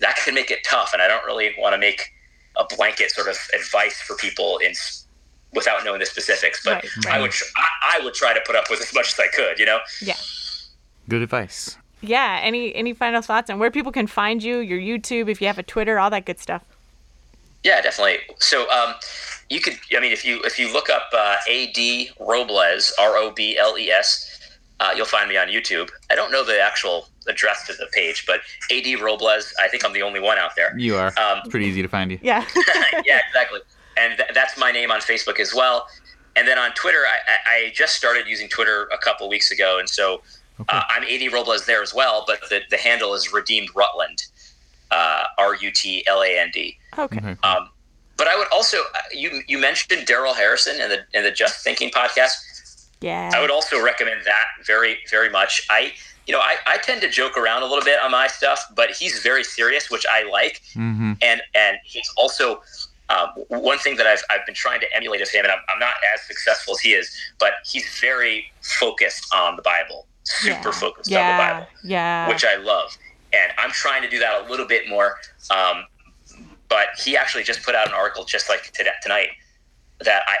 that 0.00 0.16
can 0.24 0.34
make 0.34 0.50
it 0.50 0.64
tough. 0.64 0.92
And 0.92 1.00
I 1.00 1.06
don't 1.06 1.24
really 1.24 1.54
want 1.58 1.74
to 1.74 1.78
make 1.78 2.10
a 2.56 2.64
blanket 2.76 3.10
sort 3.10 3.28
of 3.28 3.36
advice 3.54 4.00
for 4.00 4.16
people 4.16 4.58
in 4.58 4.72
without 5.54 5.84
knowing 5.84 6.00
the 6.00 6.06
specifics. 6.06 6.62
But 6.64 6.82
right, 6.82 7.06
right. 7.06 7.14
I 7.14 7.20
would 7.20 7.32
I, 7.56 7.98
I 7.98 8.04
would 8.04 8.14
try 8.14 8.34
to 8.34 8.40
put 8.46 8.56
up 8.56 8.64
with 8.70 8.80
as 8.80 8.94
much 8.94 9.12
as 9.12 9.20
I 9.20 9.28
could. 9.34 9.58
You 9.58 9.66
know. 9.66 9.78
Yeah. 10.00 10.16
Good 11.08 11.22
advice. 11.22 11.76
Yeah. 12.00 12.40
Any 12.42 12.74
any 12.74 12.94
final 12.94 13.22
thoughts 13.22 13.50
on 13.50 13.58
where 13.58 13.70
people 13.70 13.92
can 13.92 14.06
find 14.06 14.42
you, 14.42 14.58
your 14.58 14.78
YouTube, 14.78 15.28
if 15.28 15.40
you 15.40 15.46
have 15.46 15.58
a 15.58 15.62
Twitter, 15.62 15.98
all 15.98 16.10
that 16.10 16.24
good 16.24 16.38
stuff. 16.38 16.64
Yeah, 17.64 17.80
definitely. 17.80 18.18
So 18.40 18.68
um, 18.70 18.94
you 19.48 19.60
could, 19.60 19.78
I 19.96 20.00
mean, 20.00 20.12
if 20.12 20.24
you 20.24 20.40
if 20.42 20.58
you 20.58 20.72
look 20.72 20.90
up 20.90 21.10
uh, 21.12 21.36
AD 21.48 22.08
Robles, 22.18 22.92
R 22.98 23.16
O 23.16 23.30
B 23.30 23.56
L 23.56 23.78
E 23.78 23.90
S, 23.90 24.31
uh, 24.80 24.90
you'll 24.96 25.06
find 25.06 25.28
me 25.28 25.36
on 25.36 25.48
YouTube. 25.48 25.90
I 26.10 26.14
don't 26.14 26.32
know 26.32 26.44
the 26.44 26.60
actual 26.60 27.08
address 27.28 27.66
to 27.68 27.72
the 27.74 27.86
page, 27.92 28.24
but 28.26 28.40
AD 28.70 29.00
Robles, 29.00 29.54
I 29.60 29.68
think 29.68 29.84
I'm 29.84 29.92
the 29.92 30.02
only 30.02 30.20
one 30.20 30.38
out 30.38 30.56
there. 30.56 30.76
You 30.76 30.96
are. 30.96 31.08
Um, 31.18 31.38
it's 31.38 31.48
pretty 31.48 31.66
easy 31.66 31.82
to 31.82 31.88
find 31.88 32.10
you. 32.10 32.18
Yeah. 32.22 32.44
yeah, 33.04 33.20
exactly. 33.28 33.60
And 33.96 34.16
th- 34.16 34.30
that's 34.34 34.58
my 34.58 34.72
name 34.72 34.90
on 34.90 35.00
Facebook 35.00 35.38
as 35.38 35.54
well. 35.54 35.86
And 36.34 36.48
then 36.48 36.58
on 36.58 36.72
Twitter, 36.72 37.04
I, 37.06 37.50
I 37.50 37.72
just 37.74 37.94
started 37.94 38.26
using 38.26 38.48
Twitter 38.48 38.88
a 38.92 38.98
couple 38.98 39.28
weeks 39.28 39.50
ago, 39.50 39.78
and 39.78 39.88
so 39.88 40.22
Uh, 40.68 40.82
I'm 40.88 41.02
AD 41.04 41.32
Robles 41.32 41.66
there 41.66 41.82
as 41.82 41.92
well, 41.94 42.24
but 42.26 42.40
the, 42.48 42.60
the 42.70 42.76
handle 42.76 43.14
is 43.14 43.32
Redeemed 43.32 43.70
Rutland, 43.74 44.22
uh, 44.90 45.24
R 45.38 45.56
U 45.56 45.70
T 45.72 46.04
L 46.06 46.22
A 46.22 46.38
N 46.38 46.50
D. 46.52 46.78
Okay. 46.98 47.16
Okay. 47.16 47.36
Um, 47.42 47.68
but 48.16 48.28
I 48.28 48.36
would 48.36 48.46
also 48.52 48.76
uh, 48.94 48.98
you 49.12 49.42
you 49.48 49.58
mentioned 49.58 50.06
Darrell 50.06 50.34
Harrison 50.34 50.80
in 50.80 50.88
the 50.90 50.98
in 51.14 51.24
the 51.24 51.30
Just 51.32 51.64
Thinking 51.64 51.90
podcast. 51.90 52.32
Yeah. 53.02 53.30
I 53.34 53.40
would 53.40 53.50
also 53.50 53.82
recommend 53.82 54.22
that 54.24 54.46
very 54.66 54.98
very 55.10 55.28
much. 55.30 55.66
I 55.70 55.92
you 56.26 56.32
know 56.32 56.40
I, 56.40 56.56
I 56.66 56.78
tend 56.78 57.00
to 57.02 57.08
joke 57.10 57.36
around 57.36 57.62
a 57.62 57.66
little 57.66 57.84
bit 57.84 58.00
on 58.00 58.10
my 58.12 58.26
stuff, 58.28 58.64
but 58.74 58.90
he's 58.90 59.18
very 59.20 59.44
serious, 59.44 59.90
which 59.90 60.06
I 60.10 60.22
like, 60.30 60.62
Mm-hmm. 60.74 61.12
and 61.22 61.42
and 61.54 61.78
he's 61.84 62.08
also. 62.16 62.62
Um, 63.10 63.28
one 63.48 63.76
thing 63.78 63.96
that 63.96 64.06
I've, 64.06 64.22
I've 64.30 64.46
been 64.46 64.54
trying 64.54 64.80
to 64.80 64.86
emulate 64.96 65.20
of 65.20 65.28
him, 65.28 65.44
and 65.44 65.52
I'm, 65.52 65.58
I'm 65.70 65.78
not 65.78 65.92
as 66.14 66.22
successful 66.22 66.72
as 66.72 66.80
he 66.80 66.94
is, 66.94 67.14
but 67.38 67.52
he's 67.66 67.86
very 68.00 68.46
focused 68.62 69.26
on 69.34 69.56
the 69.56 69.60
Bible, 69.60 70.06
super 70.22 70.68
yeah. 70.70 70.70
focused 70.70 71.10
yeah. 71.10 71.20
on 71.20 71.36
the 71.36 71.42
Bible 71.42 71.66
Yeah. 71.84 72.26
which 72.28 72.42
I 72.42 72.56
love. 72.56 72.96
And 73.34 73.52
I'm 73.58 73.70
trying 73.70 74.00
to 74.00 74.08
do 74.08 74.18
that 74.20 74.46
a 74.46 74.50
little 74.50 74.66
bit 74.66 74.88
more. 74.88 75.18
Um, 75.50 75.84
but 76.70 76.86
he 77.04 77.14
actually 77.14 77.42
just 77.42 77.62
put 77.64 77.74
out 77.74 77.86
an 77.86 77.92
article 77.92 78.24
just 78.24 78.48
like 78.48 78.70
today, 78.72 78.92
tonight 79.02 79.28
that 80.00 80.22
I 80.26 80.36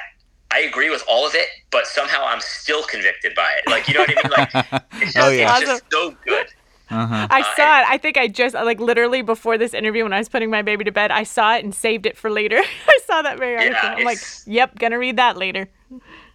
I 0.52 0.60
agree 0.60 0.90
with 0.90 1.02
all 1.08 1.26
of 1.26 1.34
it, 1.34 1.46
but 1.70 1.86
somehow 1.86 2.24
I'm 2.26 2.40
still 2.40 2.82
convicted 2.84 3.34
by 3.34 3.50
it. 3.58 3.70
Like 3.70 3.88
you 3.88 3.94
know 3.94 4.00
what 4.00 4.10
I 4.10 4.22
mean? 4.22 4.32
Like 4.36 4.82
it's 5.02 5.12
just, 5.14 5.26
Oh, 5.26 5.30
yeah. 5.30 5.56
it's 5.58 5.66
just 5.66 5.84
so 5.90 6.14
good. 6.26 6.46
Uh-huh. 6.90 7.26
I 7.30 7.40
Uh, 7.40 7.56
saw 7.56 7.80
it. 7.80 7.86
I 7.88 7.96
think 7.96 8.18
I 8.18 8.28
just 8.28 8.54
like 8.54 8.78
literally 8.78 9.22
before 9.22 9.56
this 9.56 9.72
interview 9.72 10.02
when 10.02 10.12
I 10.12 10.18
was 10.18 10.28
putting 10.28 10.50
my 10.50 10.60
baby 10.62 10.84
to 10.84 10.92
bed, 10.92 11.10
I 11.10 11.22
saw 11.22 11.56
it 11.56 11.64
and 11.64 11.74
saved 11.74 12.04
it 12.06 12.18
for 12.18 12.30
later. 12.30 12.58
I 12.88 12.98
saw 13.06 13.22
that 13.22 13.38
very 13.38 13.56
article. 13.56 13.88
I'm 13.98 14.04
like, 14.04 14.18
yep, 14.46 14.78
gonna 14.78 14.98
read 14.98 15.16
that 15.16 15.36
later. 15.38 15.68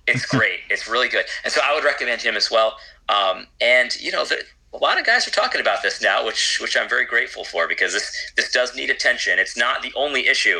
It's 0.07 0.26
great. 0.26 0.61
it's 0.70 0.88
really 0.88 1.09
good. 1.09 1.26
And 1.43 1.51
so 1.53 1.59
I 1.63 1.74
would 1.76 1.84
recommend 1.84 2.22
him 2.22 2.36
as 2.38 2.49
well. 2.49 2.78
Um, 3.09 3.45
and 3.61 3.95
you 3.99 4.11
know, 4.11 4.24
the, 4.26 4.41
a 4.74 4.78
lot 4.78 4.99
of 4.99 5.05
guys 5.05 5.28
are 5.28 5.32
talking 5.32 5.61
about 5.61 5.84
this 5.84 6.01
now, 6.01 6.26
which 6.26 6.59
which 6.61 6.76
I'm 6.76 6.89
very 6.89 7.05
grateful 7.05 7.43
for 7.43 7.68
because 7.68 7.93
this 7.93 8.32
this 8.36 8.51
does 8.51 8.76
need 8.76 8.89
attention. 8.89 9.38
It's 9.38 9.55
not 9.57 9.82
the 9.84 9.91
only 9.95 10.28
issue, 10.28 10.59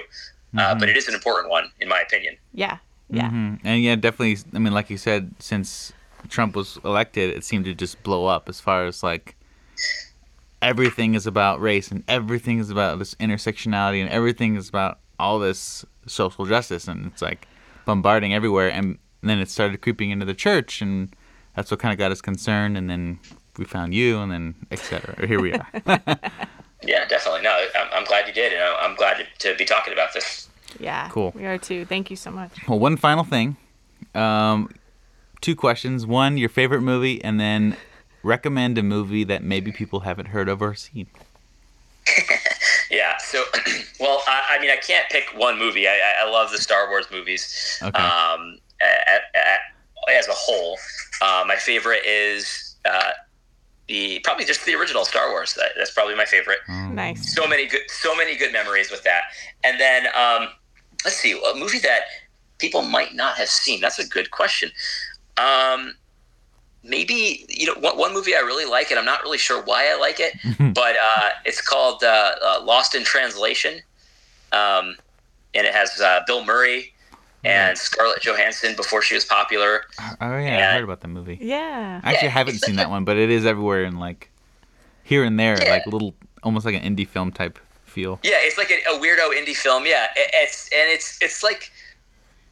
uh, 0.58 0.76
but 0.76 0.90
it 0.90 0.98
is 0.98 1.08
an 1.08 1.16
important 1.16 1.50
one 1.50 1.72
in 1.80 1.88
my 1.88 2.02
opinion. 2.02 2.38
Yeah. 2.54 2.78
Yeah. 3.10 3.30
Mhm. 3.30 3.60
And 3.64 3.84
yeah, 3.84 3.96
definitely. 3.96 4.38
I 4.54 4.60
mean, 4.60 4.74
like 4.74 4.90
you 4.90 4.98
said, 4.98 5.34
since 5.40 5.94
Trump 6.30 6.56
was 6.56 6.78
elected, 6.84 7.36
it 7.36 7.44
seemed 7.44 7.66
to 7.66 7.74
just 7.74 8.02
blow 8.04 8.26
up 8.26 8.50
as 8.50 8.60
far 8.60 8.86
as 8.86 9.02
like 9.04 9.36
everything 10.62 11.14
is 11.14 11.28
about 11.28 11.62
race 11.62 11.92
and 11.92 12.04
everything 12.08 12.60
is 12.60 12.70
about 12.70 12.98
this 13.00 13.14
intersectionality 13.16 14.02
and 14.02 14.10
everything 14.10 14.56
is 14.56 14.68
about 14.68 15.00
all 15.20 15.40
this 15.40 15.86
social 16.08 16.46
justice 16.46 16.88
and 16.88 17.06
it's 17.06 17.22
like 17.22 17.48
bombarding 17.86 18.34
everywhere 18.34 18.70
and 18.70 18.98
then 19.22 19.40
it 19.40 19.50
started 19.50 19.80
creeping 19.82 20.10
into 20.10 20.26
the 20.26 20.34
church 20.34 20.82
and 20.82 21.16
that's 21.56 21.70
what 21.70 21.80
kind 21.80 21.92
of 21.92 21.98
got 22.00 22.12
us 22.12 22.22
concerned 22.22 22.76
and 22.78 22.90
then 22.90 23.20
we 23.58 23.66
found 23.66 23.94
you 23.94 24.18
and 24.20 24.32
then 24.32 24.56
etc 24.72 25.28
here 25.28 25.40
we 25.40 25.54
are 25.54 25.68
Yeah, 26.84 27.06
definitely. 27.08 27.42
No, 27.42 27.66
I'm, 27.76 27.88
I'm 27.92 28.04
glad 28.04 28.28
you 28.28 28.34
did, 28.34 28.54
and 28.54 28.62
I'm 28.62 28.92
I'm 28.92 28.96
glad 28.96 29.18
to, 29.18 29.50
to 29.52 29.58
be 29.58 29.66
talking 29.66 29.94
about 29.94 30.14
this. 30.14 30.48
Yeah. 30.80 31.10
Cool. 31.10 31.32
We 31.36 31.46
are 31.46 31.58
too. 31.58 31.86
Thank 31.86 32.10
you 32.10 32.16
so 32.16 32.32
much. 32.32 32.52
well 32.68 32.80
one 32.80 32.98
final 32.98 33.24
thing 33.24 33.58
um 34.16 34.70
two 35.42 35.56
questions 35.56 36.06
one 36.06 36.38
your 36.38 36.50
favorite 36.50 36.82
movie 36.82 37.24
and 37.24 37.40
then 37.40 37.76
recommend 38.24 38.78
a 38.78 38.84
movie 38.84 39.24
that 39.24 39.44
maybe 39.44 39.72
people 39.72 40.02
haven't 40.02 40.28
heard 40.28 40.50
of 40.50 40.62
or 40.62 40.74
seen 40.76 41.08
Yeah. 42.92 43.18
So, 43.18 43.44
well, 44.00 44.22
I, 44.28 44.56
I 44.58 44.62
mean, 44.62 44.72
I 44.72 44.78
can't 44.78 45.10
pick 45.10 45.26
one 45.36 45.60
movie. 45.60 45.88
I, 45.88 45.92
I- 45.92 46.26
I 46.26 46.30
love 46.30 46.52
the 46.52 46.58
Star 46.58 46.88
Wars 46.90 47.06
movies. 47.12 47.78
Okay. 47.84 48.02
Um, 48.02 48.58
a- 48.82 48.86
a- 48.86 49.38
a- 49.40 50.18
as 50.18 50.28
a 50.30 50.34
whole, 50.34 50.78
uh, 51.22 51.44
my 51.46 51.58
favorite 51.58 52.06
is 52.06 52.76
uh, 52.86 53.12
the 53.90 54.20
probably 54.24 54.46
just 54.46 54.66
the 54.66 54.74
original 54.74 55.04
Star 55.04 55.30
Wars. 55.32 55.54
That, 55.56 55.72
that's 55.78 55.92
probably 55.92 56.16
my 56.16 56.24
favorite. 56.26 56.60
Um, 56.70 56.96
Nice. 56.96 57.34
So 57.36 57.46
many 57.46 57.66
good, 57.68 57.82
so 57.90 58.16
many 58.16 58.38
good 58.38 58.54
memories 58.54 58.90
with 58.90 59.04
that. 59.04 59.24
And 59.66 59.78
then 59.82 60.08
um, 60.16 60.48
let's 61.06 61.18
see, 61.18 61.32
a 61.34 61.56
movie 61.58 61.80
that 61.80 62.02
people 62.60 62.82
might 62.82 63.14
not 63.16 63.38
have 63.38 63.50
seen. 63.50 63.82
That's 63.82 64.00
a 64.00 64.08
good 64.08 64.32
question. 64.32 64.72
Um, 65.38 65.94
maybe 66.84 67.46
you 67.50 67.66
know 67.68 67.80
one, 67.80 67.98
one 67.98 68.14
movie 68.14 68.36
I 68.36 68.40
really 68.40 68.66
like, 68.66 68.90
and 68.92 69.00
I'm 69.00 69.06
not 69.06 69.22
really 69.24 69.38
sure 69.38 69.62
why 69.64 69.90
I 69.92 69.98
like 70.00 70.20
it, 70.20 70.34
but 70.74 70.96
uh, 71.02 71.30
it's 71.46 71.62
called 71.62 72.04
uh, 72.04 72.32
uh, 72.44 72.62
Lost 72.64 72.96
in 72.96 73.04
Translation, 73.04 73.80
um, 74.52 74.96
and 75.54 75.66
it 75.68 75.74
has 75.74 76.00
uh, 76.02 76.22
Bill 76.28 76.44
Murray 76.44 76.94
and 77.44 77.78
Scarlett 77.78 78.22
Johansson 78.24 78.76
before 78.76 79.02
she 79.02 79.14
was 79.16 79.24
popular. 79.24 79.84
oh 80.00 80.38
yeah, 80.38 80.70
I 80.72 80.74
heard 80.74 80.84
about 80.84 81.00
the 81.02 81.08
movie 81.08 81.38
Yeah. 81.42 82.02
Actually, 82.04 82.28
I 82.28 82.32
Yeah, 82.32 82.38
haven't 82.38 82.60
seen 82.60 82.76
that 82.76 82.90
one, 82.90 83.06
but 83.06 83.16
it 83.16 83.30
is 83.30 83.46
everywhere 83.46 83.84
in 83.86 84.00
like 84.00 84.32
here 85.04 85.24
and 85.24 85.40
there, 85.40 85.58
Yeah. 85.62 85.70
like 85.70 85.86
little, 85.86 86.16
almost 86.44 86.66
like 86.66 86.76
an 86.76 86.84
indie 86.84 87.08
film 87.08 87.32
type 87.32 87.58
feel. 87.98 88.20
Yeah, 88.22 88.38
it's 88.42 88.60
like 88.60 88.70
a, 88.70 88.78
a 88.94 89.00
weirdo 89.00 89.34
indie 89.34 89.56
film. 89.56 89.86
Yeah, 89.86 90.06
it, 90.16 90.30
it's 90.34 90.70
and 90.72 90.90
it's 90.90 91.18
it's 91.20 91.42
like 91.42 91.72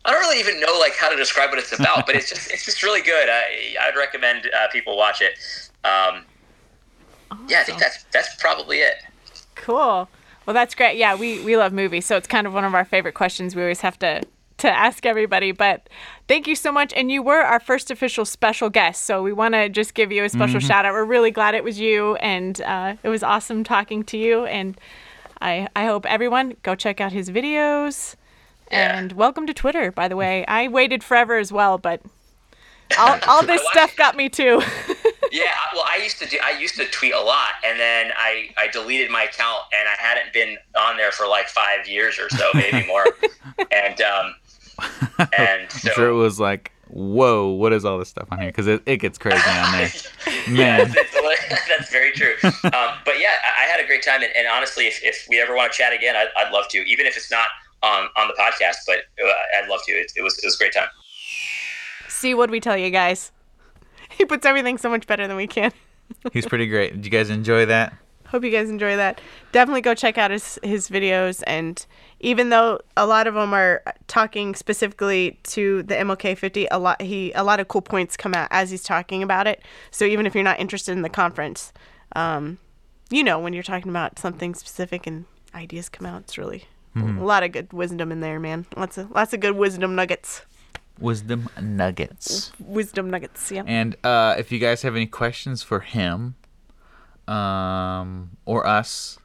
I 0.03 0.11
don't 0.11 0.19
really 0.21 0.39
even 0.39 0.59
know 0.59 0.77
like 0.79 0.95
how 0.95 1.09
to 1.09 1.15
describe 1.15 1.49
what 1.51 1.59
it's 1.59 1.77
about, 1.79 2.05
but 2.07 2.15
it's 2.15 2.29
just 2.29 2.51
it's 2.51 2.65
just 2.65 2.81
really 2.81 3.01
good. 3.01 3.29
I 3.29 3.75
I'd 3.81 3.95
recommend 3.95 4.47
uh, 4.47 4.67
people 4.71 4.97
watch 4.97 5.21
it. 5.21 5.37
Um, 5.83 6.25
yeah, 7.47 7.59
I 7.59 7.63
think 7.63 7.79
that's 7.79 8.03
that's 8.11 8.35
probably 8.35 8.77
it. 8.77 8.95
Cool. 9.55 10.09
Well, 10.45 10.53
that's 10.53 10.73
great. 10.73 10.97
Yeah, 10.97 11.15
we 11.15 11.43
we 11.43 11.57
love 11.57 11.73
movies, 11.73 12.05
so 12.07 12.17
it's 12.17 12.27
kind 12.27 12.47
of 12.47 12.53
one 12.53 12.65
of 12.65 12.73
our 12.73 12.85
favorite 12.85 13.13
questions. 13.13 13.55
We 13.55 13.61
always 13.61 13.81
have 13.81 13.99
to 13.99 14.23
to 14.57 14.71
ask 14.71 15.05
everybody. 15.05 15.51
But 15.51 15.89
thank 16.27 16.47
you 16.47 16.55
so 16.55 16.71
much, 16.71 16.91
and 16.93 17.11
you 17.11 17.21
were 17.21 17.41
our 17.41 17.59
first 17.59 17.91
official 17.91 18.25
special 18.25 18.69
guest, 18.69 19.03
so 19.03 19.21
we 19.21 19.33
want 19.33 19.53
to 19.53 19.69
just 19.69 19.93
give 19.93 20.11
you 20.11 20.23
a 20.23 20.29
special 20.29 20.59
shout 20.59 20.85
out. 20.85 20.93
We're 20.93 21.05
really 21.05 21.31
glad 21.31 21.53
it 21.53 21.63
was 21.63 21.79
you, 21.79 22.15
and 22.15 22.59
uh, 22.61 22.95
it 23.03 23.09
was 23.09 23.21
awesome 23.21 23.63
talking 23.63 24.03
to 24.05 24.17
you. 24.17 24.45
And 24.45 24.79
I 25.45 25.67
I 25.75 25.85
hope 25.85 26.07
everyone 26.07 26.55
go 26.63 26.73
check 26.73 26.99
out 26.99 27.11
his 27.13 27.29
videos. 27.29 28.15
Yeah. 28.71 28.97
And 28.97 29.11
welcome 29.11 29.45
to 29.45 29.53
Twitter, 29.53 29.91
by 29.91 30.07
the 30.07 30.15
way. 30.15 30.43
I 30.47 30.67
waited 30.67 31.03
forever 31.03 31.37
as 31.37 31.51
well, 31.51 31.77
but 31.77 32.01
all, 32.97 33.19
all 33.27 33.45
this 33.45 33.61
What? 33.61 33.71
stuff 33.73 33.95
got 33.95 34.17
me 34.17 34.27
too. 34.29 34.61
Yeah, 35.31 35.51
well, 35.73 35.83
I 35.85 35.97
used 35.97 36.17
to 36.19 36.29
do. 36.29 36.37
I 36.41 36.51
used 36.51 36.75
to 36.75 36.85
tweet 36.85 37.13
a 37.13 37.19
lot, 37.19 37.55
and 37.65 37.77
then 37.77 38.11
I 38.15 38.51
I 38.57 38.67
deleted 38.67 39.09
my 39.11 39.23
account, 39.23 39.63
and 39.77 39.89
I 39.89 40.01
hadn't 40.01 40.31
been 40.31 40.55
on 40.79 40.95
there 40.95 41.11
for 41.11 41.27
like 41.27 41.49
five 41.49 41.89
years 41.89 42.17
or 42.19 42.29
so, 42.29 42.51
maybe 42.53 42.85
more. 42.87 43.05
and 43.71 43.99
um, 44.01 44.35
and 45.37 45.69
so 45.69 45.89
I'm 45.89 45.95
sure 45.95 46.07
it 46.09 46.13
was 46.13 46.39
like, 46.39 46.71
whoa, 46.89 47.49
what 47.49 47.73
is 47.73 47.85
all 47.85 47.97
this 47.99 48.09
stuff 48.09 48.27
on 48.31 48.39
here? 48.39 48.49
Because 48.49 48.67
it, 48.67 48.83
it 48.85 48.97
gets 48.97 49.17
crazy 49.17 49.37
on 49.49 49.71
there. 49.71 49.91
yeah, 50.49 50.77
Man. 50.77 50.91
that's, 50.91 51.11
that's, 51.13 51.67
that's 51.67 51.91
very 51.91 52.11
true. 52.11 52.35
Um, 52.65 52.97
but 53.05 53.19
yeah, 53.19 53.29
I, 53.43 53.63
I 53.63 53.67
had 53.67 53.79
a 53.79 53.85
great 53.85 54.03
time, 54.03 54.23
and, 54.23 54.35
and 54.35 54.47
honestly, 54.47 54.87
if, 54.87 54.99
if 55.03 55.27
we 55.29 55.39
ever 55.39 55.55
want 55.55 55.71
to 55.71 55.77
chat 55.77 55.93
again, 55.93 56.15
I'd, 56.15 56.29
I'd 56.35 56.51
love 56.51 56.67
to, 56.69 56.79
even 56.79 57.05
if 57.05 57.15
it's 57.15 57.29
not 57.29 57.47
on 57.83 58.09
on 58.17 58.27
the 58.27 58.33
podcast. 58.33 58.77
But 58.87 58.99
uh, 59.23 59.31
I'd 59.61 59.69
love 59.69 59.81
to. 59.85 59.91
It, 59.91 60.11
it 60.15 60.21
was 60.21 60.37
it 60.39 60.45
was 60.45 60.55
a 60.55 60.57
great 60.57 60.73
time. 60.73 60.87
See 62.07 62.33
what 62.33 62.49
we 62.49 62.59
tell 62.59 62.77
you 62.77 62.89
guys. 62.89 63.31
He 64.09 64.25
puts 64.25 64.45
everything 64.45 64.77
so 64.77 64.89
much 64.89 65.07
better 65.07 65.27
than 65.27 65.37
we 65.37 65.47
can. 65.47 65.71
He's 66.33 66.45
pretty 66.45 66.67
great. 66.67 66.93
Did 66.93 67.05
you 67.05 67.11
guys 67.11 67.29
enjoy 67.29 67.65
that? 67.65 67.93
Hope 68.27 68.43
you 68.43 68.51
guys 68.51 68.69
enjoy 68.69 68.95
that. 68.95 69.21
Definitely 69.51 69.81
go 69.81 69.93
check 69.93 70.17
out 70.17 70.31
his 70.31 70.59
his 70.63 70.89
videos 70.89 71.43
and 71.45 71.85
even 72.19 72.49
though 72.49 72.79
a 72.95 73.05
lot 73.05 73.27
of 73.27 73.33
them 73.33 73.53
are 73.53 73.83
talking 74.07 74.55
specifically 74.55 75.39
to 75.43 75.83
the 75.83 75.95
MLK 75.95 76.37
50, 76.37 76.67
a 76.71 76.79
lot 76.79 77.01
he 77.01 77.31
a 77.33 77.43
lot 77.43 77.59
of 77.59 77.67
cool 77.67 77.81
points 77.81 78.15
come 78.17 78.33
out 78.33 78.47
as 78.51 78.71
he's 78.71 78.83
talking 78.83 79.21
about 79.21 79.47
it. 79.47 79.61
So 79.91 80.05
even 80.05 80.25
if 80.25 80.33
you're 80.33 80.43
not 80.43 80.59
interested 80.59 80.93
in 80.93 81.01
the 81.01 81.09
conference, 81.09 81.73
um, 82.15 82.57
you 83.09 83.23
know 83.23 83.39
when 83.39 83.53
you're 83.53 83.63
talking 83.63 83.89
about 83.89 84.17
something 84.19 84.55
specific 84.55 85.05
and 85.05 85.25
ideas 85.53 85.89
come 85.89 86.05
out, 86.05 86.21
it's 86.21 86.37
really 86.37 86.65
a 86.95 87.23
lot 87.23 87.43
of 87.43 87.51
good 87.51 87.73
wisdom 87.73 88.09
in 88.11 88.21
there, 88.21 88.39
man. 88.39 88.65
Lots 88.77 88.97
of 88.97 89.11
lots 89.11 89.33
of 89.33 89.41
good 89.41 89.55
wisdom 89.55 89.95
nuggets. 89.95 90.43
Wisdom 90.97 91.49
nuggets. 91.61 92.53
Wisdom 92.57 93.09
nuggets, 93.09 93.51
yeah. 93.51 93.63
And 93.67 93.97
uh, 94.05 94.35
if 94.37 94.49
you 94.49 94.59
guys 94.59 94.81
have 94.83 94.95
any 94.95 95.07
questions 95.07 95.61
for 95.61 95.81
him 95.81 96.35
um, 97.27 98.37
or 98.45 98.65
us, 98.65 99.19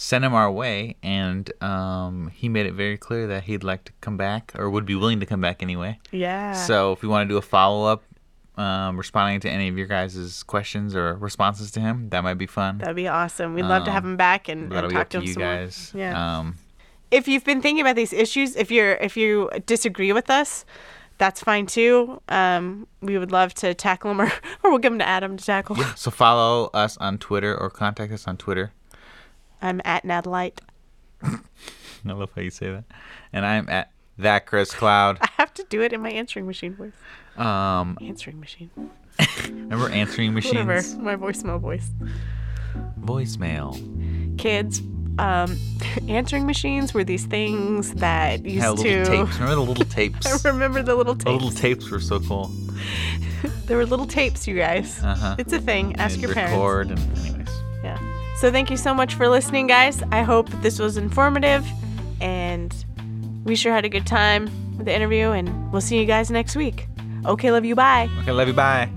send 0.00 0.24
him 0.24 0.32
our 0.32 0.50
way. 0.50 0.94
And 1.02 1.50
um, 1.62 2.30
he 2.32 2.48
made 2.48 2.66
it 2.66 2.72
very 2.74 2.96
clear 2.96 3.26
that 3.26 3.42
he'd 3.44 3.64
like 3.64 3.84
to 3.84 3.92
come 4.00 4.16
back 4.16 4.52
or 4.56 4.70
would 4.70 4.86
be 4.86 4.94
willing 4.94 5.18
to 5.20 5.26
come 5.26 5.40
back 5.40 5.60
anyway. 5.62 5.98
Yeah. 6.12 6.52
So 6.52 6.92
if 6.92 7.02
you 7.02 7.08
want 7.08 7.28
to 7.28 7.32
do 7.34 7.36
a 7.36 7.42
follow 7.42 7.84
up, 7.90 8.02
um, 8.56 8.96
responding 8.96 9.40
to 9.40 9.50
any 9.50 9.68
of 9.68 9.76
your 9.78 9.86
guys' 9.86 10.42
questions 10.44 10.94
or 10.96 11.14
responses 11.14 11.70
to 11.72 11.80
him, 11.80 12.08
that 12.10 12.22
might 12.24 12.34
be 12.38 12.46
fun. 12.46 12.78
That'd 12.78 12.96
be 12.96 13.08
awesome. 13.08 13.54
We'd 13.54 13.64
love 13.64 13.84
to 13.84 13.90
have 13.90 14.04
Um, 14.04 14.12
him 14.12 14.16
back 14.16 14.48
and, 14.48 14.72
and 14.72 14.90
talk 14.92 15.08
to 15.10 15.18
him 15.18 15.24
you 15.24 15.32
some 15.34 15.42
more. 15.42 15.54
guys. 15.56 15.92
Yeah. 15.94 16.38
Um, 16.38 16.56
if 17.10 17.26
you've 17.28 17.44
been 17.44 17.60
thinking 17.62 17.80
about 17.80 17.96
these 17.96 18.12
issues, 18.12 18.54
if 18.56 18.70
you're 18.70 18.94
if 18.96 19.16
you 19.16 19.48
disagree 19.66 20.12
with 20.12 20.28
us, 20.28 20.64
that's 21.18 21.40
fine 21.40 21.66
too. 21.66 22.20
Um, 22.28 22.86
we 23.00 23.16
would 23.16 23.32
love 23.32 23.54
to 23.54 23.74
tackle 23.74 24.10
them, 24.10 24.20
or, 24.20 24.26
or 24.62 24.70
we'll 24.70 24.78
give 24.78 24.92
them 24.92 24.98
to 24.98 25.08
Adam 25.08 25.36
to 25.36 25.44
tackle. 25.44 25.76
so 25.96 26.10
follow 26.10 26.68
us 26.74 26.96
on 26.98 27.16
Twitter 27.18 27.56
or 27.56 27.70
contact 27.70 28.12
us 28.12 28.26
on 28.28 28.36
Twitter. 28.36 28.72
I'm 29.62 29.80
at 29.84 30.04
Natalight. 30.04 30.60
I 31.22 31.32
love 32.04 32.30
how 32.34 32.42
you 32.42 32.50
say 32.50 32.70
that. 32.70 32.84
And 33.32 33.44
I'm 33.44 33.68
at 33.68 33.90
that 34.18 34.46
Chris 34.46 34.72
Cloud. 34.72 35.18
I 35.22 35.28
have 35.38 35.52
to 35.54 35.64
do 35.68 35.82
it 35.82 35.92
in 35.92 36.00
my 36.00 36.10
answering 36.10 36.46
machine 36.46 36.74
voice. 36.74 36.92
Um, 37.36 37.98
Answering 38.00 38.40
machine. 38.40 38.70
Remember 39.46 39.88
answering 39.90 40.34
machines? 40.34 40.66
Whatever. 40.94 41.00
My 41.02 41.16
voicemail 41.16 41.60
voice. 41.60 41.90
Voicemail. 43.00 44.38
Kids, 44.38 44.80
um, 45.18 45.56
answering 46.08 46.46
machines 46.46 46.94
were 46.94 47.04
these 47.04 47.26
things 47.26 47.92
that 47.94 48.44
used 48.44 48.62
Had 48.62 48.70
little 48.70 48.84
to. 48.84 49.04
tapes. 49.04 49.34
Remember 49.38 49.54
the 49.56 49.62
little 49.62 49.84
tapes? 49.84 50.44
I 50.44 50.48
remember 50.50 50.82
the 50.82 50.94
little 50.94 51.14
tapes. 51.14 51.24
The 51.24 51.32
little 51.32 51.50
tapes 51.50 51.90
were 51.90 52.00
so 52.00 52.20
cool. 52.20 52.50
There 53.66 53.76
were 53.76 53.86
little 53.86 54.06
tapes, 54.06 54.46
you 54.48 54.56
guys. 54.56 55.00
Uh-huh. 55.02 55.36
It's 55.38 55.52
a 55.52 55.60
thing. 55.60 55.96
Ask 55.96 56.20
your 56.20 56.32
parents. 56.32 56.52
record 56.52 56.90
and 56.90 57.18
anyways. 57.18 57.37
So 58.40 58.52
thank 58.52 58.70
you 58.70 58.76
so 58.76 58.94
much 58.94 59.14
for 59.14 59.28
listening, 59.28 59.66
guys. 59.66 60.00
I 60.12 60.22
hope 60.22 60.48
this 60.62 60.78
was 60.78 60.96
informative, 60.96 61.66
and 62.20 62.72
we 63.44 63.56
sure 63.56 63.72
had 63.72 63.84
a 63.84 63.88
good 63.88 64.06
time 64.06 64.44
with 64.76 64.86
the 64.86 64.94
interview. 64.94 65.30
And 65.32 65.72
we'll 65.72 65.80
see 65.80 65.98
you 65.98 66.06
guys 66.06 66.30
next 66.30 66.54
week. 66.54 66.86
Okay, 67.26 67.50
love 67.50 67.64
you. 67.64 67.74
Bye. 67.74 68.08
Okay, 68.22 68.30
love 68.30 68.46
you. 68.46 68.54
Bye. 68.54 68.88